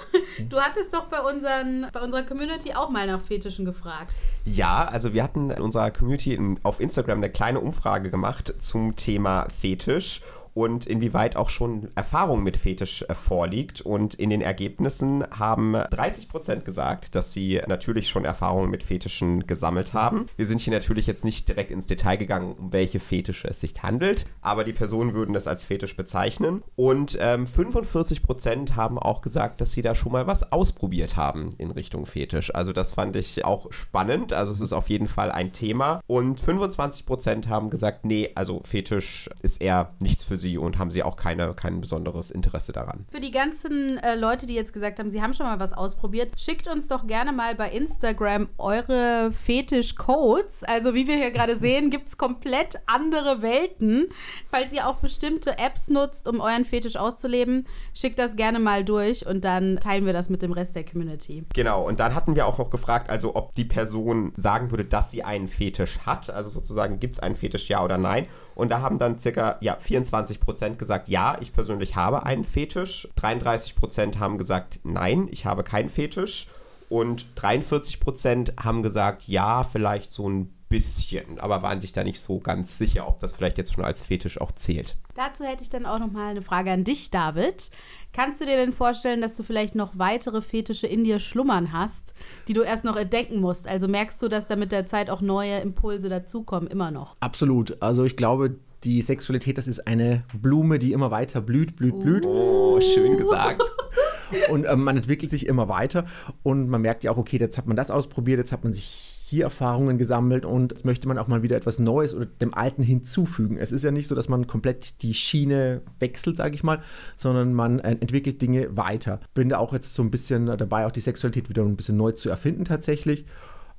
du 0.48 0.58
hattest 0.58 0.92
doch 0.92 1.04
bei, 1.06 1.20
unseren, 1.20 1.86
bei 1.92 2.00
unserer 2.00 2.22
Community 2.22 2.74
auch 2.74 2.90
mal 2.90 3.06
nach 3.06 3.20
Fetischen 3.20 3.64
gefragt. 3.64 4.12
Ja, 4.44 4.86
also 4.86 5.14
wir 5.14 5.22
hatten 5.22 5.50
in 5.50 5.62
unserer 5.62 5.90
Community 5.90 6.38
auf 6.62 6.80
Instagram 6.80 7.18
eine 7.18 7.30
kleine 7.30 7.60
Umfrage 7.60 8.10
gemacht 8.10 8.54
zum 8.58 8.96
Thema 8.96 9.48
Fetisch 9.60 10.22
und 10.56 10.86
inwieweit 10.86 11.36
auch 11.36 11.50
schon 11.50 11.88
Erfahrung 11.96 12.42
mit 12.42 12.56
Fetisch 12.56 13.02
äh, 13.02 13.14
vorliegt. 13.14 13.82
Und 13.82 14.14
in 14.14 14.30
den 14.30 14.40
Ergebnissen 14.40 15.22
haben 15.38 15.75
30 15.75 16.30
Prozent 16.30 16.64
gesagt, 16.64 17.14
dass 17.14 17.34
sie 17.34 17.60
natürlich 17.68 18.08
schon 18.08 18.25
Erfahrungen 18.25 18.70
mit 18.70 18.82
Fetischen 18.82 19.46
gesammelt 19.46 19.92
haben. 19.92 20.25
Wir 20.36 20.46
sind 20.46 20.62
hier 20.62 20.72
natürlich 20.72 21.06
jetzt 21.06 21.25
nicht 21.25 21.46
direkt 21.46 21.70
ins 21.70 21.86
Detail 21.86 22.16
gegangen, 22.16 22.54
um 22.58 22.72
welche 22.72 23.00
Fetische 23.00 23.48
es 23.48 23.60
sich 23.60 23.82
handelt, 23.82 24.25
aber 24.40 24.64
die 24.64 24.72
Personen 24.72 25.12
würden 25.12 25.34
das 25.34 25.46
als 25.46 25.62
Fetisch 25.62 25.94
bezeichnen. 25.94 26.62
Und 26.75 27.18
ähm, 27.20 27.46
45 27.46 28.22
Prozent 28.22 28.76
haben 28.76 28.98
auch 28.98 29.20
gesagt, 29.20 29.60
dass 29.60 29.72
sie 29.72 29.82
da 29.82 29.94
schon 29.94 30.12
mal 30.12 30.26
was 30.26 30.52
ausprobiert 30.52 31.18
haben 31.18 31.50
in 31.58 31.70
Richtung 31.70 32.06
Fetisch. 32.06 32.54
Also 32.54 32.72
das 32.72 32.94
fand 32.94 33.14
ich 33.16 33.44
auch 33.44 33.70
spannend. 33.72 34.32
Also 34.32 34.52
es 34.52 34.62
ist 34.62 34.72
auf 34.72 34.88
jeden 34.88 35.08
Fall 35.08 35.30
ein 35.30 35.52
Thema. 35.52 36.00
Und 36.06 36.40
25 36.40 37.04
Prozent 37.04 37.48
haben 37.50 37.68
gesagt, 37.68 38.06
nee, 38.06 38.30
also 38.34 38.62
Fetisch 38.64 39.28
ist 39.42 39.60
eher 39.60 39.92
nichts 40.00 40.25
für 40.25 40.38
sie 40.38 40.45
sie 40.46 40.58
und 40.58 40.78
haben 40.78 40.90
sie 40.92 41.02
auch 41.02 41.16
keine, 41.16 41.54
kein 41.54 41.80
besonderes 41.80 42.30
Interesse 42.30 42.72
daran. 42.72 43.04
Für 43.10 43.20
die 43.20 43.32
ganzen 43.32 43.98
äh, 43.98 44.14
Leute, 44.14 44.46
die 44.46 44.54
jetzt 44.54 44.72
gesagt 44.72 45.00
haben, 45.00 45.10
sie 45.10 45.20
haben 45.20 45.34
schon 45.34 45.46
mal 45.46 45.58
was 45.58 45.72
ausprobiert, 45.72 46.40
schickt 46.40 46.68
uns 46.68 46.86
doch 46.86 47.06
gerne 47.06 47.32
mal 47.32 47.56
bei 47.56 47.68
Instagram 47.70 48.48
eure 48.58 49.32
Fetisch-Codes. 49.32 50.62
Also 50.64 50.94
wie 50.94 51.08
wir 51.08 51.16
hier 51.16 51.32
gerade 51.32 51.56
sehen, 51.60 51.90
gibt 51.90 52.08
es 52.08 52.16
komplett 52.16 52.76
andere 52.86 53.42
Welten. 53.42 54.06
Falls 54.50 54.72
ihr 54.72 54.88
auch 54.88 54.96
bestimmte 54.96 55.58
Apps 55.58 55.88
nutzt, 55.88 56.28
um 56.28 56.40
euren 56.40 56.64
Fetisch 56.64 56.96
auszuleben, 56.96 57.66
schickt 57.92 58.18
das 58.18 58.36
gerne 58.36 58.60
mal 58.60 58.84
durch 58.84 59.26
und 59.26 59.44
dann 59.44 59.80
teilen 59.80 60.06
wir 60.06 60.12
das 60.12 60.30
mit 60.30 60.42
dem 60.42 60.52
Rest 60.52 60.76
der 60.76 60.84
Community. 60.84 61.44
Genau, 61.54 61.84
und 61.84 61.98
dann 61.98 62.14
hatten 62.14 62.36
wir 62.36 62.46
auch 62.46 62.58
noch 62.58 62.70
gefragt, 62.70 63.10
also 63.10 63.34
ob 63.34 63.54
die 63.56 63.64
Person 63.64 64.32
sagen 64.36 64.70
würde, 64.70 64.84
dass 64.84 65.10
sie 65.10 65.24
einen 65.24 65.48
Fetisch 65.48 65.98
hat. 66.06 66.30
Also 66.30 66.50
sozusagen, 66.50 67.00
gibt 67.00 67.14
es 67.14 67.20
einen 67.20 67.34
Fetisch, 67.34 67.68
ja 67.68 67.82
oder 67.82 67.98
nein? 67.98 68.26
Und 68.56 68.70
da 68.70 68.80
haben 68.80 68.98
dann 68.98 69.18
circa 69.18 69.58
ja, 69.60 69.76
24 69.76 70.40
Prozent 70.40 70.78
gesagt, 70.78 71.08
ja, 71.08 71.36
ich 71.40 71.52
persönlich 71.52 71.94
habe 71.94 72.25
einen 72.25 72.42
Fetisch. 72.42 73.06
33 73.16 73.76
Prozent 73.76 74.18
haben 74.18 74.38
gesagt, 74.38 74.80
nein, 74.82 75.28
ich 75.30 75.44
habe 75.44 75.62
keinen 75.62 75.90
Fetisch. 75.90 76.48
Und 76.88 77.26
43 77.34 78.00
Prozent 78.00 78.54
haben 78.58 78.82
gesagt, 78.82 79.25
ja, 79.28 79.62
vielleicht 79.62 80.10
so 80.10 80.28
ein 80.28 80.55
bisschen, 80.68 81.38
aber 81.38 81.62
waren 81.62 81.80
sich 81.80 81.92
da 81.92 82.02
nicht 82.02 82.20
so 82.20 82.40
ganz 82.40 82.78
sicher, 82.78 83.08
ob 83.08 83.20
das 83.20 83.35
vielleicht 83.35 83.58
jetzt 83.58 83.75
schon 83.75 83.85
als 83.85 84.02
Fetisch 84.02 84.40
auch 84.40 84.52
zählt. 84.52 84.96
Dazu 85.14 85.44
hätte 85.44 85.62
ich 85.62 85.70
dann 85.70 85.87
auch 85.87 85.99
noch 85.99 86.11
mal 86.11 86.30
eine 86.30 86.42
Frage 86.42 86.70
an 86.73 86.85
dich, 86.85 87.11
David. 87.11 87.70
Kannst 88.12 88.40
du 88.40 88.46
dir 88.46 88.56
denn 88.56 88.73
vorstellen, 88.73 89.20
dass 89.20 89.37
du 89.37 89.42
vielleicht 89.42 89.75
noch 89.75 89.99
weitere 89.99 90.42
Fetische 90.42 90.87
in 90.87 91.04
dir 91.04 91.18
schlummern 91.18 91.73
hast, 91.73 92.14
die 92.49 92.54
du 92.54 92.62
erst 92.62 92.85
noch 92.85 92.96
entdecken 92.96 93.40
musst? 93.40 93.68
Also 93.68 93.88
merkst 93.88 94.20
du, 94.23 94.28
dass 94.28 94.46
da 94.46 94.56
mit 94.56 94.73
der 94.73 94.87
Zeit 94.87 95.11
auch 95.11 95.20
neue 95.20 95.61
Impulse 95.61 96.08
dazukommen, 96.08 96.68
immer 96.68 96.90
noch? 96.90 97.16
Absolut. 97.20 97.80
Also 97.82 98.04
ich 98.04 98.16
glaube, 98.16 98.56
die 98.85 99.02
Sexualität, 99.02 99.58
das 99.58 99.68
ist 99.68 99.87
eine 99.87 100.25
Blume, 100.35 100.78
die 100.78 100.92
immer 100.92 101.11
weiter 101.11 101.40
blüht, 101.40 101.76
blüht, 101.76 101.99
blüht. 101.99 102.26
Oh, 102.26 102.80
schön 102.80 103.16
gesagt. 103.16 103.62
Und 104.50 104.66
ähm, 104.66 104.82
man 104.82 104.96
entwickelt 104.96 105.30
sich 105.30 105.46
immer 105.46 105.68
weiter 105.68 106.04
und 106.42 106.68
man 106.68 106.82
merkt 106.82 107.04
ja 107.04 107.12
auch, 107.12 107.16
okay, 107.16 107.37
jetzt 107.38 107.56
hat 107.58 107.68
man 107.68 107.76
das 107.76 107.92
ausprobiert, 107.92 108.38
jetzt 108.38 108.50
hat 108.50 108.64
man 108.64 108.73
sich 108.73 109.15
hier 109.28 109.42
Erfahrungen 109.42 109.99
gesammelt 109.99 110.45
und 110.45 110.71
jetzt 110.71 110.85
möchte 110.85 111.09
man 111.09 111.18
auch 111.18 111.26
mal 111.26 111.42
wieder 111.42 111.56
etwas 111.56 111.80
Neues 111.80 112.14
oder 112.14 112.26
dem 112.26 112.54
Alten 112.54 112.85
hinzufügen. 112.85 113.56
Es 113.56 113.73
ist 113.73 113.83
ja 113.83 113.90
nicht 113.90 114.06
so, 114.06 114.14
dass 114.14 114.28
man 114.28 114.47
komplett 114.47 115.02
die 115.02 115.14
Schiene 115.14 115.83
wechselt, 115.99 116.37
sage 116.37 116.54
ich 116.54 116.62
mal, 116.62 116.80
sondern 117.16 117.52
man 117.52 117.80
äh, 117.80 117.90
entwickelt 117.90 118.40
Dinge 118.40 118.76
weiter. 118.76 119.18
Bin 119.35 119.49
da 119.49 119.59
auch 119.59 119.73
jetzt 119.73 119.95
so 119.95 120.02
ein 120.04 120.12
bisschen 120.12 120.47
dabei, 120.47 120.87
auch 120.87 120.92
die 120.92 121.00
Sexualität 121.00 121.49
wieder 121.49 121.64
ein 121.64 121.75
bisschen 121.75 121.97
neu 121.97 122.12
zu 122.12 122.30
erfinden 122.30 122.64
tatsächlich. 122.64 123.25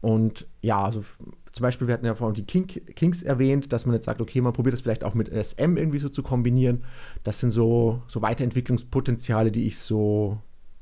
Und 0.02 0.48
ja, 0.62 0.84
also 0.84 1.06
zum 1.54 1.64
Beispiel, 1.64 1.88
wir 1.88 1.94
hatten 1.94 2.06
ja 2.06 2.16
vorhin 2.16 2.36
die 2.36 2.46
Kink, 2.46 2.96
Kinks 2.98 3.24
erwähnt, 3.24 3.72
dass 3.72 3.86
man 3.86 3.96
jetzt 3.96 4.04
sagt, 4.04 4.20
okay, 4.20 4.42
man 4.42 4.52
probiert 4.52 4.74
das 4.74 4.82
vielleicht 4.82 5.06
auch 5.06 5.14
mit 5.14 5.30
SM 5.30 5.78
irgendwie 5.78 6.00
so 6.00 6.10
zu 6.10 6.24
kombinieren. 6.24 6.84
Das 7.24 7.40
sind 7.40 7.52
so, 7.52 8.02
so 8.10 8.22
Weiterentwicklungspotenziale, 8.22 9.50
die 9.50 9.66
ich 9.66 9.80
so 9.80 10.40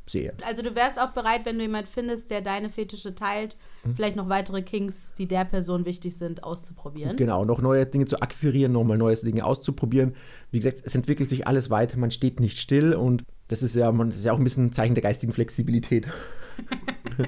sehe. 0.10 0.34
Also 0.46 0.62
du 0.62 0.76
wärst 0.76 1.00
auch 1.00 1.12
bereit, 1.12 1.46
wenn 1.46 1.58
du 1.58 1.64
jemanden 1.64 1.90
findest, 1.90 2.30
der 2.30 2.42
deine 2.42 2.70
Fetische 2.70 3.16
teilt, 3.16 3.58
mhm. 3.84 3.96
vielleicht 3.96 4.16
noch 4.16 4.30
weitere 4.30 4.62
Kinks, 4.62 5.14
die 5.18 5.28
der 5.28 5.46
Person 5.46 5.86
wichtig 5.86 6.18
sind, 6.18 6.44
auszuprobieren. 6.44 7.18
Genau, 7.18 7.46
noch 7.46 7.62
neue 7.62 7.86
Dinge 7.86 8.06
zu 8.06 8.22
akquirieren, 8.22 8.72
nochmal 8.72 8.98
neue 8.98 9.16
Dinge 9.16 9.46
auszuprobieren. 9.46 10.16
Wie 10.52 10.60
gesagt, 10.60 10.82
es 10.84 10.96
entwickelt 10.96 11.30
sich 11.30 11.48
alles 11.48 11.70
weiter, 11.70 11.98
man 11.98 12.12
steht 12.12 12.40
nicht 12.40 12.60
still 12.60 12.94
und 12.94 13.24
das 13.48 13.64
ist 13.64 13.76
ja, 13.76 13.92
man, 13.92 14.10
das 14.10 14.20
ist 14.20 14.26
ja 14.26 14.34
auch 14.34 14.38
ein 14.38 14.44
bisschen 14.44 14.68
ein 14.68 14.74
Zeichen 14.74 14.96
der 14.96 15.04
geistigen 15.04 15.34
Flexibilität. 15.34 16.08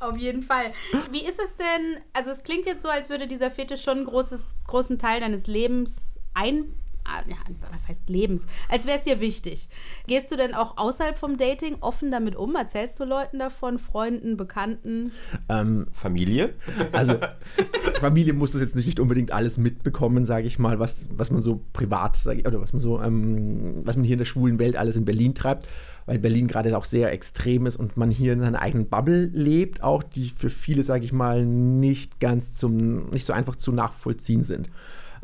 Auf 0.00 0.18
jeden 0.18 0.42
Fall. 0.42 0.72
Wie 1.10 1.24
ist 1.24 1.38
es 1.38 1.56
denn, 1.56 2.02
also 2.12 2.30
es 2.30 2.42
klingt 2.42 2.66
jetzt 2.66 2.82
so, 2.82 2.88
als 2.88 3.08
würde 3.08 3.26
dieser 3.26 3.50
Fetisch 3.50 3.82
schon 3.82 3.98
einen 3.98 4.06
großes, 4.06 4.46
großen 4.66 4.98
Teil 4.98 5.20
deines 5.20 5.46
Lebens 5.46 6.18
ein, 6.34 6.74
Ah, 6.74 6.83
ja, 7.26 7.36
was 7.72 7.88
heißt 7.88 8.08
Lebens, 8.08 8.46
als 8.68 8.86
wäre 8.86 8.98
es 8.98 9.04
dir 9.04 9.20
wichtig. 9.20 9.68
Gehst 10.06 10.30
du 10.32 10.36
denn 10.36 10.54
auch 10.54 10.76
außerhalb 10.76 11.18
vom 11.18 11.36
Dating 11.36 11.76
offen 11.80 12.10
damit 12.10 12.36
um? 12.36 12.54
Erzählst 12.54 12.98
du 12.98 13.04
Leuten 13.04 13.38
davon, 13.38 13.78
Freunden, 13.78 14.36
Bekannten? 14.36 15.12
Ähm, 15.48 15.86
Familie? 15.92 16.54
Also 16.92 17.14
Familie 18.00 18.32
muss 18.32 18.52
das 18.52 18.60
jetzt 18.60 18.76
nicht 18.76 19.00
unbedingt 19.00 19.32
alles 19.32 19.58
mitbekommen, 19.58 20.26
sage 20.26 20.46
ich 20.46 20.58
mal, 20.58 20.78
was, 20.78 21.06
was 21.10 21.30
man 21.30 21.42
so 21.42 21.62
privat, 21.72 22.16
sag 22.16 22.38
ich, 22.38 22.46
oder 22.46 22.60
was 22.60 22.72
man 22.72 22.80
so, 22.80 23.00
ähm, 23.00 23.82
was 23.84 23.96
man 23.96 24.04
hier 24.04 24.14
in 24.14 24.18
der 24.18 24.24
schwulen 24.24 24.58
Welt 24.58 24.76
alles 24.76 24.96
in 24.96 25.04
Berlin 25.04 25.34
treibt, 25.34 25.68
weil 26.06 26.18
Berlin 26.18 26.48
gerade 26.48 26.76
auch 26.76 26.84
sehr 26.84 27.12
extrem 27.12 27.66
ist 27.66 27.76
und 27.76 27.96
man 27.96 28.10
hier 28.10 28.32
in 28.32 28.40
seiner 28.40 28.60
eigenen 28.60 28.88
Bubble 28.88 29.30
lebt, 29.32 29.82
auch 29.82 30.02
die 30.02 30.30
für 30.30 30.50
viele, 30.50 30.82
sage 30.82 31.04
ich 31.04 31.12
mal, 31.12 31.44
nicht 31.44 32.20
ganz 32.20 32.54
zum, 32.54 33.10
nicht 33.10 33.26
so 33.26 33.32
einfach 33.32 33.56
zu 33.56 33.72
nachvollziehen 33.72 34.44
sind. 34.44 34.70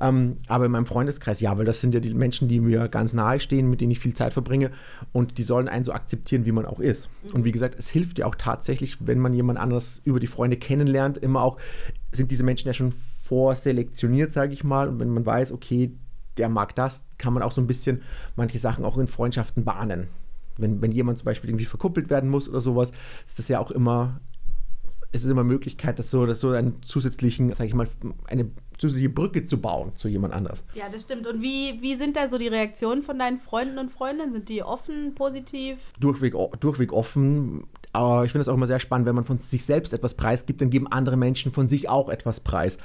Ähm, 0.00 0.36
aber 0.48 0.66
in 0.66 0.72
meinem 0.72 0.86
Freundeskreis, 0.86 1.40
ja, 1.40 1.56
weil 1.58 1.66
das 1.66 1.80
sind 1.80 1.92
ja 1.92 2.00
die 2.00 2.14
Menschen, 2.14 2.48
die 2.48 2.58
mir 2.60 2.88
ganz 2.88 3.12
nahe 3.12 3.38
stehen, 3.38 3.68
mit 3.68 3.80
denen 3.80 3.92
ich 3.92 4.00
viel 4.00 4.14
Zeit 4.14 4.32
verbringe 4.32 4.70
und 5.12 5.36
die 5.36 5.42
sollen 5.42 5.68
einen 5.68 5.84
so 5.84 5.92
akzeptieren, 5.92 6.46
wie 6.46 6.52
man 6.52 6.64
auch 6.64 6.80
ist. 6.80 7.10
Und 7.34 7.44
wie 7.44 7.52
gesagt, 7.52 7.76
es 7.78 7.88
hilft 7.88 8.18
ja 8.18 8.26
auch 8.26 8.34
tatsächlich, 8.34 9.06
wenn 9.06 9.18
man 9.18 9.34
jemand 9.34 9.58
anderes 9.58 10.00
über 10.04 10.18
die 10.18 10.26
Freunde 10.26 10.56
kennenlernt, 10.56 11.18
immer 11.18 11.42
auch, 11.42 11.58
sind 12.12 12.30
diese 12.30 12.42
Menschen 12.42 12.66
ja 12.66 12.74
schon 12.74 12.92
vorselektioniert, 12.92 14.32
sage 14.32 14.52
ich 14.54 14.64
mal. 14.64 14.88
Und 14.88 14.98
wenn 15.00 15.10
man 15.10 15.26
weiß, 15.26 15.52
okay, 15.52 15.92
der 16.38 16.48
mag 16.48 16.74
das, 16.74 17.04
kann 17.18 17.34
man 17.34 17.42
auch 17.42 17.52
so 17.52 17.60
ein 17.60 17.66
bisschen 17.66 18.02
manche 18.36 18.58
Sachen 18.58 18.84
auch 18.84 18.96
in 18.96 19.06
Freundschaften 19.06 19.64
bahnen. 19.64 20.08
Wenn, 20.56 20.80
wenn 20.82 20.92
jemand 20.92 21.18
zum 21.18 21.26
Beispiel 21.26 21.50
irgendwie 21.50 21.66
verkuppelt 21.66 22.10
werden 22.10 22.30
muss 22.30 22.48
oder 22.48 22.60
sowas, 22.60 22.92
ist 23.26 23.38
das 23.38 23.48
ja 23.48 23.60
auch 23.60 23.70
immer, 23.70 24.20
es 25.12 25.24
ist 25.24 25.30
immer 25.30 25.44
Möglichkeit, 25.44 25.98
dass 25.98 26.10
so, 26.10 26.24
dass 26.26 26.40
so 26.40 26.50
einen 26.50 26.82
zusätzlichen, 26.82 27.52
sage 27.54 27.68
ich 27.68 27.74
mal, 27.74 27.88
eine 28.28 28.50
zusätzliche 28.78 29.10
Brücke 29.10 29.44
zu 29.44 29.60
bauen 29.60 29.92
zu 29.96 30.08
jemand 30.08 30.32
anders. 30.32 30.64
Ja, 30.74 30.88
das 30.90 31.02
stimmt. 31.02 31.26
Und 31.26 31.42
wie, 31.42 31.80
wie 31.80 31.96
sind 31.96 32.16
da 32.16 32.28
so 32.28 32.38
die 32.38 32.48
Reaktionen 32.48 33.02
von 33.02 33.18
deinen 33.18 33.38
Freunden 33.38 33.78
und 33.78 33.90
Freundinnen? 33.90 34.32
Sind 34.32 34.48
die 34.48 34.62
offen, 34.62 35.14
positiv? 35.14 35.78
Durchweg, 35.98 36.34
durchweg 36.60 36.92
offen. 36.92 37.64
Aber 37.92 38.24
ich 38.24 38.30
finde 38.30 38.42
es 38.42 38.48
auch 38.48 38.54
immer 38.54 38.68
sehr 38.68 38.78
spannend, 38.78 39.06
wenn 39.08 39.16
man 39.16 39.24
von 39.24 39.38
sich 39.38 39.64
selbst 39.64 39.92
etwas 39.92 40.14
preisgibt, 40.14 40.60
dann 40.60 40.70
geben 40.70 40.86
andere 40.86 41.16
Menschen 41.16 41.50
von 41.50 41.66
sich 41.68 41.88
auch 41.88 42.08
etwas 42.08 42.38
preis. 42.38 42.78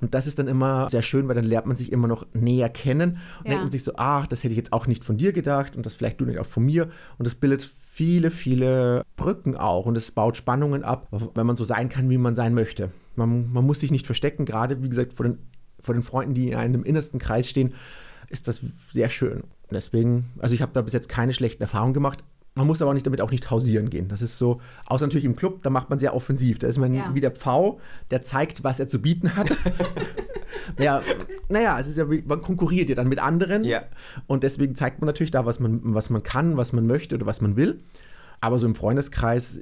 Und 0.00 0.14
das 0.14 0.28
ist 0.28 0.38
dann 0.38 0.46
immer 0.46 0.88
sehr 0.88 1.02
schön, 1.02 1.26
weil 1.26 1.34
dann 1.34 1.44
lernt 1.44 1.66
man 1.66 1.74
sich 1.74 1.90
immer 1.90 2.06
noch 2.06 2.26
näher 2.32 2.68
kennen 2.68 3.18
und 3.40 3.46
ja. 3.46 3.50
denkt 3.50 3.64
man 3.64 3.70
sich 3.72 3.82
so, 3.82 3.92
ach, 3.96 4.28
das 4.28 4.44
hätte 4.44 4.52
ich 4.52 4.56
jetzt 4.56 4.72
auch 4.72 4.86
nicht 4.86 5.04
von 5.04 5.16
dir 5.16 5.32
gedacht 5.32 5.74
und 5.74 5.84
das 5.84 5.94
vielleicht 5.94 6.20
du 6.20 6.24
nicht 6.26 6.38
auch 6.38 6.46
von 6.46 6.64
mir. 6.64 6.84
Und 7.18 7.26
das 7.26 7.34
bildet 7.34 7.68
viele, 7.94 8.30
viele 8.30 9.04
Brücken 9.16 9.54
auch 9.54 9.84
und 9.84 9.98
es 9.98 10.12
baut 10.12 10.38
Spannungen 10.38 10.82
ab, 10.82 11.08
wenn 11.10 11.46
man 11.46 11.56
so 11.56 11.64
sein 11.64 11.90
kann, 11.90 12.08
wie 12.08 12.16
man 12.16 12.34
sein 12.34 12.54
möchte. 12.54 12.90
Man, 13.16 13.52
man 13.52 13.66
muss 13.66 13.80
sich 13.80 13.90
nicht 13.90 14.06
verstecken, 14.06 14.46
gerade 14.46 14.82
wie 14.82 14.88
gesagt 14.88 15.12
vor 15.12 15.26
den, 15.26 15.38
vor 15.78 15.92
den 15.92 16.02
Freunden, 16.02 16.32
die 16.32 16.48
in 16.48 16.54
einem 16.54 16.84
innersten 16.84 17.20
Kreis 17.20 17.46
stehen, 17.46 17.74
ist 18.30 18.48
das 18.48 18.62
sehr 18.90 19.10
schön. 19.10 19.44
Deswegen, 19.70 20.30
also 20.38 20.54
ich 20.54 20.62
habe 20.62 20.72
da 20.72 20.80
bis 20.80 20.94
jetzt 20.94 21.10
keine 21.10 21.34
schlechten 21.34 21.62
Erfahrungen 21.62 21.92
gemacht. 21.92 22.24
Man 22.54 22.66
muss 22.66 22.82
aber 22.82 22.90
auch 22.90 22.94
nicht 22.94 23.06
damit 23.06 23.22
auch 23.22 23.30
nicht 23.30 23.50
hausieren 23.50 23.88
gehen. 23.88 24.08
Das 24.08 24.20
ist 24.20 24.36
so, 24.36 24.60
außer 24.86 25.06
natürlich 25.06 25.24
im 25.24 25.36
Club, 25.36 25.62
da 25.62 25.70
macht 25.70 25.88
man 25.88 25.98
sehr 25.98 26.14
offensiv. 26.14 26.58
Da 26.58 26.68
ist 26.68 26.76
man 26.76 26.92
ja. 26.92 27.10
wie 27.14 27.20
der 27.20 27.30
Pfau, 27.30 27.80
der 28.10 28.20
zeigt, 28.20 28.62
was 28.62 28.78
er 28.78 28.88
zu 28.88 29.00
bieten 29.00 29.36
hat. 29.36 29.50
naja, 30.78 31.02
naja, 31.48 31.78
es 31.80 31.86
ist 31.86 31.96
ja, 31.96 32.04
man 32.04 32.42
konkurriert 32.42 32.90
ja 32.90 32.94
dann 32.94 33.08
mit 33.08 33.20
anderen. 33.20 33.64
Ja. 33.64 33.84
Und 34.26 34.42
deswegen 34.42 34.74
zeigt 34.74 35.00
man 35.00 35.06
natürlich 35.06 35.30
da, 35.30 35.46
was 35.46 35.60
man, 35.60 35.80
was 35.82 36.10
man 36.10 36.22
kann, 36.22 36.58
was 36.58 36.74
man 36.74 36.86
möchte 36.86 37.14
oder 37.14 37.24
was 37.24 37.40
man 37.40 37.56
will. 37.56 37.80
Aber 38.42 38.58
so 38.58 38.66
im 38.66 38.74
Freundeskreis 38.74 39.60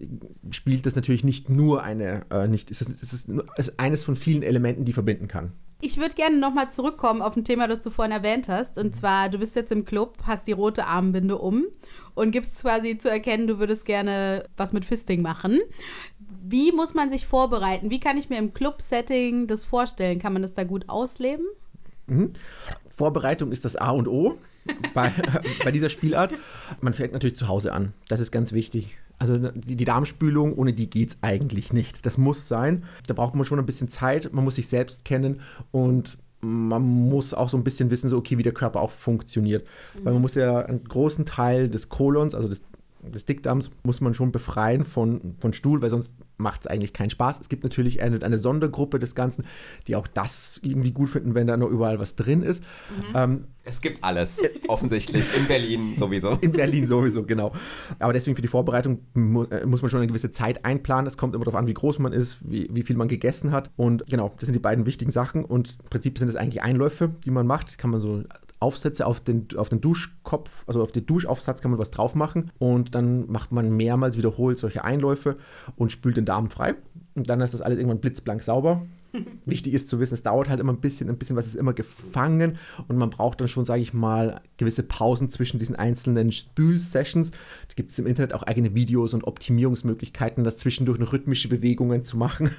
spielt 0.50 0.86
das 0.86 0.96
natürlich 0.96 1.22
nicht 1.22 1.48
nur 1.48 1.84
eine, 1.84 2.22
äh, 2.30 2.48
nicht, 2.48 2.70
es 2.70 2.80
ist, 2.80 3.02
es 3.02 3.12
ist, 3.12 3.28
es 3.56 3.68
ist 3.68 3.78
eines 3.78 4.02
von 4.02 4.16
vielen 4.16 4.42
Elementen, 4.42 4.84
die 4.84 4.94
verbinden 4.94 5.28
kann. 5.28 5.52
Ich 5.82 5.98
würde 5.98 6.14
gerne 6.14 6.38
nochmal 6.38 6.70
zurückkommen 6.70 7.22
auf 7.22 7.36
ein 7.36 7.44
Thema, 7.44 7.68
das 7.68 7.82
du 7.82 7.90
vorhin 7.90 8.12
erwähnt 8.12 8.48
hast. 8.48 8.78
Und 8.78 8.96
zwar, 8.96 9.28
du 9.28 9.38
bist 9.38 9.54
jetzt 9.54 9.70
im 9.70 9.84
Club, 9.84 10.18
hast 10.26 10.46
die 10.46 10.52
rote 10.52 10.86
Armbinde 10.86 11.38
um 11.38 11.66
und 12.14 12.30
gibst 12.30 12.60
quasi 12.62 12.98
zu 12.98 13.10
erkennen, 13.10 13.46
du 13.46 13.58
würdest 13.58 13.84
gerne 13.84 14.44
was 14.56 14.72
mit 14.72 14.84
Fisting 14.84 15.22
machen. 15.22 15.60
Wie 16.42 16.72
muss 16.72 16.94
man 16.94 17.10
sich 17.10 17.26
vorbereiten? 17.26 17.90
Wie 17.90 18.00
kann 18.00 18.16
ich 18.16 18.28
mir 18.28 18.38
im 18.38 18.52
Club-Setting 18.52 19.46
das 19.46 19.64
vorstellen? 19.64 20.18
Kann 20.18 20.32
man 20.32 20.42
das 20.42 20.52
da 20.52 20.64
gut 20.64 20.88
ausleben? 20.88 21.46
Mhm. 22.06 22.32
Vorbereitung 22.90 23.52
ist 23.52 23.64
das 23.64 23.76
A 23.76 23.90
und 23.90 24.08
O 24.08 24.36
bei, 24.94 25.12
bei 25.64 25.70
dieser 25.70 25.88
Spielart. 25.88 26.34
Man 26.80 26.92
fängt 26.92 27.12
natürlich 27.12 27.36
zu 27.36 27.48
Hause 27.48 27.72
an. 27.72 27.92
Das 28.08 28.20
ist 28.20 28.30
ganz 28.30 28.52
wichtig. 28.52 28.98
Also 29.18 29.36
die, 29.36 29.76
die 29.76 29.84
Darmspülung, 29.84 30.54
ohne 30.54 30.72
die 30.72 30.88
geht 30.88 31.10
es 31.10 31.18
eigentlich 31.22 31.72
nicht. 31.72 32.06
Das 32.06 32.18
muss 32.18 32.48
sein. 32.48 32.84
Da 33.06 33.14
braucht 33.14 33.34
man 33.34 33.44
schon 33.44 33.58
ein 33.58 33.66
bisschen 33.66 33.88
Zeit. 33.88 34.32
Man 34.32 34.44
muss 34.44 34.56
sich 34.56 34.68
selbst 34.68 35.04
kennen 35.04 35.40
und 35.70 36.18
man 36.40 36.82
muss 36.82 37.34
auch 37.34 37.48
so 37.48 37.56
ein 37.56 37.64
bisschen 37.64 37.90
wissen, 37.90 38.08
so 38.08 38.16
okay, 38.16 38.38
wie 38.38 38.42
der 38.42 38.54
Körper 38.54 38.80
auch 38.80 38.90
funktioniert. 38.90 39.66
Mhm. 39.94 40.04
Weil 40.04 40.12
man 40.14 40.22
muss 40.22 40.34
ja 40.34 40.58
einen 40.60 40.84
großen 40.84 41.26
Teil 41.26 41.68
des 41.68 41.88
Kolons, 41.88 42.34
also 42.34 42.48
des 42.48 42.62
des 43.02 43.24
Dickdarms 43.24 43.70
muss 43.82 44.00
man 44.00 44.14
schon 44.14 44.32
befreien 44.32 44.84
von, 44.84 45.36
von 45.40 45.52
Stuhl, 45.52 45.80
weil 45.82 45.90
sonst 45.90 46.14
macht 46.36 46.62
es 46.62 46.66
eigentlich 46.66 46.92
keinen 46.92 47.10
Spaß. 47.10 47.40
Es 47.40 47.48
gibt 47.48 47.64
natürlich 47.64 48.02
eine, 48.02 48.22
eine 48.22 48.38
Sondergruppe 48.38 48.98
des 48.98 49.14
Ganzen, 49.14 49.44
die 49.86 49.96
auch 49.96 50.06
das 50.06 50.60
irgendwie 50.62 50.92
gut 50.92 51.10
finden, 51.10 51.34
wenn 51.34 51.46
da 51.46 51.56
noch 51.56 51.68
überall 51.68 51.98
was 51.98 52.14
drin 52.14 52.42
ist. 52.42 52.62
Mhm. 52.62 53.04
Ähm, 53.14 53.44
es 53.64 53.80
gibt 53.80 54.02
alles, 54.02 54.42
offensichtlich. 54.68 55.28
In 55.36 55.46
Berlin 55.46 55.96
sowieso. 55.98 56.32
In 56.40 56.52
Berlin 56.52 56.86
sowieso, 56.86 57.24
genau. 57.24 57.52
Aber 57.98 58.12
deswegen 58.12 58.34
für 58.34 58.42
die 58.42 58.48
Vorbereitung 58.48 59.00
mu 59.14 59.44
äh, 59.44 59.66
muss 59.66 59.82
man 59.82 59.90
schon 59.90 60.00
eine 60.00 60.06
gewisse 60.06 60.30
Zeit 60.30 60.64
einplanen. 60.64 61.06
Es 61.06 61.16
kommt 61.16 61.34
immer 61.34 61.44
darauf 61.44 61.58
an, 61.58 61.66
wie 61.66 61.74
groß 61.74 61.98
man 61.98 62.12
ist, 62.12 62.38
wie, 62.42 62.68
wie 62.72 62.82
viel 62.82 62.96
man 62.96 63.08
gegessen 63.08 63.52
hat. 63.52 63.70
Und 63.76 64.06
genau, 64.06 64.32
das 64.36 64.46
sind 64.46 64.54
die 64.54 64.60
beiden 64.60 64.86
wichtigen 64.86 65.12
Sachen. 65.12 65.44
Und 65.44 65.76
im 65.82 65.90
Prinzip 65.90 66.18
sind 66.18 66.28
es 66.28 66.36
eigentlich 66.36 66.62
Einläufe, 66.62 67.10
die 67.24 67.30
man 67.30 67.46
macht. 67.46 67.78
Kann 67.78 67.90
man 67.90 68.00
so 68.00 68.24
Aufsätze 68.60 69.06
auf 69.06 69.20
den, 69.20 69.48
auf 69.56 69.70
den 69.70 69.80
Duschkopf, 69.80 70.64
also 70.66 70.82
auf 70.82 70.92
den 70.92 71.06
Duschaufsatz 71.06 71.62
kann 71.62 71.70
man 71.70 71.80
was 71.80 71.90
drauf 71.90 72.14
machen 72.14 72.52
und 72.58 72.94
dann 72.94 73.30
macht 73.30 73.52
man 73.52 73.70
mehrmals 73.70 74.16
wiederholt 74.18 74.58
solche 74.58 74.84
Einläufe 74.84 75.36
und 75.76 75.90
spült 75.90 76.18
den 76.18 76.26
Darm 76.26 76.50
frei. 76.50 76.74
Und 77.14 77.28
dann 77.28 77.40
ist 77.40 77.54
das 77.54 77.62
alles 77.62 77.78
irgendwann 77.78 78.00
blitzblank 78.00 78.42
sauber. 78.42 78.82
Wichtig 79.44 79.74
ist 79.74 79.88
zu 79.88 79.98
wissen, 79.98 80.14
es 80.14 80.22
dauert 80.22 80.48
halt 80.48 80.60
immer 80.60 80.72
ein 80.72 80.80
bisschen, 80.80 81.08
ein 81.08 81.18
bisschen 81.18 81.36
was 81.36 81.46
ist 81.46 81.56
immer 81.56 81.72
gefangen 81.72 82.58
und 82.86 82.96
man 82.96 83.10
braucht 83.10 83.40
dann 83.40 83.48
schon, 83.48 83.64
sage 83.64 83.82
ich 83.82 83.92
mal, 83.92 84.40
gewisse 84.56 84.82
Pausen 84.82 85.28
zwischen 85.28 85.58
diesen 85.58 85.74
einzelnen 85.74 86.30
Spül-Sessions. 86.30 87.30
Da 87.30 87.74
gibt 87.74 87.90
es 87.90 87.98
im 87.98 88.06
Internet 88.06 88.32
auch 88.34 88.44
eigene 88.44 88.74
Videos 88.74 89.12
und 89.14 89.24
Optimierungsmöglichkeiten, 89.24 90.44
das 90.44 90.58
zwischendurch 90.58 90.98
noch 90.98 91.12
rhythmische 91.12 91.48
Bewegungen 91.48 92.04
zu 92.04 92.16
machen. 92.16 92.50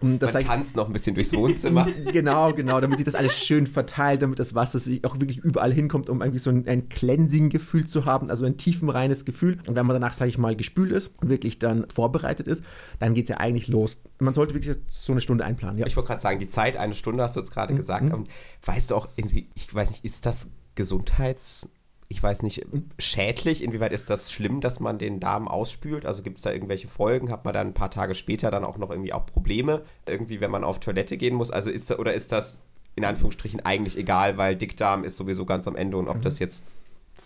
Und 0.00 0.18
das 0.22 0.32
man 0.32 0.44
tanzt 0.44 0.76
noch 0.76 0.86
ein 0.86 0.92
bisschen 0.92 1.14
durchs 1.14 1.32
Wohnzimmer. 1.34 1.86
genau, 2.12 2.52
genau, 2.52 2.80
damit 2.80 2.98
sich 2.98 3.04
das 3.04 3.14
alles 3.14 3.36
schön 3.36 3.66
verteilt, 3.66 4.22
damit 4.22 4.38
das 4.38 4.54
Wasser 4.54 4.78
sich 4.78 5.04
auch 5.04 5.20
wirklich 5.20 5.38
überall 5.38 5.72
hinkommt, 5.72 6.08
um 6.08 6.22
irgendwie 6.22 6.38
so 6.38 6.50
ein, 6.50 6.66
ein 6.66 6.88
Cleansing-Gefühl 6.88 7.86
zu 7.86 8.06
haben, 8.06 8.30
also 8.30 8.46
ein 8.46 8.56
tiefenreines 8.56 9.24
Gefühl. 9.24 9.58
Und 9.66 9.76
wenn 9.76 9.84
man 9.84 9.94
danach, 9.94 10.14
sage 10.14 10.30
ich 10.30 10.38
mal, 10.38 10.56
gespült 10.56 10.92
ist 10.92 11.10
und 11.20 11.28
wirklich 11.28 11.58
dann 11.58 11.86
vorbereitet 11.90 12.48
ist, 12.48 12.64
dann 12.98 13.14
geht 13.14 13.24
es 13.24 13.28
ja 13.28 13.36
eigentlich 13.38 13.68
los. 13.68 13.98
Man 14.20 14.32
sollte 14.32 14.54
wirklich 14.54 14.76
so 14.88 15.12
eine 15.12 15.20
Stunde 15.20 15.44
einplanen. 15.44 15.78
Ja. 15.78 15.86
Ich 15.86 15.97
wollte 15.98 16.08
gerade 16.08 16.22
sagen, 16.22 16.38
die 16.38 16.48
Zeit, 16.48 16.76
eine 16.76 16.94
Stunde 16.94 17.22
hast 17.22 17.36
du 17.36 17.40
jetzt 17.40 17.50
gerade 17.50 17.74
gesagt. 17.74 18.04
Mhm. 18.04 18.14
Und 18.14 18.30
weißt 18.64 18.90
du 18.90 18.96
auch, 18.96 19.08
ich 19.16 19.74
weiß 19.74 19.90
nicht, 19.90 20.04
ist 20.04 20.24
das 20.24 20.48
Gesundheits, 20.74 21.68
ich 22.08 22.22
weiß 22.22 22.42
nicht, 22.42 22.64
schädlich? 22.98 23.62
Inwieweit 23.62 23.92
ist 23.92 24.08
das 24.08 24.32
schlimm, 24.32 24.62
dass 24.62 24.80
man 24.80 24.98
den 24.98 25.20
Darm 25.20 25.46
ausspült? 25.46 26.06
Also 26.06 26.22
gibt 26.22 26.38
es 26.38 26.42
da 26.42 26.52
irgendwelche 26.52 26.88
Folgen? 26.88 27.30
Hat 27.30 27.44
man 27.44 27.52
dann 27.52 27.68
ein 27.68 27.74
paar 27.74 27.90
Tage 27.90 28.14
später 28.14 28.50
dann 28.50 28.64
auch 28.64 28.78
noch 28.78 28.90
irgendwie 28.90 29.12
auch 29.12 29.26
Probleme? 29.26 29.82
Irgendwie, 30.06 30.40
wenn 30.40 30.50
man 30.50 30.64
auf 30.64 30.80
Toilette 30.80 31.18
gehen 31.18 31.34
muss? 31.34 31.50
Also 31.50 31.68
ist 31.68 31.90
da, 31.90 31.96
oder 31.96 32.14
ist 32.14 32.32
das 32.32 32.60
in 32.94 33.04
Anführungsstrichen 33.04 33.60
eigentlich 33.60 33.96
egal, 33.98 34.38
weil 34.38 34.56
Dickdarm 34.56 35.04
ist 35.04 35.16
sowieso 35.16 35.44
ganz 35.44 35.68
am 35.68 35.76
Ende 35.76 35.98
und 35.98 36.08
ob 36.08 36.20
das 36.22 36.38
jetzt 36.40 36.64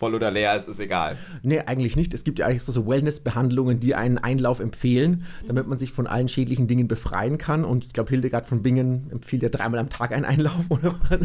voll 0.03 0.15
oder 0.15 0.31
leer 0.31 0.57
ist, 0.57 0.67
ist 0.67 0.81
egal. 0.81 1.17
Nee, 1.43 1.59
eigentlich 1.59 1.95
nicht. 1.95 2.13
Es 2.13 2.25
gibt 2.25 2.39
ja 2.39 2.45
eigentlich 2.45 2.63
so, 2.63 2.85
Wellness-Behandlungen, 2.85 3.79
die 3.79 3.95
einen 3.95 4.17
Einlauf 4.17 4.59
empfehlen, 4.59 5.23
damit 5.47 5.65
man 5.67 5.77
sich 5.77 5.93
von 5.93 6.07
allen 6.07 6.27
schädlichen 6.27 6.67
Dingen 6.67 6.89
befreien 6.89 7.37
kann. 7.37 7.63
Und 7.63 7.85
ich 7.85 7.93
glaube, 7.93 8.09
Hildegard 8.09 8.45
von 8.45 8.61
Bingen 8.61 9.09
empfiehlt 9.11 9.43
ja 9.43 9.49
dreimal 9.49 9.79
am 9.79 9.89
Tag 9.89 10.11
einen 10.11 10.25
Einlauf 10.25 10.65
oder 10.69 10.93
was. 11.09 11.19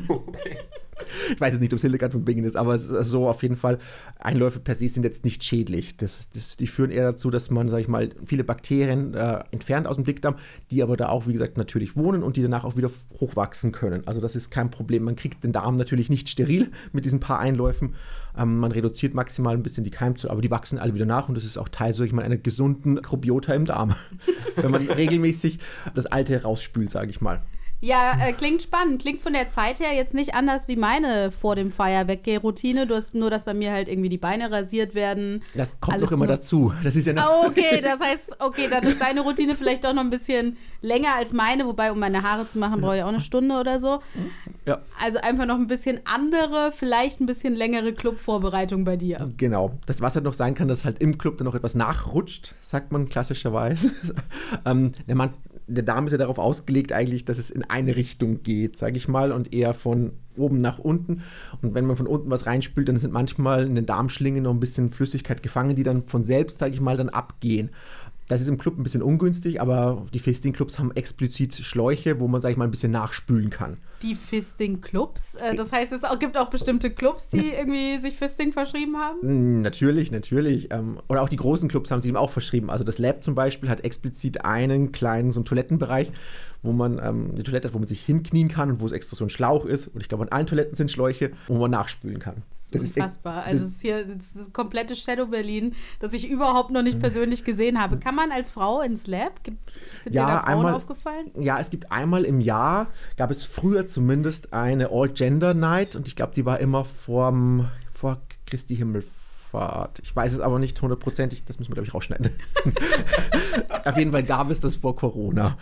Ich 1.32 1.40
weiß 1.40 1.54
jetzt 1.54 1.60
nicht, 1.60 1.72
ob 1.72 1.76
es 1.76 1.82
Hildegard 1.82 2.12
von 2.12 2.24
Bingen 2.24 2.44
ist, 2.44 2.56
aber 2.56 2.74
es 2.74 2.88
ist 2.88 3.08
so 3.08 3.28
auf 3.28 3.42
jeden 3.42 3.56
Fall, 3.56 3.78
Einläufe 4.18 4.60
per 4.60 4.74
se 4.74 4.88
sind 4.88 5.04
jetzt 5.04 5.24
nicht 5.24 5.44
schädlich. 5.44 5.96
Das, 5.96 6.28
das, 6.30 6.56
die 6.56 6.66
führen 6.66 6.90
eher 6.90 7.12
dazu, 7.12 7.30
dass 7.30 7.50
man, 7.50 7.68
sag 7.68 7.80
ich 7.80 7.88
mal, 7.88 8.10
viele 8.24 8.44
Bakterien 8.44 9.14
äh, 9.14 9.42
entfernt 9.50 9.86
aus 9.86 9.96
dem 9.96 10.04
Dickdarm, 10.04 10.36
die 10.70 10.82
aber 10.82 10.96
da 10.96 11.08
auch, 11.08 11.26
wie 11.26 11.32
gesagt, 11.32 11.56
natürlich 11.56 11.96
wohnen 11.96 12.22
und 12.22 12.36
die 12.36 12.42
danach 12.42 12.64
auch 12.64 12.76
wieder 12.76 12.90
hochwachsen 13.20 13.72
können. 13.72 14.06
Also 14.06 14.20
das 14.20 14.36
ist 14.36 14.50
kein 14.50 14.70
Problem. 14.70 15.04
Man 15.04 15.16
kriegt 15.16 15.44
den 15.44 15.52
Darm 15.52 15.76
natürlich 15.76 16.10
nicht 16.10 16.28
steril 16.28 16.70
mit 16.92 17.04
diesen 17.04 17.20
paar 17.20 17.38
Einläufen. 17.38 17.94
Ähm, 18.38 18.58
man 18.58 18.72
reduziert 18.72 19.14
maximal 19.14 19.54
ein 19.54 19.62
bisschen 19.62 19.84
die 19.84 19.90
Keimzahl, 19.90 20.30
aber 20.30 20.40
die 20.40 20.50
wachsen 20.50 20.78
alle 20.78 20.94
wieder 20.94 21.06
nach 21.06 21.28
und 21.28 21.34
das 21.34 21.44
ist 21.44 21.58
auch 21.58 21.68
Teil, 21.68 21.92
sag 21.92 22.06
ich 22.06 22.12
mal, 22.12 22.24
einer 22.24 22.36
gesunden 22.36 22.94
Mikrobiota 22.94 23.52
im 23.54 23.66
Darm. 23.66 23.94
Wenn 24.56 24.70
man 24.70 24.88
regelmäßig 24.88 25.58
das 25.94 26.06
Alte 26.06 26.42
rausspült, 26.42 26.90
sage 26.90 27.10
ich 27.10 27.20
mal. 27.20 27.42
Ja, 27.80 28.16
äh, 28.20 28.32
klingt 28.32 28.62
spannend. 28.62 29.00
Klingt 29.00 29.20
von 29.20 29.32
der 29.32 29.50
Zeit 29.50 29.78
her 29.78 29.94
jetzt 29.94 30.12
nicht 30.12 30.34
anders 30.34 30.66
wie 30.66 30.74
meine 30.74 31.30
vor 31.30 31.54
dem 31.54 31.70
Feier 31.70 32.08
Weggeh-Routine. 32.08 32.88
Du 32.88 32.96
hast 32.96 33.14
nur, 33.14 33.30
dass 33.30 33.44
bei 33.44 33.54
mir 33.54 33.72
halt 33.72 33.86
irgendwie 33.86 34.08
die 34.08 34.18
Beine 34.18 34.50
rasiert 34.50 34.96
werden. 34.96 35.42
Das 35.54 35.80
kommt 35.80 36.02
doch 36.02 36.10
immer 36.10 36.26
dazu. 36.26 36.72
Das 36.82 36.96
ist 36.96 37.06
ja 37.06 37.12
eine 37.12 37.22
Ah, 37.22 37.46
okay, 37.46 37.80
das 37.80 38.00
heißt, 38.00 38.40
okay, 38.40 38.68
dann 38.68 38.82
ist 38.82 39.00
deine 39.00 39.20
Routine 39.20 39.54
vielleicht 39.56 39.84
doch 39.84 39.92
noch 39.92 40.02
ein 40.02 40.10
bisschen 40.10 40.56
länger 40.80 41.14
als 41.14 41.32
meine, 41.32 41.66
wobei, 41.66 41.92
um 41.92 42.00
meine 42.00 42.22
Haare 42.22 42.48
zu 42.48 42.58
machen, 42.58 42.80
brauche 42.80 42.96
ich 42.96 43.02
auch 43.02 43.08
eine 43.08 43.20
Stunde 43.20 43.56
oder 43.56 43.78
so. 43.78 44.00
Ja. 44.66 44.80
Also 45.00 45.18
einfach 45.20 45.46
noch 45.46 45.56
ein 45.56 45.66
bisschen 45.68 46.00
andere, 46.04 46.72
vielleicht 46.72 47.20
ein 47.20 47.26
bisschen 47.26 47.54
längere 47.54 47.92
Clubvorbereitung 47.92 48.84
bei 48.84 48.96
dir. 48.96 49.30
Genau. 49.36 49.78
Das, 49.86 50.00
was 50.00 50.16
halt 50.16 50.24
noch 50.24 50.32
sein 50.32 50.54
kann, 50.54 50.66
dass 50.66 50.84
halt 50.84 51.00
im 51.00 51.16
Club 51.16 51.38
dann 51.38 51.44
noch 51.44 51.54
etwas 51.54 51.74
nachrutscht, 51.76 52.54
sagt 52.60 52.90
man 52.90 53.08
klassischerweise. 53.08 53.92
ähm, 54.64 54.92
Mann, 55.06 55.34
der 55.68 55.82
Darm 55.82 56.06
ist 56.06 56.12
ja 56.12 56.18
darauf 56.18 56.38
ausgelegt 56.38 56.92
eigentlich, 56.92 57.24
dass 57.24 57.38
es 57.38 57.50
in 57.50 57.62
eine 57.62 57.94
Richtung 57.94 58.42
geht, 58.42 58.78
sage 58.78 58.96
ich 58.96 59.06
mal, 59.06 59.32
und 59.32 59.52
eher 59.52 59.74
von 59.74 60.12
oben 60.36 60.58
nach 60.58 60.78
unten. 60.78 61.22
Und 61.62 61.74
wenn 61.74 61.84
man 61.84 61.96
von 61.96 62.06
unten 62.06 62.30
was 62.30 62.46
reinspült, 62.46 62.88
dann 62.88 62.96
sind 62.96 63.12
manchmal 63.12 63.66
in 63.66 63.74
den 63.74 63.86
Darmschlingen 63.86 64.44
noch 64.44 64.52
ein 64.52 64.60
bisschen 64.60 64.90
Flüssigkeit 64.90 65.42
gefangen, 65.42 65.76
die 65.76 65.82
dann 65.82 66.02
von 66.02 66.24
selbst, 66.24 66.58
sage 66.58 66.72
ich 66.72 66.80
mal, 66.80 66.96
dann 66.96 67.10
abgehen. 67.10 67.70
Das 68.28 68.42
ist 68.42 68.48
im 68.48 68.58
Club 68.58 68.78
ein 68.78 68.82
bisschen 68.82 69.02
ungünstig, 69.02 69.58
aber 69.58 70.06
die 70.12 70.18
Fisting-Clubs 70.18 70.78
haben 70.78 70.94
explizit 70.94 71.54
Schläuche, 71.54 72.20
wo 72.20 72.28
man, 72.28 72.42
sag 72.42 72.50
ich 72.50 72.58
mal, 72.58 72.66
ein 72.66 72.70
bisschen 72.70 72.92
nachspülen 72.92 73.48
kann. 73.48 73.78
Die 74.02 74.14
Fisting-Clubs. 74.14 75.36
Äh, 75.36 75.54
das 75.54 75.72
heißt, 75.72 75.92
es 75.92 76.18
gibt 76.18 76.36
auch 76.36 76.50
bestimmte 76.50 76.90
Clubs, 76.90 77.30
die 77.30 77.50
irgendwie 77.58 77.96
sich 77.96 78.14
Fisting 78.14 78.52
verschrieben 78.52 78.98
haben. 78.98 79.62
Natürlich, 79.62 80.10
natürlich. 80.12 80.70
Ähm, 80.70 81.00
oder 81.08 81.22
auch 81.22 81.30
die 81.30 81.36
großen 81.36 81.70
Clubs 81.70 81.90
haben 81.90 82.02
sich 82.02 82.10
ihm 82.10 82.16
auch 82.16 82.30
verschrieben. 82.30 82.68
Also 82.68 82.84
das 82.84 82.98
Lab 82.98 83.24
zum 83.24 83.34
Beispiel 83.34 83.70
hat 83.70 83.80
explizit 83.80 84.44
einen 84.44 84.92
kleinen 84.92 85.30
so 85.30 85.40
einen 85.40 85.46
Toilettenbereich, 85.46 86.12
wo 86.62 86.72
man 86.72 87.00
ähm, 87.02 87.30
eine 87.32 87.42
Toilette 87.42 87.68
hat, 87.68 87.74
wo 87.74 87.78
man 87.78 87.88
sich 87.88 88.04
hinknien 88.04 88.48
kann 88.48 88.70
und 88.70 88.80
wo 88.80 88.86
es 88.86 88.92
extra 88.92 89.16
so 89.16 89.24
ein 89.24 89.30
Schlauch 89.30 89.64
ist. 89.64 89.88
Und 89.88 90.02
ich 90.02 90.08
glaube, 90.10 90.24
an 90.24 90.28
allen 90.28 90.46
Toiletten 90.46 90.74
sind 90.74 90.90
Schläuche, 90.90 91.30
wo 91.46 91.56
man 91.56 91.70
nachspülen 91.70 92.18
kann. 92.18 92.42
Das 92.70 92.82
ist- 92.82 92.96
Unfassbar. 92.96 93.44
Also 93.44 93.64
es 93.64 93.72
ist 93.72 93.80
hier 93.82 94.04
das, 94.04 94.32
das 94.34 94.52
komplette 94.52 94.94
Shadow 94.94 95.26
Berlin, 95.26 95.74
das 96.00 96.12
ich 96.12 96.28
überhaupt 96.28 96.70
noch 96.70 96.82
nicht 96.82 97.00
persönlich 97.00 97.44
gesehen 97.44 97.80
habe. 97.80 97.98
Kann 97.98 98.14
man 98.14 98.30
als 98.32 98.50
Frau 98.50 98.80
ins 98.82 99.06
Lab? 99.06 99.42
Gibt, 99.44 99.58
sind 100.04 100.14
Ja, 100.14 100.26
dir 100.26 100.32
da 100.32 100.40
Frauen 100.40 100.52
einmal- 100.58 100.74
aufgefallen? 100.74 101.30
Ja, 101.38 101.58
es 101.58 101.70
gibt 101.70 101.90
einmal 101.90 102.24
im 102.24 102.40
Jahr, 102.40 102.88
gab 103.16 103.30
es 103.30 103.44
früher 103.44 103.86
zumindest 103.86 104.52
eine 104.52 104.90
All-Gender-Night 104.90 105.96
und 105.96 106.08
ich 106.08 106.16
glaube, 106.16 106.34
die 106.34 106.44
war 106.44 106.60
immer 106.60 106.84
vorm, 106.84 107.68
vor 107.94 108.20
Christi 108.46 108.76
Himmelfahrt. 108.76 110.00
Ich 110.02 110.14
weiß 110.14 110.32
es 110.34 110.40
aber 110.40 110.58
nicht 110.58 110.80
hundertprozentig, 110.82 111.44
das 111.46 111.58
müssen 111.58 111.70
wir, 111.70 111.74
glaube 111.76 111.88
ich, 111.88 111.94
rausschneiden. 111.94 112.30
Auf 113.84 113.96
jeden 113.96 114.12
Fall 114.12 114.22
gab 114.24 114.50
es 114.50 114.60
das 114.60 114.76
vor 114.76 114.94
Corona. 114.96 115.56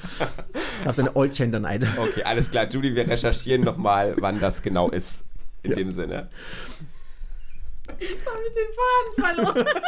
Gab 0.85 0.93
es 0.93 0.99
eine 0.99 1.15
All-Gender-Night. 1.15 1.87
Okay, 1.97 2.23
alles 2.25 2.51
klar. 2.51 2.69
Julie, 2.69 2.95
wir 2.95 3.09
recherchieren 3.09 3.63
nochmal, 3.63 4.17
wann 4.21 4.41
das 4.41 4.63
genau 4.63 4.91
ist. 4.91 5.25
In 5.63 5.73
dem 5.73 5.91
Sinne. 5.91 6.29
Jetzt 7.99 8.27
habe 8.27 8.43
ich 8.47 8.55
den 8.55 9.45
Faden 9.45 9.55
verloren. 9.55 9.83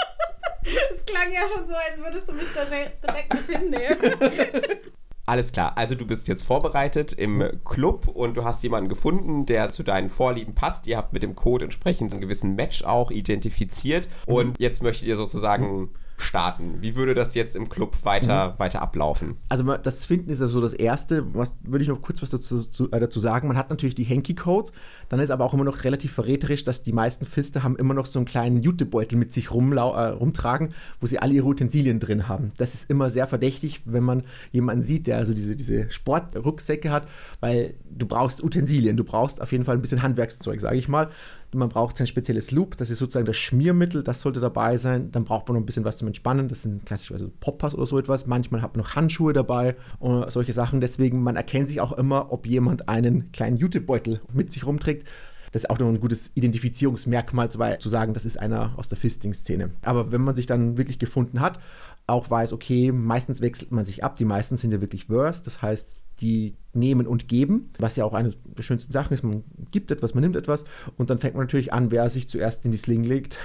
Es 0.95 1.07
klang 1.07 1.33
ja 1.33 1.41
schon 1.55 1.67
so, 1.67 1.73
als 1.73 1.99
würdest 1.99 2.29
du 2.29 2.33
mich 2.35 2.49
da 2.55 2.65
direkt 2.65 3.03
direkt 3.03 3.33
mit 3.33 3.47
hinnehmen. 3.47 4.17
Alles 5.27 5.53
klar, 5.53 5.73
also 5.77 5.95
du 5.95 6.07
bist 6.07 6.27
jetzt 6.27 6.43
vorbereitet 6.43 7.13
im 7.13 7.43
Club 7.65 8.09
und 8.09 8.35
du 8.35 8.45
hast 8.45 8.63
jemanden 8.63 8.89
gefunden, 8.89 9.47
der 9.47 9.71
zu 9.71 9.83
deinen 9.83 10.11
Vorlieben 10.11 10.55
passt. 10.55 10.87
Ihr 10.87 10.97
habt 10.97 11.13
mit 11.13 11.23
dem 11.23 11.37
Code 11.37 11.65
entsprechend 11.65 12.13
einen 12.13 12.21
gewissen 12.21 12.55
Match 12.55 12.83
auch 12.85 13.11
identifiziert 13.11 14.09
und 14.27 14.59
jetzt 14.59 14.83
möchtet 14.83 15.07
ihr 15.07 15.17
sozusagen 15.17 15.91
starten. 16.21 16.79
Wie 16.81 16.97
würde 16.97 17.15
das 17.15 17.35
jetzt 17.35 17.57
im 17.57 17.69
Club 17.69 17.97
weiter, 18.05 18.55
weiter 18.59 18.83
ablaufen? 18.83 19.37
Also 19.49 19.77
das 19.77 20.05
Finden 20.05 20.31
ist 20.31 20.41
ja 20.41 20.47
so 20.47 20.61
das 20.61 20.73
Erste, 20.73 21.35
was 21.35 21.55
würde 21.63 21.83
ich 21.83 21.89
noch 21.89 22.03
kurz 22.03 22.23
was 22.23 22.31
dazu, 22.31 22.59
zu, 22.61 22.91
äh, 22.91 23.01
dazu 23.01 23.21
sagen. 23.21 23.49
Man 23.49 23.57
hat 23.57 23.71
natürlich 23.71 23.95
die 23.95 24.05
Hanky-Codes, 24.05 24.73
dann 25.09 25.21
ist 25.21 25.31
aber 25.31 25.45
auch 25.45 25.55
immer 25.55 25.65
noch 25.65 25.85
relativ 25.85 26.13
verräterisch, 26.13 26.65
dass 26.65 26.83
die 26.83 26.93
meisten 26.93 27.25
Fiste 27.25 27.63
haben 27.63 27.77
immer 27.77 27.95
noch 27.95 28.07
so 28.07 28.19
einen 28.19 28.27
kleinen 28.27 28.63
Jutebeutel 28.63 29.19
mit 29.19 29.33
sich 29.33 29.51
rumlau 29.53 29.95
äh, 29.95 30.09
rumtragen, 30.09 30.75
wo 31.01 31.07
sie 31.07 31.19
alle 31.19 31.35
ihre 31.35 31.47
Utensilien 31.47 32.01
drin 32.01 32.29
haben. 32.29 32.53
Das 32.57 32.75
ist 32.75 32.91
immer 32.91 33.11
sehr 33.11 33.27
verdächtig, 33.27 33.83
wenn 33.85 34.05
man 34.05 34.25
jemanden 34.53 34.83
sieht, 34.83 35.07
der 35.07 35.17
also 35.17 35.35
diese, 35.35 35.57
diese 35.57 35.91
Sportrucksäcke 35.91 36.91
hat, 36.91 37.09
weil 37.41 37.75
du 37.91 38.07
brauchst 38.07 38.43
Utensilien, 38.43 38.97
du 38.97 39.05
brauchst 39.05 39.41
auf 39.41 39.53
jeden 39.53 39.65
Fall 39.65 39.77
ein 39.77 39.83
bisschen 39.83 40.03
Handwerkszeug, 40.03 40.61
sage 40.61 40.77
ich 40.77 40.89
mal. 40.89 41.09
Man 41.55 41.71
braucht 41.71 41.97
sein 41.97 42.07
spezielles 42.07 42.51
Loop, 42.51 42.77
das 42.77 42.91
ist 42.91 42.99
sozusagen 42.99 43.25
das 43.25 43.37
Schmiermittel, 43.37 44.03
das 44.03 44.21
sollte 44.21 44.41
dabei 44.41 44.77
sein. 44.77 45.11
Dann 45.13 45.25
braucht 45.25 45.49
man 45.49 45.55
noch 45.55 45.63
ein 45.63 45.67
bisschen 45.67 45.85
was 45.85 45.97
zum 45.97 46.09
Entspannen, 46.09 46.49
das 46.49 46.63
sind 46.63 46.85
klassischerweise 46.85 47.29
Poppers 47.41 47.75
oder 47.75 47.87
so 47.87 47.99
etwas. 47.99 48.27
Manchmal 48.27 48.61
hat 48.61 48.77
man 48.77 48.85
noch 48.85 48.97
Handschuhe 48.97 49.33
dabei 49.33 49.77
und 49.99 50.31
solche 50.31 50.53
Sachen. 50.53 50.81
Deswegen, 50.81 51.23
man 51.23 51.37
erkennt 51.37 51.69
sich 51.69 51.81
auch 51.81 51.93
immer, 51.93 52.33
ob 52.33 52.47
jemand 52.47 52.89
einen 52.89 53.33
kleinen 53.33 53.57
Jutebeutel 53.57 54.21
mit 54.33 54.53
sich 54.53 54.67
rumträgt. 54.67 55.07
Das 55.53 55.65
ist 55.65 55.71
auch 55.71 55.79
noch 55.79 55.89
ein 55.89 56.01
gutes 56.01 56.31
Identifizierungsmerkmal, 56.35 57.51
zu 57.51 57.89
sagen, 57.89 58.13
das 58.13 58.27
ist 58.27 58.39
einer 58.39 58.75
aus 58.77 58.89
der 58.89 58.99
Fisting-Szene. 58.99 59.71
Aber 59.83 60.13
wenn 60.13 60.21
man 60.21 60.37
sich 60.37 60.47
dann 60.47 60.77
wirklich 60.77 60.99
gefunden 60.99 61.41
hat, 61.41 61.59
auch 62.07 62.31
weiß, 62.31 62.53
okay, 62.53 62.93
meistens 62.93 63.41
wechselt 63.41 63.73
man 63.73 63.85
sich 63.85 64.05
ab. 64.05 64.17
Die 64.17 64.25
meisten 64.25 64.57
sind 64.57 64.73
ja 64.73 64.81
wirklich 64.81 65.07
Verse, 65.07 65.43
das 65.43 65.63
heißt, 65.63 66.05
die 66.21 66.57
nehmen 66.73 67.07
und 67.07 67.29
geben, 67.29 67.71
was 67.79 67.97
ja 67.97 68.05
auch 68.05 68.15
eine 68.15 68.33
der 68.57 68.63
schönsten 68.63 68.93
Sachen 68.93 69.15
ist. 69.15 69.23
Man 69.23 69.45
gibt 69.71 69.91
etwas, 69.91 70.15
man 70.15 70.23
nimmt 70.23 70.37
etwas 70.37 70.65
und 70.97 71.11
dann 71.11 71.19
fängt 71.19 71.35
man 71.35 71.45
natürlich 71.45 71.73
an, 71.73 71.91
wer 71.91 72.09
sich 72.11 72.29
zuerst 72.29 72.65
in 72.65 72.71
die 72.71 72.79
Sling 72.79 73.05
legt, 73.05 73.39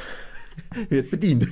wird 0.89 1.11
bedient. 1.11 1.47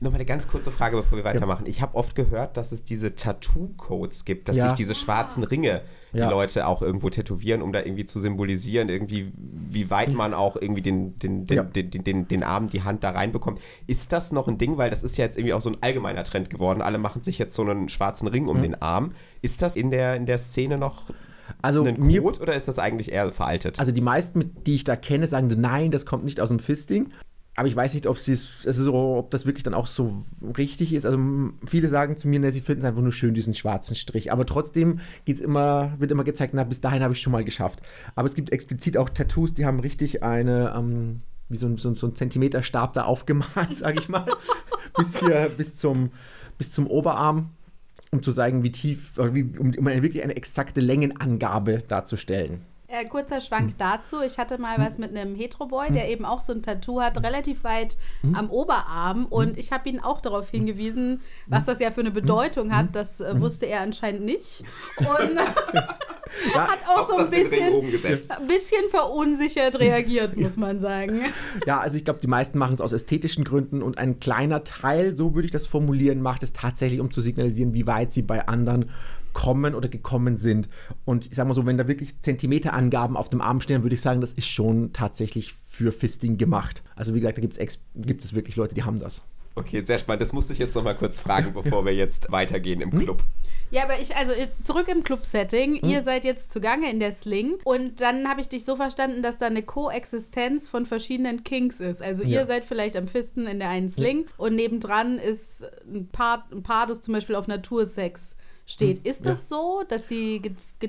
Nochmal 0.00 0.16
eine 0.20 0.24
ganz 0.26 0.48
kurze 0.48 0.70
Frage, 0.70 0.96
bevor 0.96 1.18
wir 1.18 1.24
weitermachen. 1.24 1.66
Ich 1.66 1.80
habe 1.82 1.94
oft 1.96 2.14
gehört, 2.14 2.56
dass 2.56 2.72
es 2.72 2.84
diese 2.84 3.14
Tattoo-Codes 3.14 4.24
gibt, 4.24 4.48
dass 4.48 4.56
Ja. 4.56 4.64
sich 4.68 4.74
diese 4.74 4.94
schwarzen 4.94 5.44
Ringe 5.44 5.82
die 6.12 6.18
Ja. 6.18 6.30
Leute 6.30 6.66
auch 6.66 6.82
irgendwo 6.82 7.08
tätowieren, 7.10 7.62
um 7.62 7.72
da 7.72 7.80
irgendwie 7.80 8.04
zu 8.04 8.18
symbolisieren, 8.18 8.88
irgendwie, 8.88 9.32
wie 9.36 9.90
weit 9.90 10.12
man 10.12 10.34
auch 10.34 10.56
irgendwie 10.56 10.82
den, 10.82 11.18
den, 11.18 11.46
den, 11.46 11.56
Ja. 11.56 11.62
den, 11.62 11.90
den, 11.90 12.04
den, 12.04 12.28
den 12.28 12.42
Arm, 12.42 12.66
die 12.68 12.82
Hand 12.82 13.04
da 13.04 13.10
reinbekommt. 13.10 13.60
Ist 13.86 14.12
das 14.12 14.32
noch 14.32 14.48
ein 14.48 14.58
Ding? 14.58 14.76
Weil 14.76 14.90
das 14.90 15.02
ist 15.04 15.16
ja 15.18 15.24
jetzt 15.24 15.38
irgendwie 15.38 15.54
auch 15.54 15.60
so 15.60 15.70
ein 15.70 15.76
allgemeiner 15.80 16.24
Trend 16.24 16.50
geworden. 16.50 16.82
Alle 16.82 16.98
machen 16.98 17.22
sich 17.22 17.38
jetzt 17.38 17.54
so 17.54 17.62
einen 17.62 17.88
schwarzen 17.88 18.26
Ring 18.26 18.48
um 18.48 18.60
den 18.60 18.80
Arm. 18.82 19.12
Ist 19.42 19.62
das 19.62 19.76
in 19.76 19.90
der, 19.90 20.16
in 20.16 20.26
der 20.26 20.38
Szene 20.38 20.78
noch 20.78 21.10
Also 21.62 21.84
ein 21.84 22.00
mir, 22.00 22.22
Code 22.22 22.40
oder 22.40 22.54
ist 22.54 22.66
das 22.66 22.78
eigentlich 22.80 23.12
eher 23.12 23.30
veraltet? 23.30 23.78
Also 23.78 23.92
die 23.92 24.00
meisten, 24.00 24.52
die 24.66 24.74
ich 24.74 24.84
da 24.84 24.96
kenne, 24.96 25.26
sagen, 25.28 25.46
nein, 25.60 25.90
das 25.92 26.06
kommt 26.06 26.24
nicht 26.24 26.40
aus 26.40 26.48
dem 26.48 26.58
Fisting. 26.58 27.10
Aber 27.60 27.68
ich 27.68 27.76
weiß 27.76 27.92
nicht, 27.92 28.06
ob, 28.06 28.16
also 28.16 28.54
so, 28.64 28.94
ob 29.18 29.30
das 29.30 29.44
wirklich 29.44 29.64
dann 29.64 29.74
auch 29.74 29.86
so 29.86 30.24
richtig 30.56 30.94
ist. 30.94 31.04
Also 31.04 31.18
viele 31.66 31.88
sagen 31.88 32.16
zu 32.16 32.26
mir, 32.26 32.40
ne, 32.40 32.52
sie 32.52 32.62
finden 32.62 32.80
es 32.80 32.88
einfach 32.88 33.02
nur 33.02 33.12
schön, 33.12 33.34
diesen 33.34 33.52
schwarzen 33.52 33.94
Strich. 33.96 34.32
Aber 34.32 34.46
trotzdem 34.46 35.00
geht's 35.26 35.42
immer, 35.42 35.92
wird 35.98 36.10
immer 36.10 36.24
gezeigt, 36.24 36.54
na, 36.54 36.64
bis 36.64 36.80
dahin 36.80 37.02
habe 37.02 37.12
ich 37.12 37.20
schon 37.20 37.34
mal 37.34 37.44
geschafft. 37.44 37.82
Aber 38.14 38.26
es 38.26 38.34
gibt 38.34 38.50
explizit 38.50 38.96
auch 38.96 39.10
Tattoos, 39.10 39.52
die 39.52 39.66
haben 39.66 39.78
richtig 39.78 40.22
eine, 40.22 40.72
ähm, 40.74 41.20
wie 41.50 41.58
so 41.58 41.66
ein, 41.66 41.76
so, 41.76 41.94
so 41.94 42.06
ein 42.06 42.14
Zentimeterstab 42.14 42.94
da 42.94 43.04
aufgemalt, 43.04 43.50
sage 43.76 44.00
ich 44.00 44.08
mal. 44.08 44.24
bis 44.96 45.20
hier, 45.20 45.50
bis 45.54 45.76
zum, 45.76 46.12
bis 46.56 46.70
zum 46.70 46.86
Oberarm, 46.86 47.50
um 48.10 48.22
zu 48.22 48.32
zeigen, 48.32 48.62
wie 48.62 48.72
tief, 48.72 49.18
oder 49.18 49.34
wie, 49.34 49.42
um, 49.42 49.74
um 49.76 49.84
wirklich 49.84 50.22
eine 50.22 50.34
exakte 50.34 50.80
Längenangabe 50.80 51.82
darzustellen. 51.86 52.62
Äh, 52.92 53.04
kurzer 53.04 53.40
Schwank 53.40 53.78
dazu. 53.78 54.20
Ich 54.20 54.38
hatte 54.38 54.58
mal 54.58 54.78
was 54.78 54.98
mit 54.98 55.16
einem 55.16 55.36
Heteroboy, 55.36 55.92
der 55.92 56.08
eben 56.08 56.24
auch 56.24 56.40
so 56.40 56.52
ein 56.52 56.62
Tattoo 56.62 57.00
hat, 57.00 57.22
relativ 57.22 57.62
weit 57.62 57.96
am 58.32 58.50
Oberarm. 58.50 59.26
Und 59.26 59.58
ich 59.58 59.70
habe 59.70 59.88
ihn 59.88 60.00
auch 60.00 60.20
darauf 60.20 60.50
hingewiesen, 60.50 61.20
was 61.46 61.64
das 61.64 61.78
ja 61.78 61.92
für 61.92 62.00
eine 62.00 62.10
Bedeutung 62.10 62.74
hat. 62.74 62.88
Das 62.96 63.20
äh, 63.20 63.40
wusste 63.40 63.66
er 63.66 63.82
anscheinend 63.82 64.24
nicht. 64.24 64.64
Und 64.98 65.38
Ja, 66.54 66.68
Hat 66.68 66.78
auch 66.86 67.08
so 67.08 67.16
ein 67.16 67.24
Hauptsache 67.24 67.30
den 67.30 67.74
Ring 67.74 67.90
bisschen, 67.90 68.30
ein 68.30 68.46
bisschen 68.46 68.88
verunsichert 68.90 69.78
reagiert, 69.78 70.36
muss 70.36 70.56
man 70.56 70.80
sagen. 70.80 71.22
Ja, 71.66 71.80
also 71.80 71.96
ich 71.96 72.04
glaube, 72.04 72.20
die 72.20 72.26
meisten 72.26 72.58
machen 72.58 72.74
es 72.74 72.80
aus 72.80 72.92
ästhetischen 72.92 73.44
Gründen. 73.44 73.82
Und 73.82 73.98
ein 73.98 74.20
kleiner 74.20 74.64
Teil, 74.64 75.16
so 75.16 75.34
würde 75.34 75.46
ich 75.46 75.52
das 75.52 75.66
formulieren, 75.66 76.22
macht 76.22 76.42
es 76.42 76.52
tatsächlich, 76.52 77.00
um 77.00 77.10
zu 77.10 77.20
signalisieren, 77.20 77.74
wie 77.74 77.86
weit 77.86 78.12
sie 78.12 78.22
bei 78.22 78.46
anderen 78.46 78.90
kommen 79.32 79.74
oder 79.74 79.88
gekommen 79.88 80.36
sind. 80.36 80.68
Und 81.04 81.26
ich 81.26 81.34
sag 81.34 81.46
mal 81.46 81.54
so, 81.54 81.66
wenn 81.66 81.78
da 81.78 81.88
wirklich 81.88 82.20
Zentimeterangaben 82.22 83.16
auf 83.16 83.28
dem 83.28 83.40
Arm 83.40 83.60
stehen, 83.60 83.74
dann 83.76 83.82
würde 83.84 83.94
ich 83.94 84.02
sagen, 84.02 84.20
das 84.20 84.32
ist 84.32 84.48
schon 84.48 84.92
tatsächlich 84.92 85.54
für 85.66 85.92
Fisting 85.92 86.36
gemacht. 86.38 86.82
Also 86.96 87.14
wie 87.14 87.20
gesagt, 87.20 87.38
da 87.38 87.42
gibt's 87.42 87.58
ex- 87.58 87.78
gibt 87.94 88.24
es 88.24 88.34
wirklich 88.34 88.56
Leute, 88.56 88.74
die 88.74 88.82
haben 88.84 88.98
das. 88.98 89.22
Okay, 89.56 89.82
sehr 89.84 89.98
spannend. 89.98 90.22
Das 90.22 90.32
musste 90.32 90.52
ich 90.52 90.58
jetzt 90.58 90.74
nochmal 90.74 90.96
kurz 90.96 91.20
fragen, 91.20 91.52
bevor 91.52 91.84
wir 91.84 91.94
jetzt 91.94 92.30
weitergehen 92.30 92.80
im 92.80 92.90
Club. 92.90 93.22
Ja, 93.72 93.84
aber 93.84 94.00
ich, 94.00 94.16
also 94.16 94.32
zurück 94.64 94.88
im 94.88 95.04
Club-Setting. 95.04 95.76
Ihr 95.88 96.02
seid 96.02 96.24
jetzt 96.24 96.50
zugange 96.50 96.90
in 96.90 96.98
der 96.98 97.12
Sling 97.12 97.54
und 97.64 98.00
dann 98.00 98.28
habe 98.28 98.40
ich 98.40 98.48
dich 98.48 98.64
so 98.64 98.74
verstanden, 98.74 99.22
dass 99.22 99.38
da 99.38 99.46
eine 99.46 99.62
Koexistenz 99.62 100.66
von 100.66 100.86
verschiedenen 100.86 101.44
Kinks 101.44 101.78
ist. 101.78 102.02
Also 102.02 102.22
ihr 102.24 102.40
Ja. 102.40 102.46
seid 102.46 102.64
vielleicht 102.64 102.96
am 102.96 103.06
Fisten 103.06 103.46
in 103.46 103.58
der 103.60 103.68
einen 103.68 103.88
Sling 103.88 104.26
und 104.38 104.56
nebendran 104.56 105.18
ist 105.18 105.64
ein 105.92 106.08
Paar, 106.08 106.48
ein 106.50 106.62
Paar, 106.64 106.86
das 106.88 107.00
zum 107.00 107.14
Beispiel 107.14 107.36
auf 107.36 107.46
Natursex 107.46 108.34
steht. 108.70 109.06
Ist 109.06 109.26
das 109.26 109.48
so, 109.48 109.82
dass 109.88 110.06
die 110.06 110.40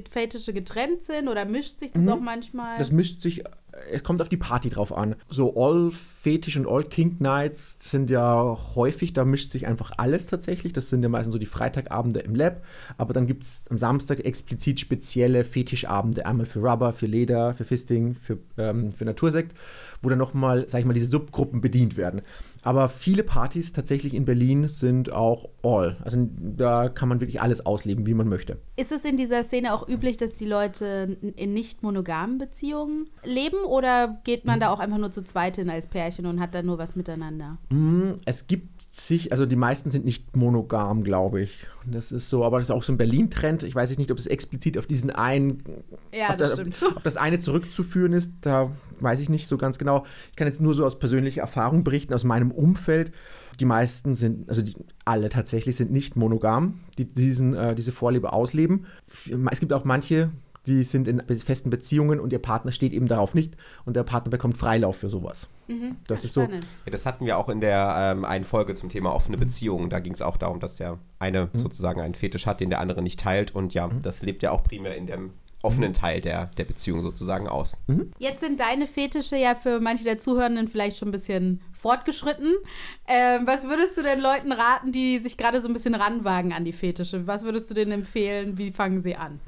Fetische 0.10 0.54
getrennt 0.54 1.04
sind 1.04 1.28
oder 1.28 1.46
mischt 1.46 1.80
sich 1.80 1.91
das 1.91 2.08
auch 2.08 2.20
manchmal? 2.20 2.78
Das 2.78 2.91
mischt 2.91 3.22
sich, 3.22 3.44
es 3.91 4.04
kommt 4.04 4.22
auf 4.22 4.30
die 4.30 4.38
Party 4.38 4.70
drauf 4.70 4.96
an. 4.96 5.15
So 5.30 5.56
All 5.56 5.91
Fetish 5.91 6.58
und 6.58 6.67
All 6.67 6.84
Kink 6.84 7.22
Nights 7.22 7.78
sind 7.89 8.10
ja 8.10 8.58
häufig, 8.76 9.13
da 9.13 9.26
mischt 9.26 9.52
sich 9.52 9.67
einfach 9.67 9.91
alles 9.98 10.28
tatsächlich. 10.28 10.74
Das 10.74 10.89
sind 10.89 11.04
ja 11.04 11.10
meistens 11.10 11.34
so 11.34 11.39
die 11.39 11.46
Freitagabende 11.46 12.20
im 12.20 12.36
Lab. 12.36 12.63
Aber 12.98 13.13
dann 13.13 13.28
gibt 13.28 13.44
es 13.44 13.63
am 13.70 13.78
Samstag 13.78 14.20
explizit 14.26 14.80
spezielle 14.80 15.44
Fetischabende. 15.44 16.26
Einmal 16.26 16.46
für 16.46 16.60
Rubber, 16.60 16.94
für 16.94 17.08
Leder, 17.08 17.54
für 17.54 17.65
Fisting, 17.65 18.15
für, 18.15 18.38
ähm, 18.58 18.91
für 18.91 19.06
Natursekt, 19.06 19.56
wo 20.02 20.10
dann 20.10 20.18
nochmal, 20.18 20.68
sag 20.68 20.80
ich 20.80 20.86
mal, 20.86 20.94
diese 20.94 21.08
Subgruppen 21.08 21.62
bedient 21.62 21.98
werden. 21.98 22.22
Aber 22.64 22.90
viele 22.90 23.24
Partys 23.24 23.72
tatsächlich 23.72 24.14
in 24.14 24.26
Berlin 24.26 24.68
sind 24.68 25.12
auch 25.12 25.50
All. 25.64 25.98
Also 26.04 26.28
da 26.38 26.90
kann 26.90 27.10
man 27.10 27.20
wirklich 27.20 27.42
alles 27.42 27.66
ausleben, 27.66 28.06
wie 28.06 28.14
man 28.14 28.28
möchte. 28.28 28.60
Ist 28.76 28.92
es 28.92 29.04
in 29.06 29.18
dieser 29.18 29.44
Szene 29.44 29.74
auch 29.74 29.88
üblich, 29.88 30.18
dass 30.18 30.34
die 30.34 30.46
Leute 30.46 31.18
in 31.36 31.54
nicht 31.54 31.84
monogamen 31.84 32.38
Beziehungen 32.38 33.10
leben 33.24 33.64
oder 33.66 34.20
geht 34.24 34.46
man 34.46 34.60
da 34.60 34.70
auch 34.70 34.80
einfach 34.80 34.98
nur 34.98 35.12
zu 35.12 35.24
zweit 35.24 35.56
hin 35.56 35.70
als 35.70 35.88
Pärchen 35.88 36.26
und 36.26 36.40
hat 36.40 36.54
da 36.54 36.62
nur 36.62 36.78
was 36.78 36.96
miteinander? 36.96 37.58
Es 38.26 38.48
gibt 38.48 38.81
sich, 38.93 39.32
also 39.32 39.45
die 39.45 39.56
meisten 39.56 39.89
sind 39.89 40.04
nicht 40.04 40.36
monogam, 40.36 41.04
glaube 41.04 41.41
ich. 41.41 41.65
Das 41.86 42.12
ist 42.12 42.30
so, 42.30 42.43
aber 42.43 42.60
das 42.60 42.67
ist 42.67 42.71
auch 42.71 42.84
so 42.84 42.91
ein 42.91 42.97
Berlin-Trend. 42.97 43.63
Ich 43.63 43.73
weiß 43.73 43.97
nicht, 43.97 44.12
ob 44.12 44.17
es 44.17 44.27
explizit 44.27 44.77
auf 44.77 44.86
diesen 44.86 45.10
einen, 45.12 45.63
Ja, 46.13 46.30
auf, 46.30 46.38
das 46.38 46.49
das, 46.56 46.60
stimmt. 46.60 46.95
auf 46.97 47.04
das 47.04 47.15
eine 47.15 47.39
zurückzuführen 47.39 48.12
ist. 48.12 48.32
Da 48.41 48.69
weiß 48.99 49.21
ich 49.21 49.30
nicht 49.30 49.47
so 49.47 49.58
ganz 49.58 49.77
genau. 49.77 50.06
Ich 50.32 50.36
kann 50.36 50.47
jetzt 50.47 50.60
nur 50.60 50.75
so 50.75 50.86
aus 50.86 50.99
persönlicher 50.99 51.41
Erfahrung 51.41 51.86
berichten, 51.86 52.13
aus 52.13 52.25
meinem 52.25 52.51
Umfeld. 52.51 53.13
Die 53.60 53.65
meisten 53.65 54.13
sind, 54.15 54.49
also 54.49 54.62
die, 54.62 54.75
alle 55.06 55.30
tatsächlich 55.30 55.75
sind 55.77 55.91
nicht 55.91 56.17
monogam, 56.17 56.80
die 56.97 57.06
diesen, 57.06 57.54
äh, 57.54 57.75
diese 57.75 57.93
Vorliebe 57.93 58.34
ausleben. 58.34 58.86
Es 59.51 59.60
gibt 59.60 59.71
auch 59.71 59.86
manche, 59.86 60.32
die 60.67 60.84
sind 60.84 61.08
in 61.08 61.21
festen 61.39 61.69
Beziehungen 61.69 62.19
und 62.19 62.32
ihr 62.32 62.39
Partner 62.39 62.71
steht 62.71 62.93
eben 62.93 63.08
darauf 63.08 63.34
nicht 63.34 63.56
und 63.86 63.95
der 63.95 64.04
Partner 64.04 64.30
bekommt 64.30 64.58
Freilauf 64.58 64.97
für 64.97 65.10
sowas. 65.10 65.47
Das 66.08 66.24
ist 66.24 66.34
so. 66.34 66.41
Ja, 66.41 66.50
das 66.91 67.06
hatten 67.06 67.26
wir 67.26 67.38
auch 67.38 67.50
in 67.50 67.62
der 67.62 67.95
ähm, 67.97 68.26
einen 68.26 68.43
Folge 68.43 68.76
zum 68.76 68.89
Thema 68.89 69.13
offene 69.13 69.38
Beziehungen. 69.38 69.89
Da 69.89 70.00
ging 70.00 70.13
es 70.13 70.21
auch 70.21 70.38
darum, 70.38 70.60
dass 70.60 70.76
der 70.76 71.00
eine 71.19 71.50
sozusagen 71.54 72.02
einen 72.02 72.15
Fetisch 72.15 72.45
hat, 72.45 72.60
den 72.60 72.69
der 72.69 72.80
andere 72.80 73.02
nicht 73.02 73.19
teilt. 73.19 73.56
Und 73.56 73.74
ja, 73.74 73.89
das 74.02 74.21
lebt 74.21 74.43
ja 74.43 74.52
auch 74.52 74.63
primär 74.63 74.95
in 74.95 75.08
dem 75.08 75.32
offenen 75.63 75.93
Teil 75.93 76.21
der, 76.21 76.47
der 76.58 76.65
Beziehung 76.65 77.02
sozusagen 77.02 77.47
aus. 77.47 77.80
Jetzt 78.17 78.39
sind 78.39 78.60
deine 78.60 78.88
Fetische 78.88 79.38
ja 79.38 79.54
für 79.54 79.80
manche 79.80 80.04
der 80.04 80.17
Zuhörenden 80.17 80.67
vielleicht 80.67 80.97
schon 80.97 81.10
ein 81.10 81.12
bisschen 81.12 81.62
fortgeschritten. 81.74 82.56
Ähm, 83.08 83.45
was 83.45 83.65
würdest 83.65 83.95
du 83.95 84.02
den 84.02 84.19
Leuten 84.19 84.52
raten, 84.52 84.91
die 84.91 85.19
sich 85.19 85.38
gerade 85.38 85.62
so 85.62 85.67
ein 85.67 85.74
bisschen 85.74 85.95
ranwagen 85.95 86.52
an 86.52 86.65
die 86.65 86.74
Fetische? 86.74 87.28
Was 87.28 87.43
würdest 87.43 87.69
du 87.69 87.76
denen 87.76 87.91
empfehlen? 87.91 88.58
Wie 88.58 88.71
fangen 88.71 89.02
sie 89.02 89.15
an? 89.15 89.39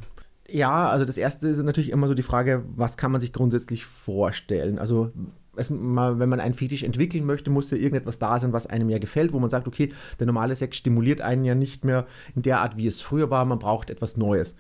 Ja, 0.50 0.90
also 0.90 1.06
das 1.06 1.18
erste 1.18 1.48
ist 1.48 1.64
natürlich 1.64 1.92
immer 1.92 2.08
so 2.08 2.14
die 2.14 2.24
Frage, 2.24 2.64
was 2.76 2.98
kann 2.98 3.12
man 3.12 3.22
sich 3.22 3.32
grundsätzlich 3.32 3.86
vorstellen? 3.86 4.78
Also 4.78 5.12
es, 5.56 5.70
mal, 5.70 6.20
wenn 6.20 6.30
man 6.30 6.40
einen 6.40 6.54
Fetisch 6.54 6.84
entwickeln 6.84 7.26
möchte, 7.26 7.50
muss 7.50 7.70
ja 7.70 7.78
irgendetwas 7.78 8.20
da 8.20 8.40
sein, 8.40 8.54
was 8.54 8.68
einem 8.68 8.90
ja 8.90 8.98
gefällt, 8.98 9.34
wo 9.34 9.40
man 9.40 9.50
sagt, 9.50 9.68
okay, 9.68 9.92
der 10.20 10.28
normale 10.28 10.56
Sex 10.56 10.78
stimuliert 10.78 11.22
einen 11.22 11.46
ja 11.46 11.56
nicht 11.56 11.86
mehr 11.86 12.06
in 12.36 12.42
der 12.42 12.62
Art, 12.62 12.78
wie 12.78 12.88
es 12.88 13.02
früher 13.02 13.30
war, 13.30 13.46
man 13.46 13.60
braucht 13.60 13.90
etwas 13.90 14.18
Neues. 14.18 14.56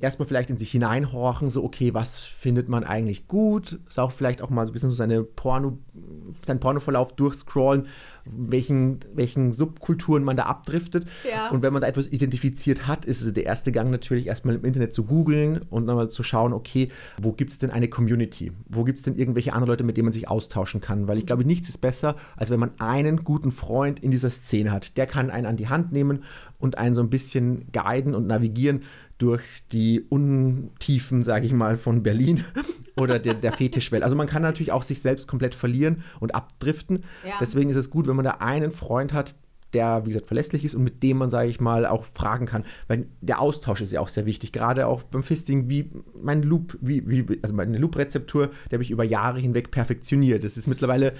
Erstmal 0.00 0.26
vielleicht 0.26 0.50
in 0.50 0.56
sich 0.56 0.70
hineinhorchen, 0.70 1.50
so 1.50 1.62
okay, 1.64 1.94
was 1.94 2.18
findet 2.18 2.68
man 2.68 2.84
eigentlich 2.84 3.28
gut? 3.28 3.78
Ist 3.86 3.98
auch 3.98 4.12
vielleicht 4.12 4.42
auch 4.42 4.50
mal 4.50 4.66
so 4.66 4.70
ein 4.70 4.74
bisschen 4.74 4.90
so 4.90 4.96
seine 4.96 5.22
Porno, 5.22 5.78
seinen 6.44 6.60
Pornoverlauf 6.60 7.14
durchscrollen, 7.14 7.86
welchen, 8.24 9.00
welchen 9.14 9.52
Subkulturen 9.52 10.24
man 10.24 10.36
da 10.36 10.44
abdriftet. 10.44 11.06
Ja. 11.28 11.50
Und 11.50 11.62
wenn 11.62 11.72
man 11.72 11.82
da 11.82 11.88
etwas 11.88 12.06
identifiziert 12.06 12.86
hat, 12.86 13.04
ist 13.04 13.22
es 13.22 13.32
der 13.32 13.44
erste 13.44 13.72
Gang 13.72 13.90
natürlich 13.90 14.26
erstmal 14.26 14.54
im 14.54 14.64
Internet 14.64 14.94
zu 14.94 15.04
googeln 15.04 15.60
und 15.70 15.86
dann 15.86 15.96
mal 15.96 16.10
zu 16.10 16.22
schauen, 16.22 16.52
okay, 16.52 16.88
wo 17.20 17.32
gibt 17.32 17.52
es 17.52 17.58
denn 17.58 17.70
eine 17.70 17.88
Community? 17.88 18.52
Wo 18.68 18.84
gibt 18.84 18.98
es 18.98 19.04
denn 19.04 19.16
irgendwelche 19.16 19.52
anderen 19.52 19.68
Leute, 19.68 19.84
mit 19.84 19.96
denen 19.96 20.06
man 20.06 20.12
sich 20.12 20.28
austauschen 20.32 20.80
kann? 20.80 21.06
Weil 21.06 21.18
ich 21.18 21.26
glaube, 21.26 21.44
nichts 21.44 21.68
ist 21.68 21.78
besser, 21.78 22.16
als 22.36 22.50
wenn 22.50 22.58
man 22.58 22.72
einen 22.80 23.22
guten 23.22 23.52
Freund 23.52 24.00
in 24.00 24.10
dieser 24.10 24.30
Szene 24.30 24.72
hat. 24.72 24.96
Der 24.96 25.06
kann 25.06 25.30
einen 25.30 25.46
an 25.46 25.56
die 25.56 25.68
Hand 25.68 25.92
nehmen 25.92 26.24
und 26.58 26.78
einen 26.78 26.94
so 26.94 27.02
ein 27.02 27.10
bisschen 27.10 27.70
guiden 27.72 28.14
und 28.14 28.26
navigieren 28.26 28.82
durch 29.18 29.44
die 29.70 30.00
Untiefen, 30.08 31.22
sage 31.22 31.46
ich 31.46 31.52
mal, 31.52 31.76
von 31.76 32.02
Berlin 32.02 32.44
oder 32.96 33.20
der, 33.20 33.34
der 33.34 33.52
Fetischwelt. 33.52 34.02
Also 34.02 34.16
man 34.16 34.26
kann 34.26 34.42
natürlich 34.42 34.72
auch 34.72 34.82
sich 34.82 35.00
selbst 35.00 35.28
komplett 35.28 35.54
verlieren 35.54 36.02
und 36.18 36.34
abdriften. 36.34 37.04
Ja. 37.24 37.34
Deswegen 37.40 37.70
ist 37.70 37.76
es 37.76 37.90
gut, 37.90 38.08
wenn 38.08 38.16
man 38.16 38.24
da 38.24 38.38
einen 38.40 38.72
Freund 38.72 39.12
hat, 39.12 39.36
der, 39.74 40.04
wie 40.04 40.10
gesagt, 40.10 40.26
verlässlich 40.26 40.64
ist 40.64 40.74
und 40.74 40.82
mit 40.82 41.02
dem 41.02 41.18
man, 41.18 41.30
sage 41.30 41.48
ich 41.48 41.60
mal, 41.60 41.86
auch 41.86 42.04
fragen 42.12 42.46
kann. 42.46 42.64
Weil 42.88 43.06
der 43.20 43.40
Austausch 43.40 43.80
ist 43.80 43.92
ja 43.92 44.00
auch 44.00 44.08
sehr 44.08 44.26
wichtig. 44.26 44.52
Gerade 44.52 44.86
auch 44.86 45.02
beim 45.02 45.22
Fisting, 45.22 45.68
wie 45.68 45.90
mein 46.20 46.42
Loop, 46.42 46.76
wie, 46.80 47.08
wie, 47.08 47.38
also 47.42 47.54
meine 47.54 47.78
Loop-Rezeptur, 47.78 48.50
die 48.70 48.74
habe 48.74 48.82
ich 48.82 48.90
über 48.90 49.04
Jahre 49.04 49.40
hinweg 49.40 49.70
perfektioniert. 49.70 50.44
Das 50.44 50.56
ist 50.56 50.66
mittlerweile 50.66 51.14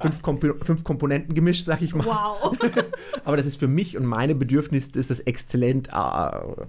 fünf, 0.00 0.22
Kompo 0.22 0.54
fünf 0.62 0.84
Komponenten 0.84 1.34
gemisch, 1.34 1.64
sage 1.64 1.84
ich 1.84 1.94
mal. 1.94 2.06
Wow. 2.06 2.56
Aber 3.24 3.36
das 3.36 3.46
ist 3.46 3.56
für 3.56 3.68
mich 3.68 3.96
und 3.96 4.06
meine 4.06 4.34
Bedürfnisse 4.34 4.98
ist 4.98 5.10
das 5.10 5.20
exzellent 5.20 5.88
äh, 5.88 5.92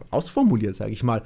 ausformuliert, 0.10 0.76
sage 0.76 0.92
ich 0.92 1.04
mal. 1.04 1.24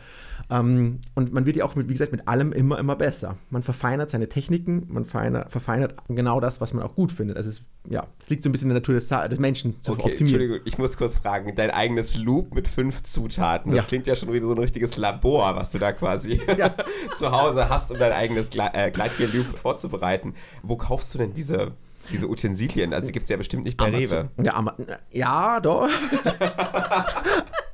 Ähm, 0.49 0.99
und 1.15 1.33
man 1.33 1.45
wird 1.45 1.55
ja 1.55 1.65
auch, 1.65 1.75
mit, 1.75 1.87
wie 1.87 1.93
gesagt, 1.93 2.11
mit 2.11 2.27
allem 2.27 2.51
immer, 2.51 2.77
immer 2.77 2.95
besser. 2.95 3.37
Man 3.49 3.63
verfeinert 3.63 4.09
seine 4.09 4.29
Techniken, 4.29 4.85
man 4.89 5.05
feiner, 5.05 5.49
verfeinert 5.49 5.95
genau 6.07 6.39
das, 6.39 6.61
was 6.61 6.73
man 6.73 6.83
auch 6.83 6.95
gut 6.95 7.11
findet. 7.11 7.37
Also 7.37 7.49
es, 7.49 7.63
ja, 7.89 8.05
es 8.19 8.29
liegt 8.29 8.43
so 8.43 8.49
ein 8.49 8.51
bisschen 8.51 8.69
in 8.69 8.75
der 8.75 8.81
Natur 8.81 8.95
des, 8.95 9.07
des 9.07 9.39
Menschen 9.39 9.81
zu 9.81 9.94
Okay, 9.99 10.11
optimieren. 10.11 10.41
Entschuldigung, 10.41 10.59
ich 10.65 10.77
muss 10.77 10.97
kurz 10.97 11.17
fragen, 11.17 11.53
dein 11.55 11.71
eigenes 11.71 12.15
Loop 12.17 12.53
mit 12.53 12.67
fünf 12.67 13.03
Zutaten, 13.03 13.71
das 13.71 13.77
Ja. 13.83 13.87
klingt 13.87 14.07
ja 14.07 14.15
schon 14.15 14.31
wieder 14.33 14.45
so 14.47 14.53
ein 14.53 14.59
richtiges 14.59 14.97
Labor, 14.97 15.55
was 15.55 15.71
du 15.71 15.79
da 15.79 15.91
quasi 15.91 16.41
zu 17.15 17.31
Hause 17.31 17.69
hast, 17.69 17.91
um 17.91 17.97
dein 17.99 18.11
eigenes 18.11 18.49
Gle 18.49 18.69
äh, 18.73 18.91
Gleitgel-Loop 18.91 19.57
vorzubereiten. 19.57 20.33
Wo 20.63 20.75
kaufst 20.77 21.13
du 21.13 21.17
denn 21.17 21.33
diese, 21.33 21.71
diese 22.11 22.27
Utensilien? 22.29 22.93
Also 22.93 23.07
die 23.07 23.13
gibt 23.13 23.23
es 23.23 23.29
ja 23.29 23.37
bestimmt 23.37 23.63
nicht 23.65 23.77
bei 23.77 23.89
Rewe. 23.89 24.29
Ja, 24.41 24.55
Ama 24.55 24.75
ja, 25.11 25.59
doch. 25.59 25.87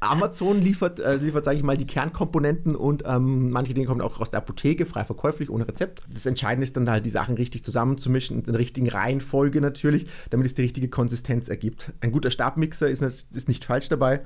Amazon 0.02 0.60
liefert, 0.62 1.00
äh, 1.00 1.16
liefert 1.16 1.46
sage 1.46 1.58
ich 1.58 1.64
mal, 1.64 1.78
die 1.78 1.86
Kernkomponenten 1.86 2.76
und 2.76 3.04
ähm, 3.06 3.52
manche 3.52 3.74
Dinge 3.74 3.88
kommen 3.88 4.02
auch 4.02 4.20
aus 4.20 4.32
der 4.32 4.40
Apotheke, 4.40 4.86
frei 4.86 5.06
verkäuflich, 5.06 5.50
ohne 5.50 5.68
Rezept. 5.68 6.02
Das 6.12 6.26
Entscheidende 6.26 6.64
ist 6.64 6.76
dann 6.76 6.90
halt, 6.90 7.06
die 7.06 7.12
Sachen 7.12 7.36
richtig 7.36 7.64
zusammenzumischen, 7.64 8.40
in 8.40 8.52
der 8.52 8.60
richtigen 8.60 8.90
Reihenfolge 8.90 9.62
natürlich, 9.62 10.08
damit 10.32 10.48
es 10.48 10.56
die 10.56 10.64
richtige 10.64 10.90
Konsistenz 10.90 11.50
ergibt. 11.50 11.94
Ein 12.02 12.12
guter 12.12 12.32
Stabmixer 12.32 12.90
ist, 12.90 13.02
nicht- 13.02 13.28
ist 13.36 13.48
nicht 13.48 13.64
falsch 13.64 13.90
dabei. 13.90 14.22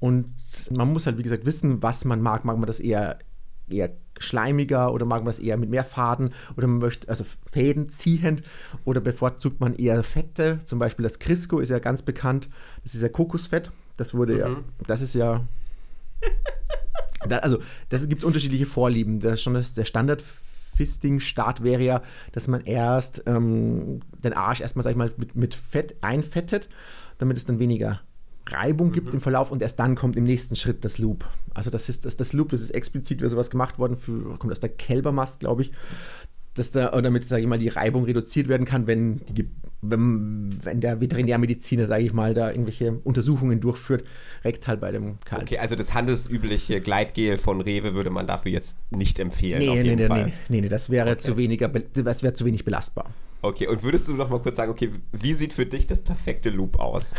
Und 0.00 0.32
man 0.70 0.92
muss 0.92 1.04
halt, 1.06 1.18
wie 1.18 1.22
gesagt, 1.22 1.44
wissen, 1.44 1.82
was 1.82 2.04
man 2.04 2.22
mag. 2.22 2.44
Mag 2.46 2.56
man 2.56 2.66
das 2.66 2.80
eher, 2.80 3.18
eher 3.68 3.90
schleimiger 4.18 4.92
oder 4.94 5.04
mag 5.04 5.20
man 5.20 5.26
das 5.26 5.40
eher 5.40 5.56
mit 5.58 5.68
mehr 5.70 5.84
Faden 5.84 6.32
oder 6.56 6.66
man 6.68 6.78
möchte, 6.78 7.08
also 7.08 7.24
Fäden 7.50 7.88
ziehend 7.88 8.42
oder 8.84 9.00
bevorzugt 9.00 9.60
man 9.60 9.74
eher 9.74 10.02
Fette. 10.02 10.60
Zum 10.64 10.78
Beispiel 10.78 11.02
das 11.02 11.18
Crisco 11.18 11.58
ist 11.58 11.68
ja 11.68 11.80
ganz 11.80 12.00
bekannt. 12.02 12.48
Das 12.82 12.94
ist 12.94 13.02
ja 13.02 13.08
Kokosfett. 13.08 13.72
Das 13.96 14.14
wurde 14.14 14.38
ja, 14.38 14.56
das 14.86 15.00
ist 15.00 15.14
ja. 15.14 15.46
Da, 17.28 17.38
also, 17.38 17.58
das 17.88 18.08
gibt 18.08 18.22
es 18.22 18.24
unterschiedliche 18.26 18.66
Vorlieben. 18.66 19.20
Das 19.20 19.40
schon 19.40 19.54
das, 19.54 19.74
der 19.74 19.84
Standard. 19.84 20.24
Fisting-Start 20.74 21.62
wäre 21.62 21.82
ja, 21.82 22.02
dass 22.32 22.48
man 22.48 22.62
erst 22.62 23.22
ähm, 23.26 24.00
den 24.24 24.32
Arsch 24.32 24.60
erstmal, 24.60 24.82
sag 24.82 24.90
ich 24.90 24.96
mal, 24.96 25.12
mit, 25.16 25.36
mit 25.36 25.54
Fett 25.54 25.96
einfettet, 26.00 26.68
damit 27.18 27.36
es 27.36 27.44
dann 27.44 27.58
weniger 27.58 28.00
Reibung 28.48 28.92
gibt 28.92 29.14
im 29.14 29.20
Verlauf 29.20 29.50
und 29.50 29.62
erst 29.62 29.78
dann 29.78 29.94
kommt 29.94 30.16
im 30.16 30.24
nächsten 30.24 30.56
Schritt 30.56 30.84
das 30.84 30.98
Loop. 30.98 31.24
Also 31.54 31.70
das 31.70 31.88
ist 31.88 32.04
das, 32.04 32.16
das 32.16 32.32
Loop, 32.32 32.50
das 32.50 32.60
ist 32.60 32.70
explizit 32.70 33.20
für 33.20 33.28
sowas 33.28 33.50
gemacht 33.50 33.78
worden, 33.78 33.96
für, 33.96 34.36
kommt 34.38 34.52
aus 34.52 34.60
der 34.60 34.70
Kälbermast, 34.70 35.40
glaube 35.40 35.62
ich. 35.62 35.72
Dass 36.54 36.70
da, 36.70 36.88
damit, 37.00 37.24
sage 37.24 37.42
ich 37.42 37.48
mal, 37.48 37.58
die 37.58 37.68
Reibung 37.68 38.04
reduziert 38.04 38.48
werden 38.48 38.66
kann, 38.66 38.86
wenn, 38.86 39.20
die, 39.26 39.48
wenn, 39.80 40.58
wenn 40.62 40.80
der 40.80 41.00
Veterinärmediziner, 41.00 41.86
sage 41.86 42.04
ich 42.04 42.12
mal, 42.12 42.34
da 42.34 42.50
irgendwelche 42.50 42.92
Untersuchungen 43.04 43.60
durchführt, 43.60 44.04
rektal 44.44 44.76
bei 44.76 44.92
dem 44.92 45.18
Kalb. 45.24 45.42
Okay, 45.42 45.58
also 45.58 45.76
das 45.76 45.94
handelsübliche 45.94 46.80
Gleitgel 46.80 47.38
von 47.38 47.60
Rewe 47.60 47.94
würde 47.94 48.10
man 48.10 48.26
dafür 48.26 48.52
jetzt 48.52 48.76
nicht 48.90 49.18
empfehlen. 49.18 49.60
Nee, 49.60 49.68
auf 49.68 49.76
nee, 49.76 49.82
jeden 49.82 49.96
nee, 49.96 50.06
Fall. 50.06 50.24
nee, 50.26 50.32
nee, 50.48 50.60
nee, 50.62 50.68
das 50.68 50.90
wäre 50.90 51.18
zu 51.18 51.36
weniger, 51.36 51.68
das 51.68 52.22
wäre 52.22 52.34
zu 52.34 52.44
wenig 52.44 52.64
belastbar. 52.64 53.10
Okay, 53.40 53.66
und 53.66 53.82
würdest 53.82 54.06
du 54.08 54.14
noch 54.14 54.28
mal 54.28 54.38
kurz 54.38 54.56
sagen, 54.56 54.70
okay, 54.70 54.90
wie 55.10 55.34
sieht 55.34 55.52
für 55.52 55.66
dich 55.66 55.86
das 55.86 56.02
perfekte 56.02 56.50
Loop 56.50 56.78
aus? 56.78 57.14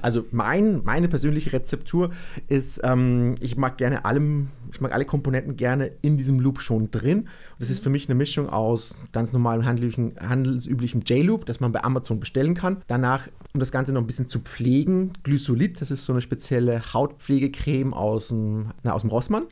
Also 0.00 0.24
mein, 0.30 0.82
meine 0.84 1.08
persönliche 1.08 1.52
Rezeptur 1.52 2.10
ist, 2.48 2.80
ähm, 2.82 3.34
ich 3.40 3.56
mag 3.56 3.78
gerne 3.78 4.04
allem, 4.04 4.48
ich 4.72 4.80
mag 4.80 4.92
alle 4.92 5.04
Komponenten 5.04 5.56
gerne 5.56 5.92
in 6.02 6.16
diesem 6.16 6.40
Loop 6.40 6.60
schon 6.60 6.90
drin. 6.90 7.28
Das 7.58 7.70
ist 7.70 7.82
für 7.82 7.90
mich 7.90 8.08
eine 8.08 8.14
Mischung 8.14 8.48
aus 8.48 8.96
ganz 9.12 9.32
normalem 9.32 9.64
handelsüblichem 9.66 11.02
J-Loop, 11.02 11.46
das 11.46 11.60
man 11.60 11.72
bei 11.72 11.84
Amazon 11.84 12.20
bestellen 12.20 12.54
kann. 12.54 12.82
Danach, 12.86 13.28
um 13.54 13.60
das 13.60 13.72
Ganze 13.72 13.92
noch 13.92 14.00
ein 14.00 14.06
bisschen 14.06 14.28
zu 14.28 14.40
pflegen, 14.40 15.12
Glysolid, 15.22 15.80
das 15.80 15.90
ist 15.90 16.06
so 16.06 16.12
eine 16.12 16.22
spezielle 16.22 16.82
Hautpflegecreme 16.92 17.92
aus 17.92 18.28
dem, 18.28 18.72
na, 18.82 18.92
aus 18.92 19.02
dem 19.02 19.10
Rossmann. 19.10 19.44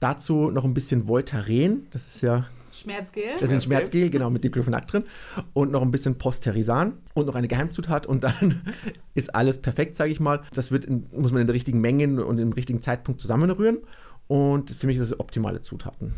Dazu 0.00 0.50
noch 0.50 0.64
ein 0.64 0.74
bisschen 0.74 1.06
Voltaren, 1.08 1.86
das 1.90 2.06
ist 2.08 2.22
ja 2.22 2.44
Schmerzgel. 2.74 3.22
das 3.34 3.42
ist 3.42 3.48
ein 3.50 3.56
Okay. 3.56 3.64
Schmerzgel, 3.64 4.10
genau, 4.10 4.30
mit 4.30 4.44
Diclofenac 4.44 4.86
drin. 4.88 5.04
Und 5.52 5.70
noch 5.72 5.82
ein 5.82 5.90
bisschen 5.90 6.16
Posterisan 6.18 6.94
und 7.14 7.26
noch 7.26 7.34
eine 7.34 7.48
Geheimzutat. 7.48 8.06
Und 8.06 8.24
dann 8.24 8.62
ist 9.14 9.34
alles 9.34 9.62
perfekt, 9.62 9.96
sage 9.96 10.10
ich 10.10 10.20
mal. 10.20 10.42
Das 10.52 10.70
wird 10.70 10.84
in, 10.84 11.06
muss 11.16 11.32
man 11.32 11.40
in 11.40 11.46
der 11.46 11.54
richtigen 11.54 11.80
Menge 11.80 12.24
und 12.24 12.38
im 12.38 12.52
richtigen 12.52 12.82
Zeitpunkt 12.82 13.20
zusammenrühren. 13.20 13.78
Und 14.26 14.70
für 14.70 14.86
mich 14.86 14.96
ist 14.98 15.10
das 15.12 15.20
optimale 15.20 15.60
Zutaten. 15.62 16.14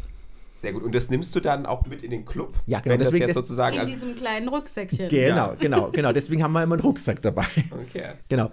Sehr 0.57 0.73
gut. 0.73 0.83
Und 0.85 0.95
das 0.95 1.11
nimmst 1.11 1.35
du 1.37 1.41
dann 1.41 1.67
auch 1.67 1.85
mit 1.87 2.03
in 2.03 2.11
den 2.11 2.25
Club? 2.25 2.55
Ja, 2.67 2.81
genau, 2.81 2.95
Wenn 2.95 2.99
das 3.01 3.09
deswegen 3.09 3.27
jetzt 3.27 3.37
das- 3.37 3.43
sozusagen. 3.47 3.75
In 3.75 3.81
Also, 3.83 3.93
diesem 3.93 4.17
kleinen 4.17 4.49
Rücksäckchen. 4.49 5.09
Genau, 5.09 5.37
Ja. 5.49 5.55
genau, 5.61 5.91
genau. 5.91 6.13
Deswegen 6.13 6.43
haben 6.43 6.53
wir 6.53 6.63
immer 6.63 6.77
einen 6.77 6.83
Rucksack 6.83 7.21
dabei. 7.21 7.45
okay. 7.71 8.13
Genau. 8.29 8.51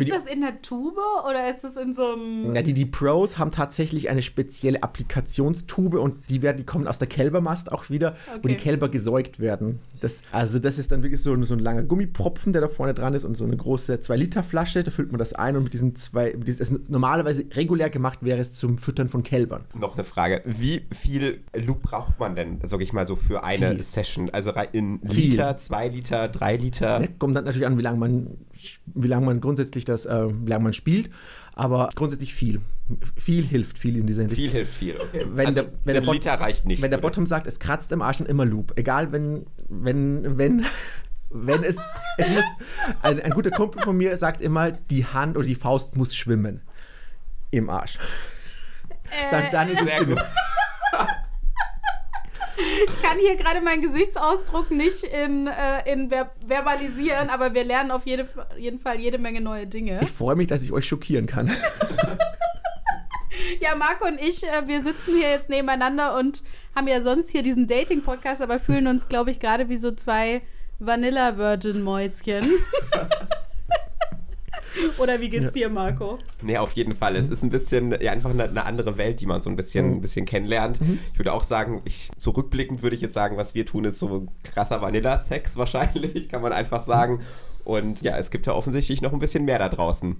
Ist 0.00 0.10
das 0.10 0.26
in 0.26 0.40
der 0.40 0.60
Tube 0.62 0.98
oder 1.28 1.48
ist 1.50 1.62
das 1.64 1.76
in 1.76 1.94
so 1.94 2.12
einem. 2.14 2.54
Ja, 2.54 2.62
die, 2.62 2.72
die 2.74 2.86
Pros 2.86 3.38
haben 3.38 3.50
tatsächlich 3.50 4.08
eine 4.10 4.22
spezielle 4.22 4.82
Applikationstube 4.82 6.00
und 6.00 6.28
die, 6.28 6.42
werden, 6.42 6.56
die 6.58 6.64
kommen 6.64 6.86
aus 6.86 6.98
der 6.98 7.08
Kälbermast 7.08 7.70
auch 7.72 7.90
wieder, 7.90 8.14
wo 8.42 8.48
die 8.48 8.54
Okay. 8.54 8.64
Kälber 8.64 8.88
gesäugt 8.88 9.40
werden. 9.40 9.80
Das, 10.00 10.20
also 10.32 10.58
das 10.58 10.78
ist 10.78 10.90
dann 10.92 11.02
wirklich 11.02 11.20
so, 11.22 11.40
so 11.44 11.54
ein 11.54 11.60
langer 11.60 11.82
Gummipropfen, 11.82 12.52
der 12.52 12.60
da 12.62 12.68
vorne 12.68 12.94
dran 12.94 13.14
ist 13.14 13.24
und 13.24 13.36
so 13.36 13.44
eine 13.44 13.56
große 13.56 13.94
2-Liter-Flasche, 13.96 14.82
da 14.84 14.90
füllt 14.90 15.10
man 15.12 15.18
das 15.18 15.32
ein 15.32 15.56
und 15.56 15.64
mit 15.64 15.72
diesen 15.72 15.96
zwei, 15.96 16.34
mit 16.36 16.46
diesen, 16.46 16.58
das 16.58 16.70
normalerweise 16.88 17.44
regulär 17.52 17.90
gemacht 17.90 18.18
wäre 18.22 18.38
es 18.40 18.52
zum 18.54 18.78
Füttern 18.78 19.08
von 19.08 19.22
Kälbern. 19.22 19.64
Noch 19.74 19.94
eine 19.94 20.04
Frage. 20.04 20.42
Wie 20.44 20.86
viel 20.94 21.40
Loop 21.54 21.82
braucht 21.82 22.18
man 22.20 22.34
denn, 22.36 22.60
sag 22.64 22.80
ich 22.82 22.92
mal, 22.92 23.06
so 23.06 23.16
für 23.16 23.44
eine 23.44 23.70
Viel. 23.74 23.82
Session? 23.82 24.30
Also 24.30 24.50
rei- 24.50 24.68
in 24.72 25.00
Viel. 25.08 25.30
Liter, 25.30 25.56
zwei 25.56 25.88
Liter, 25.88 26.28
drei 26.28 26.56
Liter? 26.56 26.98
Das 27.00 27.08
kommt 27.18 27.34
dann 27.36 27.44
natürlich 27.44 27.66
an, 27.66 27.78
wie 27.78 27.82
lange 27.82 27.98
man, 27.98 28.26
wie 28.86 29.08
lange 29.08 29.26
man 29.26 29.40
grundsätzlich 29.40 29.84
das, 29.84 30.06
äh, 30.06 30.26
wie 30.28 30.50
lange 30.50 30.64
man 30.64 30.72
spielt, 30.72 31.10
aber 31.54 31.88
grundsätzlich 31.94 32.34
viel. 32.34 32.60
Viel 33.16 33.44
hilft 33.46 33.78
viel 33.78 33.96
in 33.96 34.06
dieser 34.06 34.22
Hinsicht. 34.22 34.40
Viel 34.40 34.50
hilft 34.50 34.74
viel, 34.74 34.96
okay. 35.00 35.24
Wenn 35.32 35.46
also 35.48 35.62
der- 35.62 35.72
wenn 35.84 35.94
der 35.94 36.00
Bot- 36.02 36.14
Liter 36.14 36.34
reicht 36.34 36.66
nicht. 36.66 36.82
Wenn 36.82 36.90
der 36.90 36.98
oder? 36.98 37.08
Bottom 37.08 37.26
sagt, 37.26 37.46
es 37.46 37.58
kratzt 37.58 37.92
im 37.92 38.02
Arsch, 38.02 38.18
dann 38.18 38.26
immer 38.26 38.44
Loop. 38.44 38.72
Egal, 38.76 39.10
wenn, 39.12 39.46
wenn, 39.68 40.36
wenn, 40.38 40.64
wenn 41.30 41.64
es, 41.64 41.76
es 42.18 42.28
muss, 42.30 42.44
ein, 43.02 43.20
ein 43.20 43.30
guter 43.32 43.50
Kumpel 43.50 43.80
von 43.82 43.96
mir 43.96 44.16
sagt 44.16 44.40
immer, 44.40 44.70
die 44.72 45.06
Hand 45.06 45.36
oder 45.36 45.46
die 45.46 45.54
Faust 45.54 45.96
muss 45.96 46.14
schwimmen 46.14 46.60
im 47.50 47.70
Arsch. 47.70 47.98
Dann, 49.30 49.44
dann 49.52 49.68
ist 49.70 49.80
es 49.80 49.86
Sehr 49.88 50.04
gut. 50.04 50.20
Ich 52.86 53.02
kann 53.02 53.18
hier 53.18 53.36
gerade 53.36 53.60
meinen 53.60 53.82
Gesichtsausdruck 53.82 54.70
nicht 54.70 55.04
in, 55.04 55.46
äh, 55.46 55.92
in 55.92 56.10
ver 56.10 56.30
verbalisieren, 56.46 57.30
aber 57.30 57.54
wir 57.54 57.64
lernen 57.64 57.90
auf 57.90 58.06
jede, 58.06 58.28
jeden 58.58 58.78
Fall 58.78 59.00
jede 59.00 59.18
Menge 59.18 59.40
neue 59.40 59.66
Dinge. 59.66 60.00
Ich 60.02 60.10
freue 60.10 60.36
mich, 60.36 60.48
dass 60.48 60.62
ich 60.62 60.72
euch 60.72 60.86
schockieren 60.86 61.26
kann. 61.26 61.50
Ja, 63.60 63.74
Marco 63.74 64.06
und 64.06 64.20
ich, 64.20 64.44
äh, 64.44 64.66
wir 64.66 64.82
sitzen 64.82 65.16
hier 65.16 65.30
jetzt 65.30 65.48
nebeneinander 65.48 66.16
und 66.18 66.42
haben 66.74 66.88
ja 66.88 67.00
sonst 67.00 67.30
hier 67.30 67.42
diesen 67.42 67.66
Dating-Podcast, 67.66 68.42
aber 68.42 68.58
fühlen 68.58 68.86
uns, 68.86 69.08
glaube 69.08 69.30
ich, 69.30 69.40
gerade 69.40 69.68
wie 69.68 69.76
so 69.76 69.92
zwei 69.92 70.42
Vanilla-Virgin-Mäuschen. 70.78 72.50
Oder 74.98 75.20
wie 75.20 75.28
geht's 75.28 75.52
dir, 75.52 75.68
Marco? 75.68 76.18
Nee, 76.42 76.58
auf 76.58 76.72
jeden 76.72 76.94
Fall. 76.94 77.16
Es 77.16 77.28
ist 77.28 77.42
ein 77.42 77.50
bisschen, 77.50 77.96
ja, 78.00 78.12
einfach 78.12 78.30
eine, 78.30 78.44
eine 78.44 78.64
andere 78.64 78.96
Welt, 78.98 79.20
die 79.20 79.26
man 79.26 79.42
so 79.42 79.50
ein 79.50 79.56
bisschen, 79.56 79.96
ein 79.96 80.00
bisschen 80.00 80.26
kennenlernt. 80.26 80.80
Ich 81.12 81.18
würde 81.18 81.32
auch 81.32 81.44
sagen, 81.44 81.82
ich, 81.84 82.10
so 82.18 82.30
rückblickend 82.30 82.82
würde 82.82 82.96
ich 82.96 83.02
jetzt 83.02 83.14
sagen, 83.14 83.36
was 83.36 83.54
wir 83.54 83.66
tun, 83.66 83.84
ist 83.84 83.98
so 83.98 84.26
krasser 84.42 84.82
Vanilla-Sex 84.82 85.56
wahrscheinlich, 85.56 86.28
kann 86.28 86.42
man 86.42 86.52
einfach 86.52 86.84
sagen. 86.86 87.20
Und 87.64 88.02
ja, 88.02 88.18
es 88.18 88.30
gibt 88.30 88.46
ja 88.46 88.52
offensichtlich 88.52 89.00
noch 89.00 89.12
ein 89.12 89.18
bisschen 89.18 89.44
mehr 89.44 89.58
da 89.58 89.68
draußen. 89.68 90.16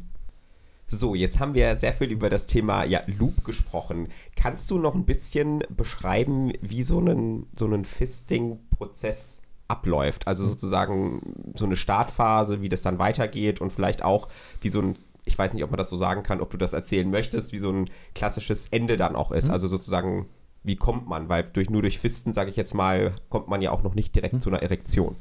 So, 0.87 1.15
jetzt 1.15 1.41
haben 1.41 1.55
wir 1.55 1.77
sehr 1.77 1.93
viel 1.93 2.11
über 2.11 2.31
das 2.31 2.47
Thema 2.47 2.85
ja, 2.85 3.03
Loop 3.19 3.45
gesprochen. 3.45 4.09
Kannst 4.37 4.71
du 4.71 4.79
noch 4.79 4.95
ein 4.95 5.07
bisschen 5.07 5.63
beschreiben, 5.71 6.53
wie 6.61 6.83
so 6.83 7.01
ein, 7.01 7.47
so 7.59 7.67
ein 7.67 7.85
Fisting-Prozess 7.85 9.41
abläuft? 9.69 10.27
Also 10.27 10.45
sozusagen 10.45 11.53
so 11.55 11.65
eine 11.65 11.77
Startphase, 11.77 12.61
wie 12.63 12.69
das 12.69 12.83
dann 12.83 12.99
weitergeht 12.99 13.61
und 13.61 13.73
vielleicht 13.73 14.05
auch 14.05 14.29
wie 14.61 14.69
so 14.69 14.81
ein, 14.81 14.97
ich 15.25 15.39
weiß 15.39 15.55
nicht, 15.55 15.65
ob 15.65 15.71
man 15.71 15.79
das 15.79 15.91
so 15.91 15.97
sagen 15.97 16.23
kann, 16.23 16.41
ob 16.41 16.51
du 16.51 16.57
das 16.57 16.73
erzählen 16.73 17.11
möchtest, 17.11 17.53
wie 17.53 17.59
so 17.59 17.71
ein 17.71 17.91
klassisches 18.15 18.67
Ende 18.71 18.97
dann 18.97 19.17
auch 19.17 19.33
ist. 19.33 19.51
Also 19.51 19.69
sozusagen, 19.69 20.27
wie 20.63 20.77
kommt 20.77 21.09
man? 21.09 21.29
Weil 21.29 21.45
durch, 21.45 21.71
nur 21.71 21.83
durch 21.83 21.99
Fisten, 21.99 22.33
sage 22.33 22.51
ich 22.51 22.57
jetzt 22.57 22.75
mal, 22.75 23.15
kommt 23.29 23.49
man 23.49 23.63
ja 23.63 23.71
auch 23.71 23.83
noch 23.83 23.95
nicht 23.95 24.15
direkt 24.15 24.43
zu 24.43 24.51
einer 24.51 24.63
Erektion. 24.63 25.17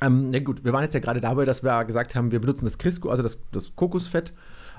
Ähm, 0.00 0.32
ja 0.32 0.40
gut, 0.40 0.64
wir 0.64 0.72
waren 0.72 0.82
jetzt 0.82 0.94
ja 0.94 1.00
gerade 1.00 1.20
dabei, 1.20 1.44
dass 1.44 1.62
wir 1.62 1.84
gesagt 1.84 2.14
haben, 2.14 2.30
wir 2.32 2.40
benutzen 2.40 2.64
das 2.64 2.78
Crisco, 2.78 3.08
also 3.08 3.22
das, 3.22 3.40
das 3.52 3.76
Kokosfett 3.76 4.32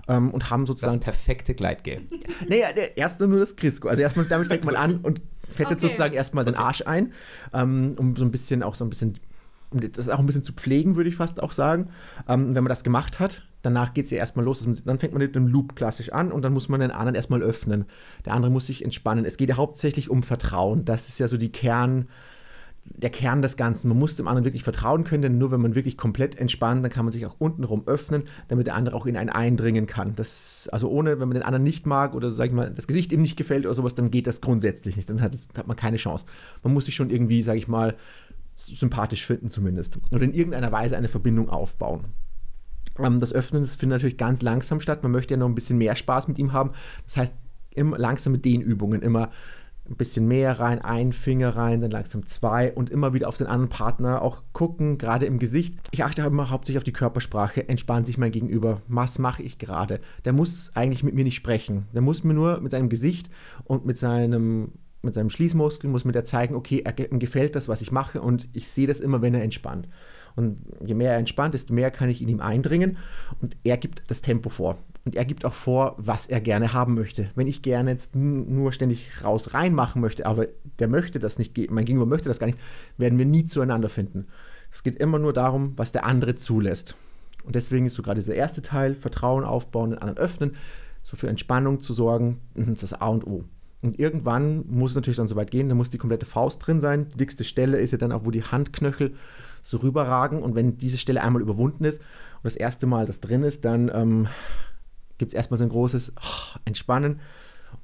ähm, 0.08 0.32
und 0.32 0.50
haben 0.50 0.64
Das 0.64 0.70
sozusagen 0.70 1.00
perfekte 1.00 1.54
Gleitgel. 1.54 2.02
Naja, 2.48 2.72
der 2.72 2.98
erste 2.98 3.28
nur 3.28 3.40
das 3.40 3.56
Crisco. 3.56 3.88
Also 3.88 4.02
erstmal 4.02 4.26
damit 4.26 4.48
fängt 4.48 4.64
man 4.64 4.76
an 4.76 4.98
und 4.98 5.22
fettet 5.50 5.78
Okay. 5.78 5.88
sozusagen 5.88 6.14
erstmal 6.14 6.46
den 6.46 6.56
Arsch 6.56 6.84
ein, 6.86 7.14
ähm, 7.54 7.94
um 7.98 8.16
so 8.16 8.24
ein 8.24 8.32
bisschen 8.32 8.64
auch 8.64 8.76
so 8.76 8.86
ein 8.86 8.90
bisschen, 8.90 9.16
um 9.72 9.80
das 9.92 10.10
auch 10.10 10.20
ein 10.20 10.26
bisschen 10.26 10.44
zu 10.44 10.54
pflegen, 10.54 10.96
würde 10.96 11.10
ich 11.10 11.16
fast 11.16 11.42
auch 11.42 11.52
sagen. 11.52 11.90
Ähm, 12.28 12.56
wenn 12.56 12.64
man 12.64 12.70
das 12.70 12.84
gemacht 12.84 13.20
hat, 13.20 13.44
danach 13.62 13.94
geht 13.94 14.06
es 14.06 14.12
ja 14.12 14.18
erstmal 14.18 14.46
los. 14.46 14.66
Also 14.66 14.82
Dann 14.86 15.00
fängt 15.00 15.14
man 15.14 15.22
mit 15.22 15.36
dem 15.36 15.48
Loop 15.48 15.76
klassisch 15.76 16.12
an 16.12 16.32
und 16.32 16.42
dann 16.44 16.54
muss 16.54 16.70
man 16.70 16.80
den 16.80 16.92
anderen 16.92 17.16
erstmal 17.16 17.42
öffnen. 17.42 17.86
Der 18.26 18.34
andere 18.34 18.52
muss 18.52 18.68
sich 18.68 18.84
entspannen. 18.84 19.26
Es 19.26 19.38
geht 19.38 19.50
ja 19.50 19.58
hauptsächlich 19.58 20.10
um 20.10 20.24
Vertrauen. 20.24 20.86
Das 20.86 21.10
ist 21.10 21.20
ja 21.20 21.28
so 21.28 21.38
die 21.38 21.52
Kern, 21.52 22.08
der 22.96 23.10
Kern 23.10 23.42
des 23.42 23.58
Ganzen. 23.58 23.90
Man 23.90 24.00
muss 24.00 24.16
dem 24.16 24.28
anderen 24.28 24.46
wirklich 24.46 24.64
vertrauen 24.64 25.04
können, 25.04 25.22
denn 25.22 25.38
nur 25.38 25.52
wenn 25.52 25.62
man 25.62 25.76
wirklich 25.76 25.98
komplett 25.98 26.38
entspannt, 26.38 26.84
dann 26.84 26.92
kann 26.92 27.06
man 27.06 27.12
sich 27.12 27.26
auch 27.26 27.36
untenrum 27.40 27.84
öffnen, 27.86 28.24
damit 28.48 28.68
der 28.68 28.76
andere 28.76 28.96
auch 28.96 29.06
in 29.06 29.18
einen 29.18 29.30
eindringen 29.30 29.88
kann. 29.88 30.16
Das, 30.16 30.70
also 30.72 30.90
ohne, 30.90 31.20
wenn 31.20 31.28
man 31.28 31.36
den 31.36 31.44
anderen 31.44 31.64
nicht 31.64 31.86
mag 31.86 32.16
oder 32.16 32.32
sag 32.32 32.48
ich 32.48 32.54
mal, 32.54 32.72
das 32.72 32.88
Gesicht 32.88 33.12
ihm 33.12 33.22
nicht 33.22 33.38
gefällt 33.38 33.66
oder 33.66 33.76
sowas, 33.76 33.96
dann 33.96 34.12
geht 34.12 34.28
das 34.28 34.42
grundsätzlich 34.42 34.96
nicht. 34.96 35.10
Dann 35.10 35.22
hat, 35.22 35.34
es, 35.34 35.48
hat 35.58 35.68
man 35.68 35.78
keine 35.78 35.98
Chance. 35.98 36.26
Man 36.64 36.74
muss 36.74 36.86
sich 36.86 36.96
schon 36.96 37.10
irgendwie, 37.10 37.44
sag 37.44 37.56
ich 37.58 37.68
mal, 37.68 37.96
sympathisch 38.56 39.26
finden 39.26 39.50
zumindest. 39.50 40.00
Oder 40.12 40.24
in 40.24 40.34
irgendeiner 40.34 40.72
Weise 40.72 40.98
eine 40.98 41.08
Verbindung 41.08 41.50
aufbauen. 41.50 42.06
Ähm, 43.00 43.20
das 43.20 43.34
Öffnen 43.34 43.62
das 43.62 43.76
findet 43.76 43.98
natürlich 43.98 44.18
ganz 44.18 44.42
langsam 44.42 44.82
statt. 44.82 45.04
Man 45.04 45.12
möchte 45.12 45.34
ja 45.34 45.38
noch 45.38 45.48
ein 45.48 45.56
bisschen 45.56 45.78
mehr 45.78 45.96
Spaß 45.96 46.28
mit 46.28 46.40
ihm 46.40 46.54
haben. 46.54 46.72
Das 47.06 47.18
heißt, 47.18 47.36
immer 47.78 47.98
langsam 47.98 48.34
mit 48.34 48.44
den 48.44 48.62
Übungen, 48.62 49.02
immer 49.02 49.30
ein 49.90 49.96
bisschen 49.96 50.28
mehr 50.28 50.60
rein, 50.60 50.80
ein 50.82 51.14
Finger 51.14 51.56
rein, 51.56 51.82
dann 51.82 51.92
langsam 51.92 52.26
zwei 52.26 52.74
und 52.74 52.90
immer 52.90 53.14
wieder 53.14 53.28
auf 53.28 53.38
den 53.38 53.48
anderen 53.48 53.70
Partner 53.70 54.22
auch 54.22 54.44
gucken, 54.54 54.98
gerade 54.98 55.26
im 55.26 55.40
Gesicht. 55.40 55.76
Ich 55.92 56.04
achte 56.04 56.22
immer 56.24 56.50
hauptsächlich 56.50 56.78
auf 56.78 56.84
die 56.84 56.94
Körpersprache, 56.94 57.68
entspannt 57.70 58.06
sich 58.06 58.18
mein 58.18 58.32
Gegenüber. 58.32 58.82
Was 58.88 59.20
mache 59.20 59.44
ich 59.44 59.58
gerade? 59.58 60.00
Der 60.26 60.34
muss 60.34 60.72
eigentlich 60.76 61.04
mit 61.04 61.16
mir 61.16 61.24
nicht 61.24 61.36
sprechen. 61.36 61.88
Der 61.94 62.02
muss 62.02 62.24
mir 62.24 62.34
nur 62.34 62.60
mit 62.60 62.72
seinem 62.72 62.90
Gesicht 62.90 63.30
und 63.64 63.86
mit 63.86 63.98
seinem 63.98 64.72
mit 65.04 65.14
seinem 65.14 65.30
Schließmuskel 65.30 65.90
muss 65.90 66.06
mir 66.06 66.12
der 66.12 66.26
zeigen, 66.26 66.56
okay, 66.56 66.82
er, 66.84 66.92
gefällt 66.94 67.56
das, 67.56 67.70
was 67.70 67.82
ich 67.82 67.92
mache 67.92 68.20
und 68.20 68.50
ich 68.54 68.68
sehe 68.68 68.88
das 68.88 69.00
immer, 69.00 69.22
wenn 69.22 69.36
er 69.36 69.44
entspannt. 69.44 69.88
Und 70.36 70.58
je 70.86 70.96
mehr 70.96 71.14
er 71.14 71.20
entspannt, 71.20 71.54
desto 71.54 71.74
mehr 71.74 71.92
kann 71.92 72.10
ich 72.10 72.22
in 72.22 72.28
ihm 72.28 72.42
eindringen 72.42 72.98
und 73.42 73.56
er 73.64 73.78
gibt 73.78 74.04
das 74.08 74.22
Tempo 74.22 74.50
vor. 74.50 74.78
Und 75.08 75.16
er 75.16 75.24
gibt 75.24 75.46
auch 75.46 75.54
vor, 75.54 75.96
was 75.98 76.28
er 76.28 76.42
gerne 76.42 76.74
haben 76.74 76.94
möchte. 76.94 77.30
Wenn 77.34 77.48
ich 77.48 77.62
gerne 77.62 77.92
jetzt 77.92 78.14
nur 78.14 78.74
ständig 78.74 79.24
raus 79.24 79.54
rein 79.54 79.74
machen 79.74 80.02
möchte, 80.02 80.26
aber 80.26 80.48
der 80.80 80.90
möchte 80.90 81.18
das 81.18 81.40
nicht, 81.40 81.58
mein 81.72 81.86
Gegenüber 81.86 82.06
möchte 82.06 82.28
das 82.28 82.40
gar 82.40 82.48
nicht, 82.48 82.60
werden 82.98 83.18
wir 83.18 83.26
nie 83.26 83.46
zueinander 83.46 83.88
finden. 83.88 84.28
Es 84.70 84.84
geht 84.84 84.98
immer 84.98 85.18
nur 85.18 85.32
darum, 85.32 85.72
was 85.78 85.94
der 85.94 86.06
andere 86.06 86.36
zulässt. 86.36 86.96
Und 87.46 87.56
deswegen 87.56 87.86
ist 87.86 87.94
so 87.94 88.04
gerade 88.04 88.20
dieser 88.20 88.36
erste 88.36 88.62
Teil, 88.62 88.96
Vertrauen 88.96 89.46
aufbauen, 89.46 89.92
den 89.92 90.00
anderen 90.00 90.18
öffnen, 90.18 90.58
so 91.04 91.16
für 91.16 91.30
Entspannung 91.30 91.80
zu 91.80 91.94
sorgen, 91.94 92.42
das 92.56 92.68
ist 92.68 92.84
das 92.84 92.94
A 92.94 93.08
und 93.08 93.26
O. 93.26 93.46
Und 93.82 93.98
irgendwann 93.98 94.66
muss 94.68 94.92
es 94.92 94.96
natürlich 94.98 95.16
dann 95.16 95.30
so 95.30 95.38
weit 95.38 95.52
gehen, 95.52 95.70
da 95.70 95.76
muss 95.76 95.90
die 95.90 95.98
komplette 95.98 96.26
Faust 96.26 96.68
drin 96.68 96.82
sein. 96.82 97.08
Die 97.14 97.18
dickste 97.20 97.46
Stelle 97.46 97.78
ist 97.78 97.92
ja 97.92 97.98
dann 97.98 98.12
auch, 98.12 98.26
wo 98.26 98.32
die 98.32 98.44
Handknöchel 98.44 99.14
so 99.62 99.78
rüberragen. 99.78 100.42
Und 100.42 100.56
wenn 100.56 100.78
diese 100.78 100.98
Stelle 100.98 101.24
einmal 101.24 101.42
überwunden 101.42 101.86
ist 101.86 102.00
und 102.00 102.44
das 102.44 102.58
erste 102.58 102.88
Mal 102.88 103.06
das 103.06 103.22
drin 103.22 103.44
ist, 103.44 103.64
dann 103.64 103.90
ähm, 103.94 104.28
gibt 105.18 105.32
es 105.32 105.36
erstmal 105.36 105.58
so 105.58 105.64
ein 105.64 105.70
großes 105.70 106.14
oh, 106.18 106.60
Entspannen. 106.66 107.20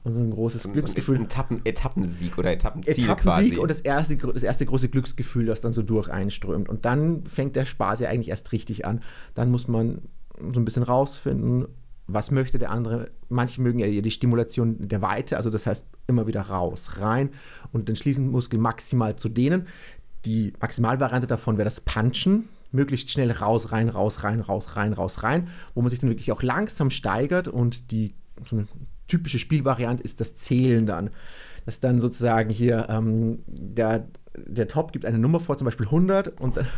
und 0.03 0.13
so 0.13 0.19
ein 0.19 0.31
großes 0.31 0.65
ein- 0.65 0.73
Glücksgefühl. 0.73 1.15
So 1.15 1.21
ein 1.21 1.25
Etappen, 1.25 1.61
Etappensieg 1.65 2.37
oder 2.37 2.51
Etappenziel 2.51 3.05
Etappensieg 3.05 3.51
quasi. 3.51 3.57
und 3.57 3.69
das 3.69 3.79
erste, 3.81 4.17
das 4.17 4.43
erste 4.43 4.65
große 4.65 4.89
Glücksgefühl, 4.89 5.45
das 5.45 5.61
dann 5.61 5.73
so 5.73 5.81
durch 5.81 6.09
einströmt. 6.09 6.69
Und 6.69 6.85
dann 6.85 7.25
fängt 7.25 7.55
der 7.55 7.65
Spaß 7.65 8.01
ja 8.01 8.09
eigentlich 8.09 8.29
erst 8.29 8.51
richtig 8.51 8.85
an. 8.85 9.01
Dann 9.35 9.51
muss 9.51 9.67
man 9.67 10.01
so 10.51 10.59
ein 10.59 10.65
bisschen 10.65 10.83
rausfinden, 10.83 11.67
was 12.07 12.31
möchte 12.31 12.59
der 12.59 12.71
andere. 12.71 13.11
Manche 13.29 13.61
mögen 13.61 13.79
ja 13.79 14.01
die 14.01 14.11
Stimulation 14.11 14.87
der 14.87 15.01
Weite, 15.01 15.37
also 15.37 15.49
das 15.49 15.65
heißt 15.65 15.85
immer 16.07 16.27
wieder 16.27 16.41
raus, 16.41 16.99
rein 16.99 17.29
und 17.71 17.87
den 17.87 17.95
Schließmuskel 17.95 18.59
maximal 18.59 19.15
zu 19.15 19.29
dehnen. 19.29 19.67
Die 20.25 20.53
Maximalvariante 20.59 21.27
davon 21.27 21.57
wäre 21.57 21.65
das 21.65 21.81
Punchen. 21.81 22.49
Möglichst 22.73 23.11
schnell 23.11 23.31
raus, 23.31 23.71
rein, 23.71 23.87
raus, 23.89 24.23
rein, 24.23 24.41
raus, 24.41 24.75
rein, 24.75 24.93
raus, 24.93 25.23
rein, 25.23 25.47
wo 25.73 25.81
man 25.81 25.89
sich 25.89 25.99
dann 25.99 26.09
wirklich 26.09 26.31
auch 26.31 26.43
langsam 26.43 26.89
steigert 26.89 27.47
und 27.47 27.91
die 27.91 28.15
so 28.49 28.57
eine 28.57 28.67
typische 29.07 29.39
Spielvariante 29.39 30.03
ist 30.03 30.19
das 30.19 30.35
Zählen 30.35 30.85
dann. 30.85 31.11
Dass 31.65 31.79
dann 31.79 32.01
sozusagen 32.01 32.49
hier 32.49 32.87
ähm, 32.89 33.43
der, 33.47 34.07
der 34.35 34.67
Top 34.67 34.91
gibt 34.91 35.05
eine 35.05 35.19
Nummer 35.19 35.39
vor, 35.39 35.57
zum 35.57 35.65
Beispiel 35.65 35.85
100 35.85 36.41
und 36.41 36.57
dann. 36.57 36.67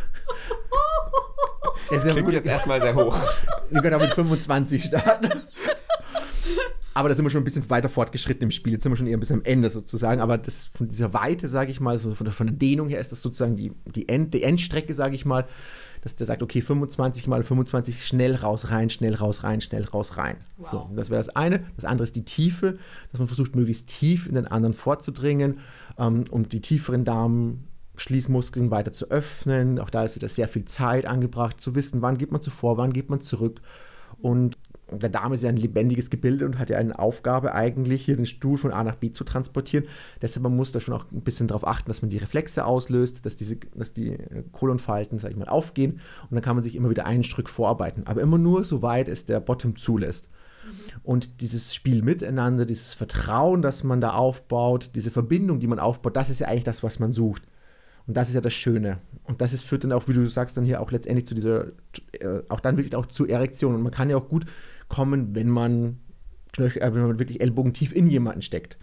Das 1.90 2.04
Klingt 2.04 2.32
jetzt 2.32 2.46
erstmal 2.46 2.80
sehr 2.80 2.94
hoch. 2.94 3.16
wir 3.70 3.80
können 3.80 3.94
auch 3.94 4.00
mit 4.00 4.14
25 4.14 4.84
starten. 4.84 5.42
Aber 6.96 7.10
da 7.10 7.14
sind 7.14 7.26
wir 7.26 7.30
schon 7.30 7.42
ein 7.42 7.44
bisschen 7.44 7.68
weiter 7.68 7.90
fortgeschritten 7.90 8.44
im 8.44 8.50
Spiel. 8.50 8.72
Jetzt 8.72 8.82
sind 8.84 8.90
wir 8.90 8.96
schon 8.96 9.06
eher 9.06 9.18
ein 9.18 9.20
bisschen 9.20 9.40
am 9.40 9.44
Ende 9.44 9.68
sozusagen. 9.68 10.22
Aber 10.22 10.38
das 10.38 10.64
von 10.64 10.88
dieser 10.88 11.12
Weite, 11.12 11.46
sage 11.50 11.70
ich 11.70 11.78
mal, 11.78 11.98
so 11.98 12.14
von 12.14 12.24
der, 12.24 12.32
von 12.32 12.46
der 12.46 12.56
Dehnung 12.56 12.88
her 12.88 13.00
ist 13.00 13.12
das 13.12 13.20
sozusagen 13.20 13.54
die, 13.54 13.72
die, 13.84 14.08
End, 14.08 14.32
die 14.32 14.42
Endstrecke, 14.42 14.94
sage 14.94 15.14
ich 15.14 15.26
mal, 15.26 15.46
dass 16.00 16.16
der 16.16 16.26
sagt, 16.26 16.42
okay, 16.42 16.62
25 16.62 17.26
mal 17.26 17.44
25, 17.44 18.06
schnell 18.06 18.34
raus, 18.36 18.70
rein, 18.70 18.88
schnell 18.88 19.14
raus, 19.14 19.44
rein, 19.44 19.60
schnell 19.60 19.84
raus, 19.84 20.16
rein. 20.16 20.38
Wow. 20.56 20.70
So, 20.70 20.90
das 20.96 21.10
wäre 21.10 21.22
das 21.22 21.36
eine. 21.36 21.66
Das 21.76 21.84
andere 21.84 22.04
ist 22.04 22.16
die 22.16 22.24
Tiefe, 22.24 22.78
dass 23.12 23.18
man 23.18 23.28
versucht, 23.28 23.54
möglichst 23.54 23.88
tief 23.88 24.26
in 24.26 24.34
den 24.34 24.46
anderen 24.46 24.72
vorzudringen, 24.72 25.58
ähm, 25.98 26.24
um 26.30 26.48
die 26.48 26.62
tieferen 26.62 27.04
Darmschließmuskeln 27.04 28.70
weiter 28.70 28.92
zu 28.92 29.10
öffnen. 29.10 29.80
Auch 29.80 29.90
da 29.90 30.02
ist 30.02 30.14
wieder 30.14 30.28
sehr 30.28 30.48
viel 30.48 30.64
Zeit 30.64 31.04
angebracht, 31.04 31.60
zu 31.60 31.74
wissen, 31.74 32.00
wann 32.00 32.16
geht 32.16 32.32
man 32.32 32.40
zuvor, 32.40 32.78
wann 32.78 32.94
geht 32.94 33.10
man 33.10 33.20
zurück. 33.20 33.60
Und 34.18 34.55
der 34.90 35.08
Darm 35.08 35.32
ist 35.32 35.42
ja 35.42 35.48
ein 35.48 35.56
lebendiges 35.56 36.10
Gebilde 36.10 36.46
und 36.46 36.58
hat 36.58 36.70
ja 36.70 36.78
eine 36.78 36.98
Aufgabe 36.98 37.54
eigentlich, 37.54 38.04
hier 38.04 38.16
den 38.16 38.26
Stuhl 38.26 38.56
von 38.56 38.70
A 38.70 38.84
nach 38.84 38.94
B 38.94 39.10
zu 39.10 39.24
transportieren. 39.24 39.86
Deshalb 40.22 40.44
man 40.44 40.54
muss 40.54 40.72
da 40.72 40.80
schon 40.80 40.94
auch 40.94 41.04
ein 41.10 41.22
bisschen 41.22 41.48
darauf 41.48 41.66
achten, 41.66 41.88
dass 41.88 42.02
man 42.02 42.10
die 42.10 42.18
Reflexe 42.18 42.64
auslöst, 42.64 43.26
dass, 43.26 43.36
diese, 43.36 43.56
dass 43.74 43.92
die 43.92 44.16
Kolonfalten, 44.52 45.18
sag 45.18 45.30
ich 45.30 45.36
mal, 45.36 45.48
aufgehen 45.48 46.00
und 46.30 46.34
dann 46.34 46.42
kann 46.42 46.56
man 46.56 46.62
sich 46.62 46.76
immer 46.76 46.90
wieder 46.90 47.06
einen 47.06 47.24
Stück 47.24 47.48
vorarbeiten. 47.48 48.06
Aber 48.06 48.20
immer 48.20 48.38
nur, 48.38 48.62
soweit 48.62 49.08
es 49.08 49.26
der 49.26 49.40
Bottom 49.40 49.76
zulässt. 49.76 50.28
Und 51.02 51.40
dieses 51.40 51.74
Spiel 51.74 52.02
miteinander, 52.02 52.66
dieses 52.66 52.94
Vertrauen, 52.94 53.62
das 53.62 53.84
man 53.84 54.00
da 54.00 54.10
aufbaut, 54.14 54.90
diese 54.94 55.10
Verbindung, 55.10 55.60
die 55.60 55.68
man 55.68 55.78
aufbaut, 55.78 56.16
das 56.16 56.30
ist 56.30 56.40
ja 56.40 56.48
eigentlich 56.48 56.64
das, 56.64 56.82
was 56.82 56.98
man 56.98 57.12
sucht. 57.12 57.42
Und 58.06 58.16
das 58.16 58.28
ist 58.28 58.34
ja 58.34 58.40
das 58.40 58.54
Schöne. 58.54 58.98
Und 59.24 59.40
das 59.40 59.52
ist, 59.52 59.64
führt 59.64 59.84
dann 59.84 59.92
auch, 59.92 60.06
wie 60.08 60.12
du 60.12 60.26
sagst, 60.28 60.56
dann 60.56 60.64
hier 60.64 60.80
auch 60.80 60.92
letztendlich 60.92 61.26
zu 61.26 61.34
dieser, 61.34 61.66
äh, 62.12 62.42
auch 62.48 62.60
dann 62.60 62.76
wirklich 62.76 62.94
auch 62.94 63.06
zur 63.06 63.28
Erektion. 63.28 63.74
Und 63.74 63.82
man 63.82 63.92
kann 63.92 64.10
ja 64.10 64.16
auch 64.16 64.28
gut 64.28 64.46
kommen, 64.88 65.34
wenn 65.34 65.48
man, 65.48 66.00
Knöchel, 66.52 66.82
äh, 66.82 66.94
wenn 66.94 67.02
man 67.02 67.18
wirklich 67.18 67.40
Ellbogen 67.40 67.72
tief 67.72 67.92
in 67.92 68.08
jemanden 68.08 68.42
steckt. 68.42 68.78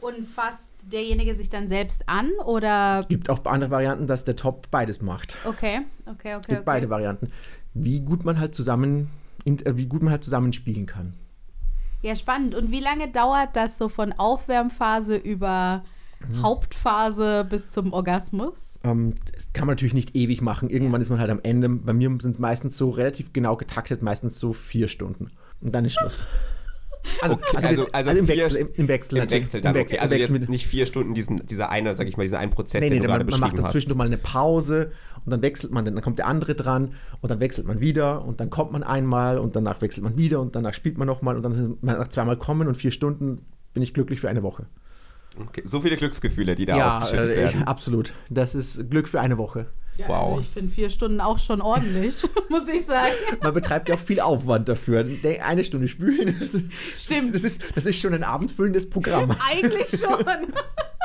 Und 0.00 0.28
fasst 0.28 0.72
derjenige 0.92 1.34
sich 1.34 1.50
dann 1.50 1.68
selbst 1.68 2.08
an 2.08 2.30
oder. 2.44 3.04
Gibt 3.08 3.30
auch 3.30 3.44
andere 3.46 3.70
Varianten, 3.70 4.06
dass 4.06 4.24
der 4.24 4.36
Top 4.36 4.70
beides 4.70 5.02
macht. 5.02 5.36
Okay, 5.44 5.80
okay, 6.06 6.34
okay. 6.34 6.34
Gibt 6.34 6.52
okay. 6.52 6.62
beide 6.64 6.88
Varianten. 6.88 7.28
Wie 7.74 8.00
gut 8.00 8.24
man 8.24 8.38
halt 8.38 8.54
zusammen, 8.54 9.10
äh, 9.44 9.56
wie 9.74 9.86
gut 9.86 10.02
man 10.02 10.12
halt 10.12 10.22
zusammenspielen 10.22 10.86
kann. 10.86 11.14
Ja, 12.02 12.14
spannend. 12.14 12.54
Und 12.54 12.70
wie 12.70 12.80
lange 12.80 13.08
dauert 13.08 13.56
das 13.56 13.76
so 13.76 13.88
von 13.88 14.12
Aufwärmphase 14.12 15.16
über 15.16 15.84
Mhm. 16.26 16.42
Hauptphase 16.42 17.46
bis 17.48 17.70
zum 17.70 17.92
Orgasmus? 17.92 18.78
Ähm, 18.84 19.14
das 19.34 19.48
kann 19.52 19.66
man 19.66 19.74
natürlich 19.74 19.94
nicht 19.94 20.16
ewig 20.16 20.40
machen. 20.42 20.68
Irgendwann 20.70 21.00
ist 21.00 21.10
man 21.10 21.20
halt 21.20 21.30
am 21.30 21.40
Ende. 21.42 21.68
Bei 21.68 21.92
mir 21.92 22.08
sind 22.20 22.32
es 22.34 22.38
meistens 22.38 22.76
so 22.76 22.90
relativ 22.90 23.32
genau 23.32 23.56
getaktet, 23.56 24.02
meistens 24.02 24.38
so 24.38 24.52
vier 24.52 24.88
Stunden. 24.88 25.28
Und 25.60 25.74
dann 25.74 25.84
ist 25.84 25.94
Schluss. 25.94 26.24
Also, 27.22 27.36
Okay, 27.36 27.56
also, 27.56 27.68
also- 27.68 27.82
also 27.92 28.10
also 28.10 28.20
im 28.20 28.26
vier- 28.26 28.36
Wechsel, 28.44 28.56
im, 28.56 28.68
im 28.74 28.88
Wechsel 28.88 29.16
Im. 29.18 29.30
Wechsel 29.30 29.60
dann, 29.62 29.74
Im 29.74 29.80
Wechsel, 29.80 29.94
okay. 29.96 30.02
Also 30.02 30.14
Wechsel 30.16 30.32
jetzt 30.34 30.40
mit, 30.40 30.50
nicht 30.50 30.66
vier 30.66 30.84
Stunden, 30.84 31.14
diesen, 31.14 31.36
dieser 31.46 31.70
eine, 31.70 31.94
sag 31.94 32.06
ich 32.06 32.16
mal, 32.18 32.24
diesen 32.24 32.36
einen 32.36 32.50
Prozess, 32.50 32.80
nee, 32.82 32.90
nee, 32.90 32.96
den 32.96 33.04
du 33.04 33.08
man, 33.08 33.18
gerade 33.20 33.30
man 33.30 33.40
macht 33.40 33.50
beschrieben 33.52 33.64
hast. 33.64 33.74
dazwischen 33.74 33.96
mal 33.96 34.06
eine 34.06 34.18
Pause 34.18 34.90
und 35.24 35.30
dann 35.30 35.40
wechselt 35.40 35.72
man, 35.72 35.84
dann 35.86 35.98
kommt 36.02 36.18
der 36.18 36.26
andere 36.26 36.54
dran 36.54 36.92
und 37.22 37.30
dann 37.30 37.40
wechselt 37.40 37.66
man 37.66 37.80
wieder 37.80 38.24
und 38.26 38.40
dann 38.40 38.50
kommt 38.50 38.72
man 38.72 38.82
einmal 38.82 39.38
und 39.38 39.56
danach 39.56 39.80
wechselt 39.80 40.04
man 40.04 40.18
wieder 40.18 40.40
und 40.40 40.54
danach 40.54 40.74
spielt 40.74 40.98
man 40.98 41.06
nochmal 41.06 41.36
und 41.36 41.42
dann 41.44 41.52
sind 41.54 41.82
man 41.82 41.96
nach 41.98 42.08
zweimal 42.08 42.36
kommen 42.36 42.68
und 42.68 42.74
vier 42.74 42.90
Stunden 42.90 43.42
bin 43.72 43.82
ich 43.82 43.94
glücklich 43.94 44.20
für 44.20 44.28
eine 44.28 44.42
Woche. 44.42 44.66
Okay. 45.40 45.62
So 45.64 45.80
viele 45.80 45.96
Glücksgefühle, 45.96 46.54
die 46.54 46.66
da 46.66 46.96
ausgeschüttet 46.96 47.30
äh, 47.30 47.36
werden. 47.36 47.64
absolut. 47.64 48.12
Das 48.28 48.54
ist 48.54 48.90
Glück 48.90 49.08
für 49.08 49.20
eine 49.20 49.38
Woche. 49.38 49.66
Wow. 50.06 50.28
Also 50.28 50.40
ich 50.40 50.48
finde 50.48 50.72
vier 50.72 50.90
Stunden 50.90 51.20
auch 51.20 51.38
schon 51.38 51.60
ordentlich, 51.60 52.14
muss 52.48 52.68
ich 52.68 52.86
sagen. 52.86 53.12
Man 53.42 53.54
betreibt 53.54 53.88
ja 53.88 53.96
auch 53.96 54.00
viel 54.00 54.20
Aufwand 54.20 54.68
dafür. 54.68 55.04
Eine 55.42 55.64
Stunde 55.64 55.88
spülen, 55.88 56.36
das 56.40 56.54
ist, 56.54 56.70
Stimmt. 56.96 57.34
Das 57.34 57.44
ist, 57.44 57.56
das 57.74 57.86
ist 57.86 58.00
schon 58.00 58.14
ein 58.14 58.24
abendfüllendes 58.24 58.88
Programm. 58.88 59.34
Eigentlich 59.50 60.00
schon. 60.00 60.24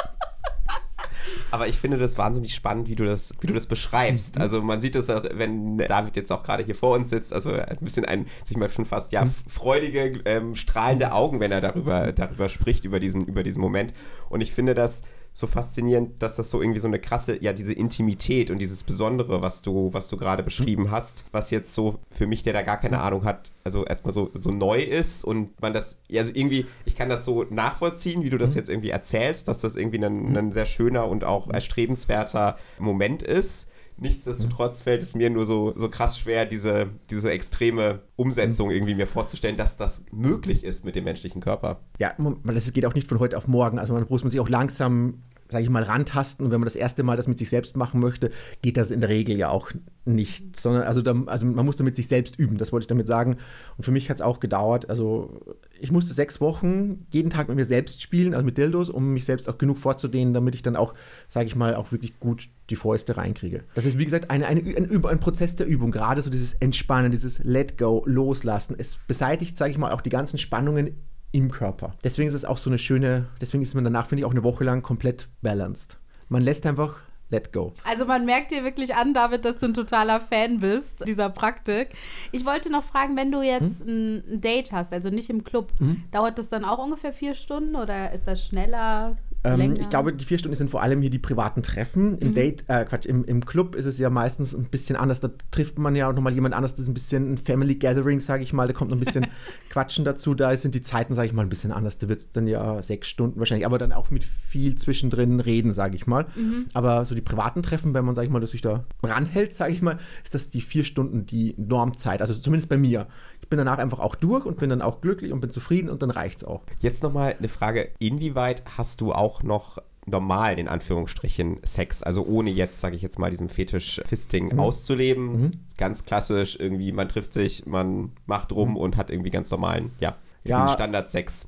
Aber 1.51 1.67
ich 1.67 1.78
finde 1.78 1.97
das 1.97 2.17
wahnsinnig 2.17 2.53
spannend, 2.53 2.88
wie 2.88 2.95
du 2.95 3.05
das, 3.05 3.34
wie 3.41 3.47
du 3.47 3.53
das 3.53 3.65
beschreibst. 3.65 4.39
Also 4.39 4.61
man 4.61 4.82
sieht 4.82 4.95
das, 4.95 5.09
auch, 5.09 5.24
wenn 5.34 5.78
David 5.78 6.15
jetzt 6.15 6.32
auch 6.32 6.43
gerade 6.43 6.63
hier 6.63 6.76
vor 6.76 6.95
uns 6.95 7.09
sitzt, 7.09 7.34
also 7.34 7.51
ein 7.51 7.78
bisschen 7.82 8.05
ein, 8.05 8.28
sich 8.43 8.57
mal 8.57 8.69
schon 8.69 8.86
fast 8.86 9.11
ja 9.11 9.28
freudige, 9.47 10.21
ähm, 10.26 10.55
strahlende 10.55 11.11
Augen, 11.11 11.39
wenn 11.39 11.51
er 11.51 11.61
darüber, 11.61 12.11
darüber 12.11 12.49
spricht, 12.49 12.86
über 12.86 12.99
diesen, 12.99 13.26
über 13.26 13.43
diesen 13.43 13.61
Moment. 13.61 13.93
Und 14.30 14.41
ich 14.41 14.51
finde 14.51 14.74
das 14.74 15.03
so 15.34 15.47
faszinierend, 15.47 16.21
dass 16.21 16.36
das 16.36 16.51
so 16.51 16.61
irgendwie 16.61 16.79
so 16.79 16.88
eine 16.88 16.99
krasse, 16.99 17.41
ja, 17.41 17.53
diese 17.53 17.73
Intimität 17.73 18.51
und 18.51 18.59
dieses 18.59 18.84
Besondere, 18.84 19.41
was 19.41 19.61
du, 19.61 19.89
was 19.91 20.07
du 20.07 20.17
gerade 20.17 20.43
beschrieben 20.43 20.91
hast, 20.91 21.25
was 21.31 21.49
jetzt 21.49 21.73
so 21.73 21.99
für 22.11 22.27
mich, 22.27 22.43
der 22.43 22.53
da 22.53 22.61
gar 22.61 22.77
keine 22.77 22.99
Ahnung 22.99 23.25
hat, 23.25 23.51
also 23.63 23.84
erstmal 23.84 24.13
so, 24.13 24.29
so 24.36 24.51
neu 24.51 24.79
ist 24.79 25.23
und 25.23 25.59
man 25.59 25.73
das, 25.73 25.97
ja, 26.07 26.21
also 26.21 26.31
irgendwie, 26.36 26.67
ich 26.86 26.95
kann 26.95 27.09
das 27.09 27.25
so 27.25 27.45
nachvollziehen, 27.49 28.23
wie 28.23 28.29
du 28.29 28.38
das 28.38 28.53
jetzt 28.53 28.69
irgendwie 28.69 28.91
erzählst, 28.91 29.47
dass 29.47 29.61
das 29.61 29.75
irgendwie 29.75 30.03
ein, 30.03 30.38
ein 30.38 30.51
sehr 30.51 30.67
schöner 30.67 31.07
und 31.07 31.23
auch 31.23 31.49
erstrebenswerter 31.49 32.57
Moment 32.77 33.23
ist. 33.23 33.69
Nichtsdestotrotz 33.97 34.81
fällt 34.81 35.01
es 35.01 35.15
mir 35.15 35.29
nur 35.29 35.45
so, 35.45 35.73
so 35.75 35.89
krass 35.89 36.17
schwer, 36.17 36.45
diese, 36.45 36.87
diese 37.09 37.31
extreme 37.31 38.01
Umsetzung 38.15 38.71
irgendwie 38.71 38.95
mir 38.95 39.07
vorzustellen, 39.07 39.57
dass 39.57 39.77
das 39.77 40.03
möglich 40.11 40.63
ist 40.63 40.85
mit 40.85 40.95
dem 40.95 41.03
menschlichen 41.03 41.41
Körper. 41.41 41.79
Ja, 41.99 42.13
weil 42.17 42.55
das 42.55 42.71
geht 42.73 42.85
auch 42.85 42.95
nicht 42.95 43.07
von 43.07 43.19
heute 43.19 43.37
auf 43.37 43.47
morgen. 43.47 43.79
Also 43.79 43.93
man 43.93 44.05
muss 44.09 44.23
man 44.23 44.31
sich 44.31 44.39
auch 44.39 44.49
langsam, 44.49 45.23
sage 45.49 45.63
ich 45.63 45.69
mal, 45.69 45.83
rantasten. 45.83 46.45
Und 46.45 46.51
wenn 46.51 46.59
man 46.59 46.65
das 46.65 46.75
erste 46.75 47.03
Mal 47.03 47.17
das 47.17 47.27
mit 47.27 47.37
sich 47.37 47.49
selbst 47.49 47.77
machen 47.77 47.99
möchte, 47.99 48.31
geht 48.61 48.77
das 48.77 48.91
in 48.91 48.99
der 48.99 49.09
Regel 49.09 49.37
ja 49.37 49.49
auch 49.49 49.71
nicht. 50.05 50.59
Sondern 50.59 50.83
also, 50.83 51.01
da, 51.01 51.15
also 51.27 51.45
man 51.45 51.65
muss 51.65 51.77
damit 51.77 51.95
sich 51.95 52.07
selbst 52.07 52.37
üben. 52.37 52.57
Das 52.57 52.71
wollte 52.71 52.83
ich 52.83 52.87
damit 52.89 53.07
sagen. 53.07 53.37
Und 53.77 53.83
für 53.83 53.91
mich 53.91 54.09
hat 54.09 54.17
es 54.17 54.21
auch 54.21 54.39
gedauert. 54.39 54.89
Also 54.89 55.39
ich 55.84 55.91
musste 55.91 56.13
sechs 56.13 56.39
Wochen 56.39 57.05
jeden 57.11 57.29
Tag 57.29 57.49
mit 57.49 57.57
mir 57.57 57.65
selbst 57.65 58.01
spielen, 58.01 58.34
also 58.34 58.45
mit 58.45 58.57
Dildos, 58.57 58.89
um 58.89 59.11
mich 59.11 59.25
selbst 59.25 59.49
auch 59.49 59.57
genug 59.57 59.77
vorzudehnen, 59.77 60.34
damit 60.34 60.55
ich 60.55 60.61
dann 60.61 60.77
auch, 60.77 60.93
sage 61.27 61.47
ich 61.47 61.57
mal, 61.57 61.75
auch 61.75 61.91
wirklich 61.91 62.21
gut 62.21 62.47
die 62.69 62.77
Fäuste 62.77 63.17
reinkriege. 63.17 63.65
Das 63.75 63.84
ist, 63.84 63.99
wie 63.99 64.05
gesagt, 64.05 64.31
eine, 64.31 64.47
eine, 64.47 64.61
ein, 64.61 65.05
ein 65.05 65.19
Prozess 65.19 65.57
der 65.57 65.67
Übung. 65.67 65.91
Gerade 65.91 66.21
so 66.21 66.29
dieses 66.29 66.53
Entspannen, 66.53 67.11
dieses 67.11 67.39
Let 67.39 67.77
Go, 67.77 68.01
Loslassen. 68.05 68.77
Es 68.77 68.97
beseitigt, 69.07 69.57
sage 69.57 69.71
ich 69.71 69.77
mal, 69.77 69.91
auch 69.91 69.99
die 69.99 70.09
ganzen 70.09 70.38
Spannungen 70.38 70.95
im 71.34 71.51
Körper. 71.51 71.91
Deswegen 72.01 72.29
ist 72.29 72.34
es 72.34 72.45
auch 72.45 72.57
so 72.57 72.69
eine 72.69 72.77
schöne, 72.77 73.25
deswegen 73.41 73.61
ist 73.61 73.73
man 73.73 73.84
danach, 73.84 74.07
finde 74.07 74.21
ich, 74.21 74.25
auch 74.25 74.31
eine 74.31 74.43
Woche 74.43 74.63
lang 74.63 74.84
komplett 74.84 75.27
balanced. 75.41 75.97
Man 76.29 76.43
lässt 76.43 76.65
einfach 76.65 77.01
let 77.34 77.51
go. 77.51 77.73
Also 77.84 78.05
man 78.05 78.25
merkt 78.25 78.51
dir 78.51 78.63
wirklich 78.63 78.95
an, 78.95 79.13
David, 79.13 79.43
dass 79.43 79.57
du 79.57 79.65
ein 79.65 79.73
totaler 79.73 80.21
Fan 80.21 80.59
bist 80.59 81.05
dieser 81.07 81.29
Praktik. 81.29 81.89
Ich 82.31 82.45
wollte 82.45 82.71
noch 82.71 82.84
fragen, 82.84 83.17
wenn 83.17 83.31
du 83.31 83.41
jetzt 83.41 83.86
ein 83.86 84.13
ein 84.13 84.41
Date 84.41 84.71
hast, 84.71 84.93
also 84.93 85.09
nicht 85.09 85.29
im 85.29 85.43
Club, 85.43 85.71
dauert 86.11 86.38
das 86.38 86.49
dann 86.49 86.65
auch 86.65 86.77
ungefähr 86.77 87.13
vier 87.13 87.36
Stunden 87.36 87.75
oder 87.75 88.11
ist 88.11 88.27
das 88.27 88.45
schneller? 88.45 89.17
Ähm, 89.43 89.73
ich 89.79 89.89
glaube, 89.89 90.13
die 90.13 90.25
vier 90.25 90.37
Stunden 90.37 90.55
sind 90.55 90.69
vor 90.69 90.81
allem 90.81 91.01
hier 91.01 91.09
die 91.09 91.19
privaten 91.19 91.63
Treffen. 91.63 92.17
Im 92.17 92.33
Date, 92.33 92.63
äh, 92.67 92.85
Quatsch, 92.85 93.05
im, 93.05 93.25
im 93.25 93.45
Club 93.45 93.75
ist 93.75 93.85
es 93.85 93.97
ja 93.97 94.09
meistens 94.09 94.53
ein 94.53 94.69
bisschen 94.69 94.95
anders. 94.95 95.19
Da 95.19 95.29
trifft 95.51 95.77
man 95.77 95.95
ja 95.95 96.09
auch 96.09 96.13
nochmal 96.13 96.33
jemand 96.33 96.55
anders. 96.55 96.73
Das 96.73 96.81
ist 96.81 96.87
ein 96.87 96.93
bisschen 96.93 97.33
ein 97.33 97.37
Family 97.37 97.75
Gathering, 97.75 98.19
sage 98.19 98.43
ich 98.43 98.53
mal. 98.53 98.67
Da 98.67 98.73
kommt 98.73 98.91
noch 98.91 98.97
ein 98.97 99.01
bisschen 99.01 99.27
Quatschen 99.69 100.05
dazu. 100.05 100.33
Da 100.33 100.55
sind 100.55 100.75
die 100.75 100.81
Zeiten, 100.81 101.13
sage 101.13 101.27
ich 101.27 101.33
mal, 101.33 101.41
ein 101.41 101.49
bisschen 101.49 101.71
anders. 101.71 101.97
Da 101.97 102.07
wird 102.07 102.19
es 102.19 102.31
dann 102.31 102.47
ja 102.47 102.81
sechs 102.81 103.09
Stunden 103.09 103.39
wahrscheinlich, 103.39 103.65
aber 103.65 103.77
dann 103.77 103.91
auch 103.91 104.11
mit 104.11 104.23
viel 104.23 104.75
zwischendrin 104.75 105.39
reden, 105.39 105.73
sage 105.73 105.95
ich 105.95 106.07
mal. 106.07 106.25
Aber 106.73 107.03
so 107.05 107.13
die 107.13 107.21
privaten 107.21 107.63
Treffen, 107.63 107.93
wenn 107.93 108.05
man, 108.05 108.15
sage 108.15 108.27
ich 108.27 108.31
mal, 108.31 108.39
dass 108.39 108.51
sich 108.51 108.61
da 108.61 108.85
ranhält, 109.03 109.53
sage 109.53 109.73
ich 109.73 109.81
mal, 109.81 109.99
ist 110.23 110.33
das 110.33 110.49
die 110.49 110.61
vier 110.61 110.83
Stunden 110.85 111.25
die 111.25 111.53
Normzeit. 111.57 112.21
Also 112.21 112.33
zumindest 112.33 112.69
bei 112.69 112.77
mir. 112.77 113.07
Ich 113.53 113.55
bin 113.55 113.63
danach 113.67 113.77
einfach 113.77 113.99
auch 113.99 114.15
durch 114.15 114.47
und 114.47 114.57
bin 114.57 114.71
dann 114.71 114.81
auch 114.81 114.99
glücklich 114.99 115.31
und 115.31 115.39
bin 115.39 115.51
zufrieden 115.51 115.87
und 115.91 116.01
dann 116.01 116.09
reicht 116.09 116.37
es 116.37 116.43
auch. 116.43 116.63
Jetzt 116.79 117.03
nochmal 117.03 117.35
eine 117.37 117.49
Frage, 117.49 117.89
inwieweit 117.99 118.63
hast 118.79 118.99
du 118.99 119.11
auch 119.11 119.43
noch 119.43 119.77
normalen, 120.07 120.57
in 120.57 120.67
Anführungsstrichen, 120.67 121.59
Sex, 121.63 122.01
also 122.01 122.25
ohne 122.25 122.49
jetzt, 122.49 122.81
sage 122.81 122.95
ich 122.95 123.03
jetzt 123.03 123.19
mal, 123.19 123.29
diesen 123.29 123.49
Fetisch-Fisting 123.49 124.57
auszuleben, 124.57 125.59
ganz 125.77 126.03
klassisch, 126.03 126.57
irgendwie, 126.59 126.91
man 126.93 127.07
trifft 127.09 127.31
sich, 127.31 127.67
man 127.67 128.13
macht 128.25 128.51
rum 128.53 128.75
und 128.75 128.97
hat 128.97 129.11
irgendwie 129.11 129.29
ganz 129.29 129.51
normalen, 129.51 129.91
ja, 129.99 130.15
Ja. 130.45 130.67
Standard-Sex. 130.67 131.47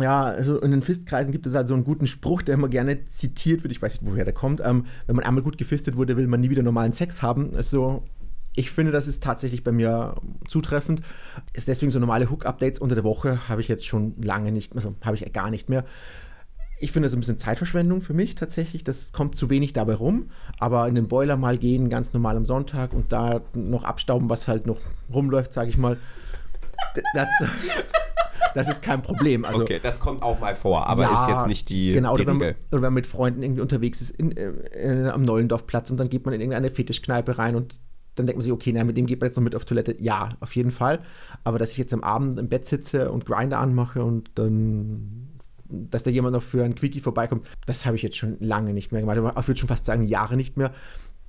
ja, 0.00 0.22
also 0.24 0.58
in 0.58 0.70
den 0.70 0.80
Fistkreisen 0.80 1.32
gibt 1.32 1.46
es 1.46 1.54
halt 1.54 1.68
so 1.68 1.74
einen 1.74 1.84
guten 1.84 2.06
Spruch, 2.06 2.40
der 2.40 2.54
immer 2.54 2.68
gerne 2.68 3.04
zitiert 3.08 3.62
wird. 3.62 3.72
Ich 3.72 3.82
weiß 3.82 4.00
nicht, 4.00 4.10
woher 4.10 4.24
der 4.24 4.32
kommt. 4.32 4.62
Ähm, 4.64 4.86
wenn 5.06 5.16
man 5.16 5.24
einmal 5.26 5.42
gut 5.44 5.58
gefistet 5.58 5.96
wurde, 5.98 6.16
will 6.16 6.28
man 6.28 6.40
nie 6.40 6.48
wieder 6.48 6.62
normalen 6.62 6.94
Sex 6.94 7.20
haben. 7.20 7.54
Also 7.54 8.04
ich 8.54 8.70
finde, 8.70 8.92
das 8.92 9.06
ist 9.06 9.22
tatsächlich 9.22 9.64
bei 9.64 9.72
mir 9.72 10.14
zutreffend. 10.48 11.00
Ist 11.52 11.68
deswegen 11.68 11.90
so 11.90 11.98
normale 11.98 12.30
Hook-Updates 12.30 12.78
unter 12.78 12.94
der 12.94 13.04
Woche 13.04 13.48
habe 13.48 13.60
ich 13.60 13.68
jetzt 13.68 13.86
schon 13.86 14.14
lange 14.22 14.52
nicht, 14.52 14.74
also 14.76 14.94
habe 15.02 15.16
ich 15.16 15.32
gar 15.32 15.50
nicht 15.50 15.68
mehr. 15.68 15.84
Ich 16.80 16.90
finde 16.90 17.06
das 17.06 17.14
ein 17.14 17.20
bisschen 17.20 17.38
Zeitverschwendung 17.38 18.02
für 18.02 18.12
mich 18.12 18.34
tatsächlich. 18.34 18.82
Das 18.82 19.12
kommt 19.12 19.36
zu 19.36 19.48
wenig 19.50 19.72
dabei 19.72 19.94
rum. 19.94 20.30
Aber 20.58 20.88
in 20.88 20.96
den 20.96 21.06
Boiler 21.06 21.36
mal 21.36 21.56
gehen, 21.56 21.88
ganz 21.88 22.12
normal 22.12 22.36
am 22.36 22.44
Sonntag 22.44 22.92
und 22.92 23.12
da 23.12 23.40
noch 23.54 23.84
abstauben, 23.84 24.28
was 24.28 24.48
halt 24.48 24.66
noch 24.66 24.78
rumläuft, 25.12 25.54
sage 25.54 25.70
ich 25.70 25.78
mal. 25.78 25.96
Das, 27.14 27.28
das 28.54 28.68
ist 28.68 28.82
kein 28.82 29.00
Problem. 29.00 29.44
Also, 29.44 29.62
okay, 29.62 29.78
das 29.80 30.00
kommt 30.00 30.22
auch 30.22 30.40
mal 30.40 30.56
vor, 30.56 30.88
aber 30.88 31.02
ja, 31.04 31.22
ist 31.22 31.28
jetzt 31.30 31.46
nicht 31.46 31.68
die, 31.68 31.92
genau, 31.92 32.16
die 32.16 32.22
oder, 32.22 32.32
wenn, 32.32 32.42
Regel. 32.42 32.56
man- 32.58 32.66
oder 32.72 32.82
wenn 32.82 32.88
man 32.88 32.94
mit 32.94 33.06
Freunden 33.06 33.42
irgendwie 33.44 33.62
unterwegs 33.62 34.00
ist 34.00 34.10
in, 34.10 34.36
äh, 34.36 35.08
am 35.08 35.22
Neulendorfplatz 35.22 35.90
und 35.90 35.98
dann 35.98 36.08
geht 36.08 36.24
man 36.24 36.34
in 36.34 36.40
irgendeine 36.40 36.70
Fetischkneipe 36.70 37.38
rein 37.38 37.54
und 37.54 37.80
dann 38.14 38.26
denkt 38.26 38.38
man 38.38 38.42
sich, 38.42 38.52
okay, 38.52 38.72
na, 38.72 38.84
mit 38.84 38.96
dem 38.96 39.06
geht 39.06 39.20
man 39.20 39.28
jetzt 39.28 39.36
noch 39.36 39.42
mit 39.42 39.54
auf 39.54 39.64
Toilette. 39.64 39.96
Ja, 39.98 40.36
auf 40.40 40.54
jeden 40.54 40.70
Fall. 40.70 41.00
Aber 41.44 41.58
dass 41.58 41.72
ich 41.72 41.78
jetzt 41.78 41.94
am 41.94 42.04
Abend 42.04 42.38
im 42.38 42.48
Bett 42.48 42.66
sitze 42.66 43.10
und 43.10 43.24
Grinder 43.24 43.58
anmache 43.58 44.04
und 44.04 44.30
dann, 44.34 45.38
dass 45.68 46.02
da 46.02 46.10
jemand 46.10 46.34
noch 46.34 46.42
für 46.42 46.62
ein 46.64 46.74
Quickie 46.74 47.00
vorbeikommt, 47.00 47.46
das 47.66 47.86
habe 47.86 47.96
ich 47.96 48.02
jetzt 48.02 48.16
schon 48.16 48.36
lange 48.40 48.74
nicht 48.74 48.92
mehr 48.92 49.00
gemacht. 49.00 49.18
Ich 49.38 49.48
würde 49.48 49.60
schon 49.60 49.68
fast 49.68 49.86
sagen, 49.86 50.04
Jahre 50.04 50.36
nicht 50.36 50.56
mehr. 50.56 50.72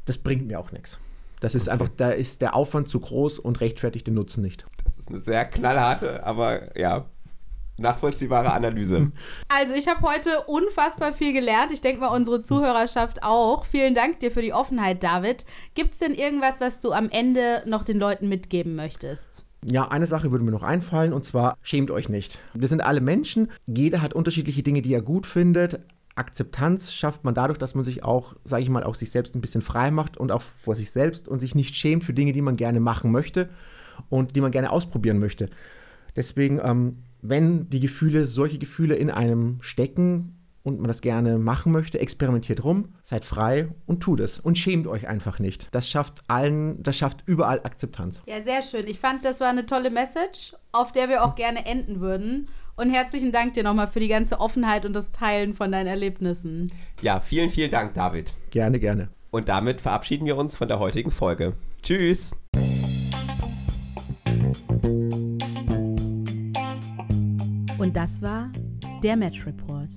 Das 0.05 0.17
bringt 0.17 0.47
mir 0.47 0.59
auch 0.59 0.71
nichts. 0.71 0.99
Das 1.39 1.55
ist 1.55 1.67
einfach, 1.67 1.89
da 1.97 2.09
ist 2.09 2.41
der 2.41 2.55
Aufwand 2.55 2.87
zu 2.87 2.99
groß 2.99 3.39
und 3.39 3.59
rechtfertigt 3.59 4.07
den 4.07 4.13
Nutzen 4.13 4.41
nicht. 4.41 4.65
Das 4.85 4.97
ist 4.97 5.09
eine 5.09 5.19
sehr 5.19 5.43
knallharte, 5.45 6.25
aber 6.25 6.77
ja, 6.77 7.05
nachvollziehbare 7.77 8.53
Analyse. 8.53 9.11
Also 9.49 9.75
ich 9.75 9.87
habe 9.87 10.01
heute 10.01 10.29
unfassbar 10.47 11.13
viel 11.13 11.31
gelernt. 11.31 11.71
Ich 11.71 11.81
denke 11.81 12.01
mal, 12.01 12.07
unsere 12.07 12.41
Zuhörerschaft 12.41 13.23
auch. 13.23 13.65
Vielen 13.65 13.93
Dank 13.93 14.19
dir 14.19 14.31
für 14.31 14.41
die 14.41 14.51
Offenheit, 14.51 15.03
David. 15.03 15.45
Gibt 15.75 15.93
es 15.93 15.99
denn 15.99 16.13
irgendwas, 16.15 16.59
was 16.59 16.79
du 16.79 16.91
am 16.91 17.09
Ende 17.09 17.61
noch 17.65 17.83
den 17.83 17.99
Leuten 17.99 18.27
mitgeben 18.29 18.75
möchtest? 18.75 19.45
Ja, 19.65 19.89
eine 19.89 20.07
Sache 20.07 20.31
würde 20.31 20.43
mir 20.43 20.51
noch 20.51 20.63
einfallen 20.63 21.13
und 21.13 21.23
zwar 21.23 21.55
schämt 21.61 21.91
euch 21.91 22.09
nicht. 22.09 22.39
Wir 22.53 22.67
sind 22.67 22.81
alle 22.81 22.99
Menschen, 22.99 23.49
jeder 23.67 24.01
hat 24.01 24.13
unterschiedliche 24.13 24.63
Dinge, 24.63 24.81
die 24.81 24.93
er 24.93 25.01
gut 25.01 25.25
findet. 25.25 25.79
Akzeptanz 26.15 26.93
schafft 26.93 27.23
man 27.23 27.33
dadurch, 27.33 27.57
dass 27.57 27.75
man 27.75 27.83
sich 27.83 28.03
auch, 28.03 28.35
sage 28.43 28.63
ich 28.63 28.69
mal, 28.69 28.83
auch 28.83 28.95
sich 28.95 29.11
selbst 29.11 29.35
ein 29.35 29.41
bisschen 29.41 29.61
frei 29.61 29.91
macht 29.91 30.17
und 30.17 30.31
auch 30.31 30.41
vor 30.41 30.75
sich 30.75 30.91
selbst 30.91 31.27
und 31.27 31.39
sich 31.39 31.55
nicht 31.55 31.75
schämt 31.75 32.03
für 32.03 32.13
Dinge, 32.13 32.33
die 32.33 32.41
man 32.41 32.57
gerne 32.57 32.79
machen 32.79 33.11
möchte 33.11 33.49
und 34.09 34.35
die 34.35 34.41
man 34.41 34.51
gerne 34.51 34.71
ausprobieren 34.71 35.19
möchte. 35.19 35.49
Deswegen, 36.15 36.59
ähm, 36.63 36.97
wenn 37.23 37.69
die 37.69 37.79
Gefühle, 37.79 38.27
solche 38.27 38.59
Gefühle 38.59 38.95
in 38.95 39.09
einem 39.09 39.57
stecken 39.61 40.37
und 40.61 40.79
man 40.79 40.87
das 40.87 41.01
gerne 41.01 41.39
machen 41.39 41.71
möchte, 41.71 41.99
experimentiert 41.99 42.63
rum, 42.63 42.93
seid 43.01 43.25
frei 43.25 43.69
und 43.85 44.01
tut 44.01 44.19
es 44.19 44.39
und 44.39 44.57
schämt 44.57 44.87
euch 44.87 45.07
einfach 45.07 45.39
nicht. 45.39 45.67
Das 45.71 45.89
schafft 45.89 46.21
allen, 46.27 46.83
das 46.83 46.97
schafft 46.97 47.23
überall 47.25 47.61
Akzeptanz. 47.63 48.21
Ja, 48.27 48.41
sehr 48.41 48.61
schön. 48.61 48.87
Ich 48.87 48.99
fand, 48.99 49.25
das 49.25 49.39
war 49.39 49.49
eine 49.49 49.65
tolle 49.65 49.89
Message, 49.89 50.53
auf 50.71 50.91
der 50.91 51.09
wir 51.09 51.23
auch 51.23 51.35
gerne 51.35 51.65
enden 51.65 52.01
würden. 52.01 52.49
Und 52.75 52.89
herzlichen 52.89 53.31
Dank 53.31 53.53
dir 53.53 53.63
nochmal 53.63 53.87
für 53.87 53.99
die 53.99 54.07
ganze 54.07 54.39
Offenheit 54.39 54.85
und 54.85 54.93
das 54.93 55.11
Teilen 55.11 55.53
von 55.53 55.71
deinen 55.71 55.87
Erlebnissen. 55.87 56.71
Ja, 57.01 57.19
vielen, 57.19 57.49
vielen 57.49 57.71
Dank, 57.71 57.93
David. 57.93 58.33
Gerne, 58.49 58.79
gerne. 58.79 59.09
Und 59.31 59.47
damit 59.47 59.79
verabschieden 59.79 60.25
wir 60.25 60.37
uns 60.37 60.55
von 60.55 60.67
der 60.67 60.79
heutigen 60.79 61.11
Folge. 61.11 61.53
Tschüss. 61.83 62.35
Und 67.83 67.97
das 67.97 68.21
war 68.21 68.49
der 69.03 69.17
Match 69.17 69.45
Report. 69.45 69.89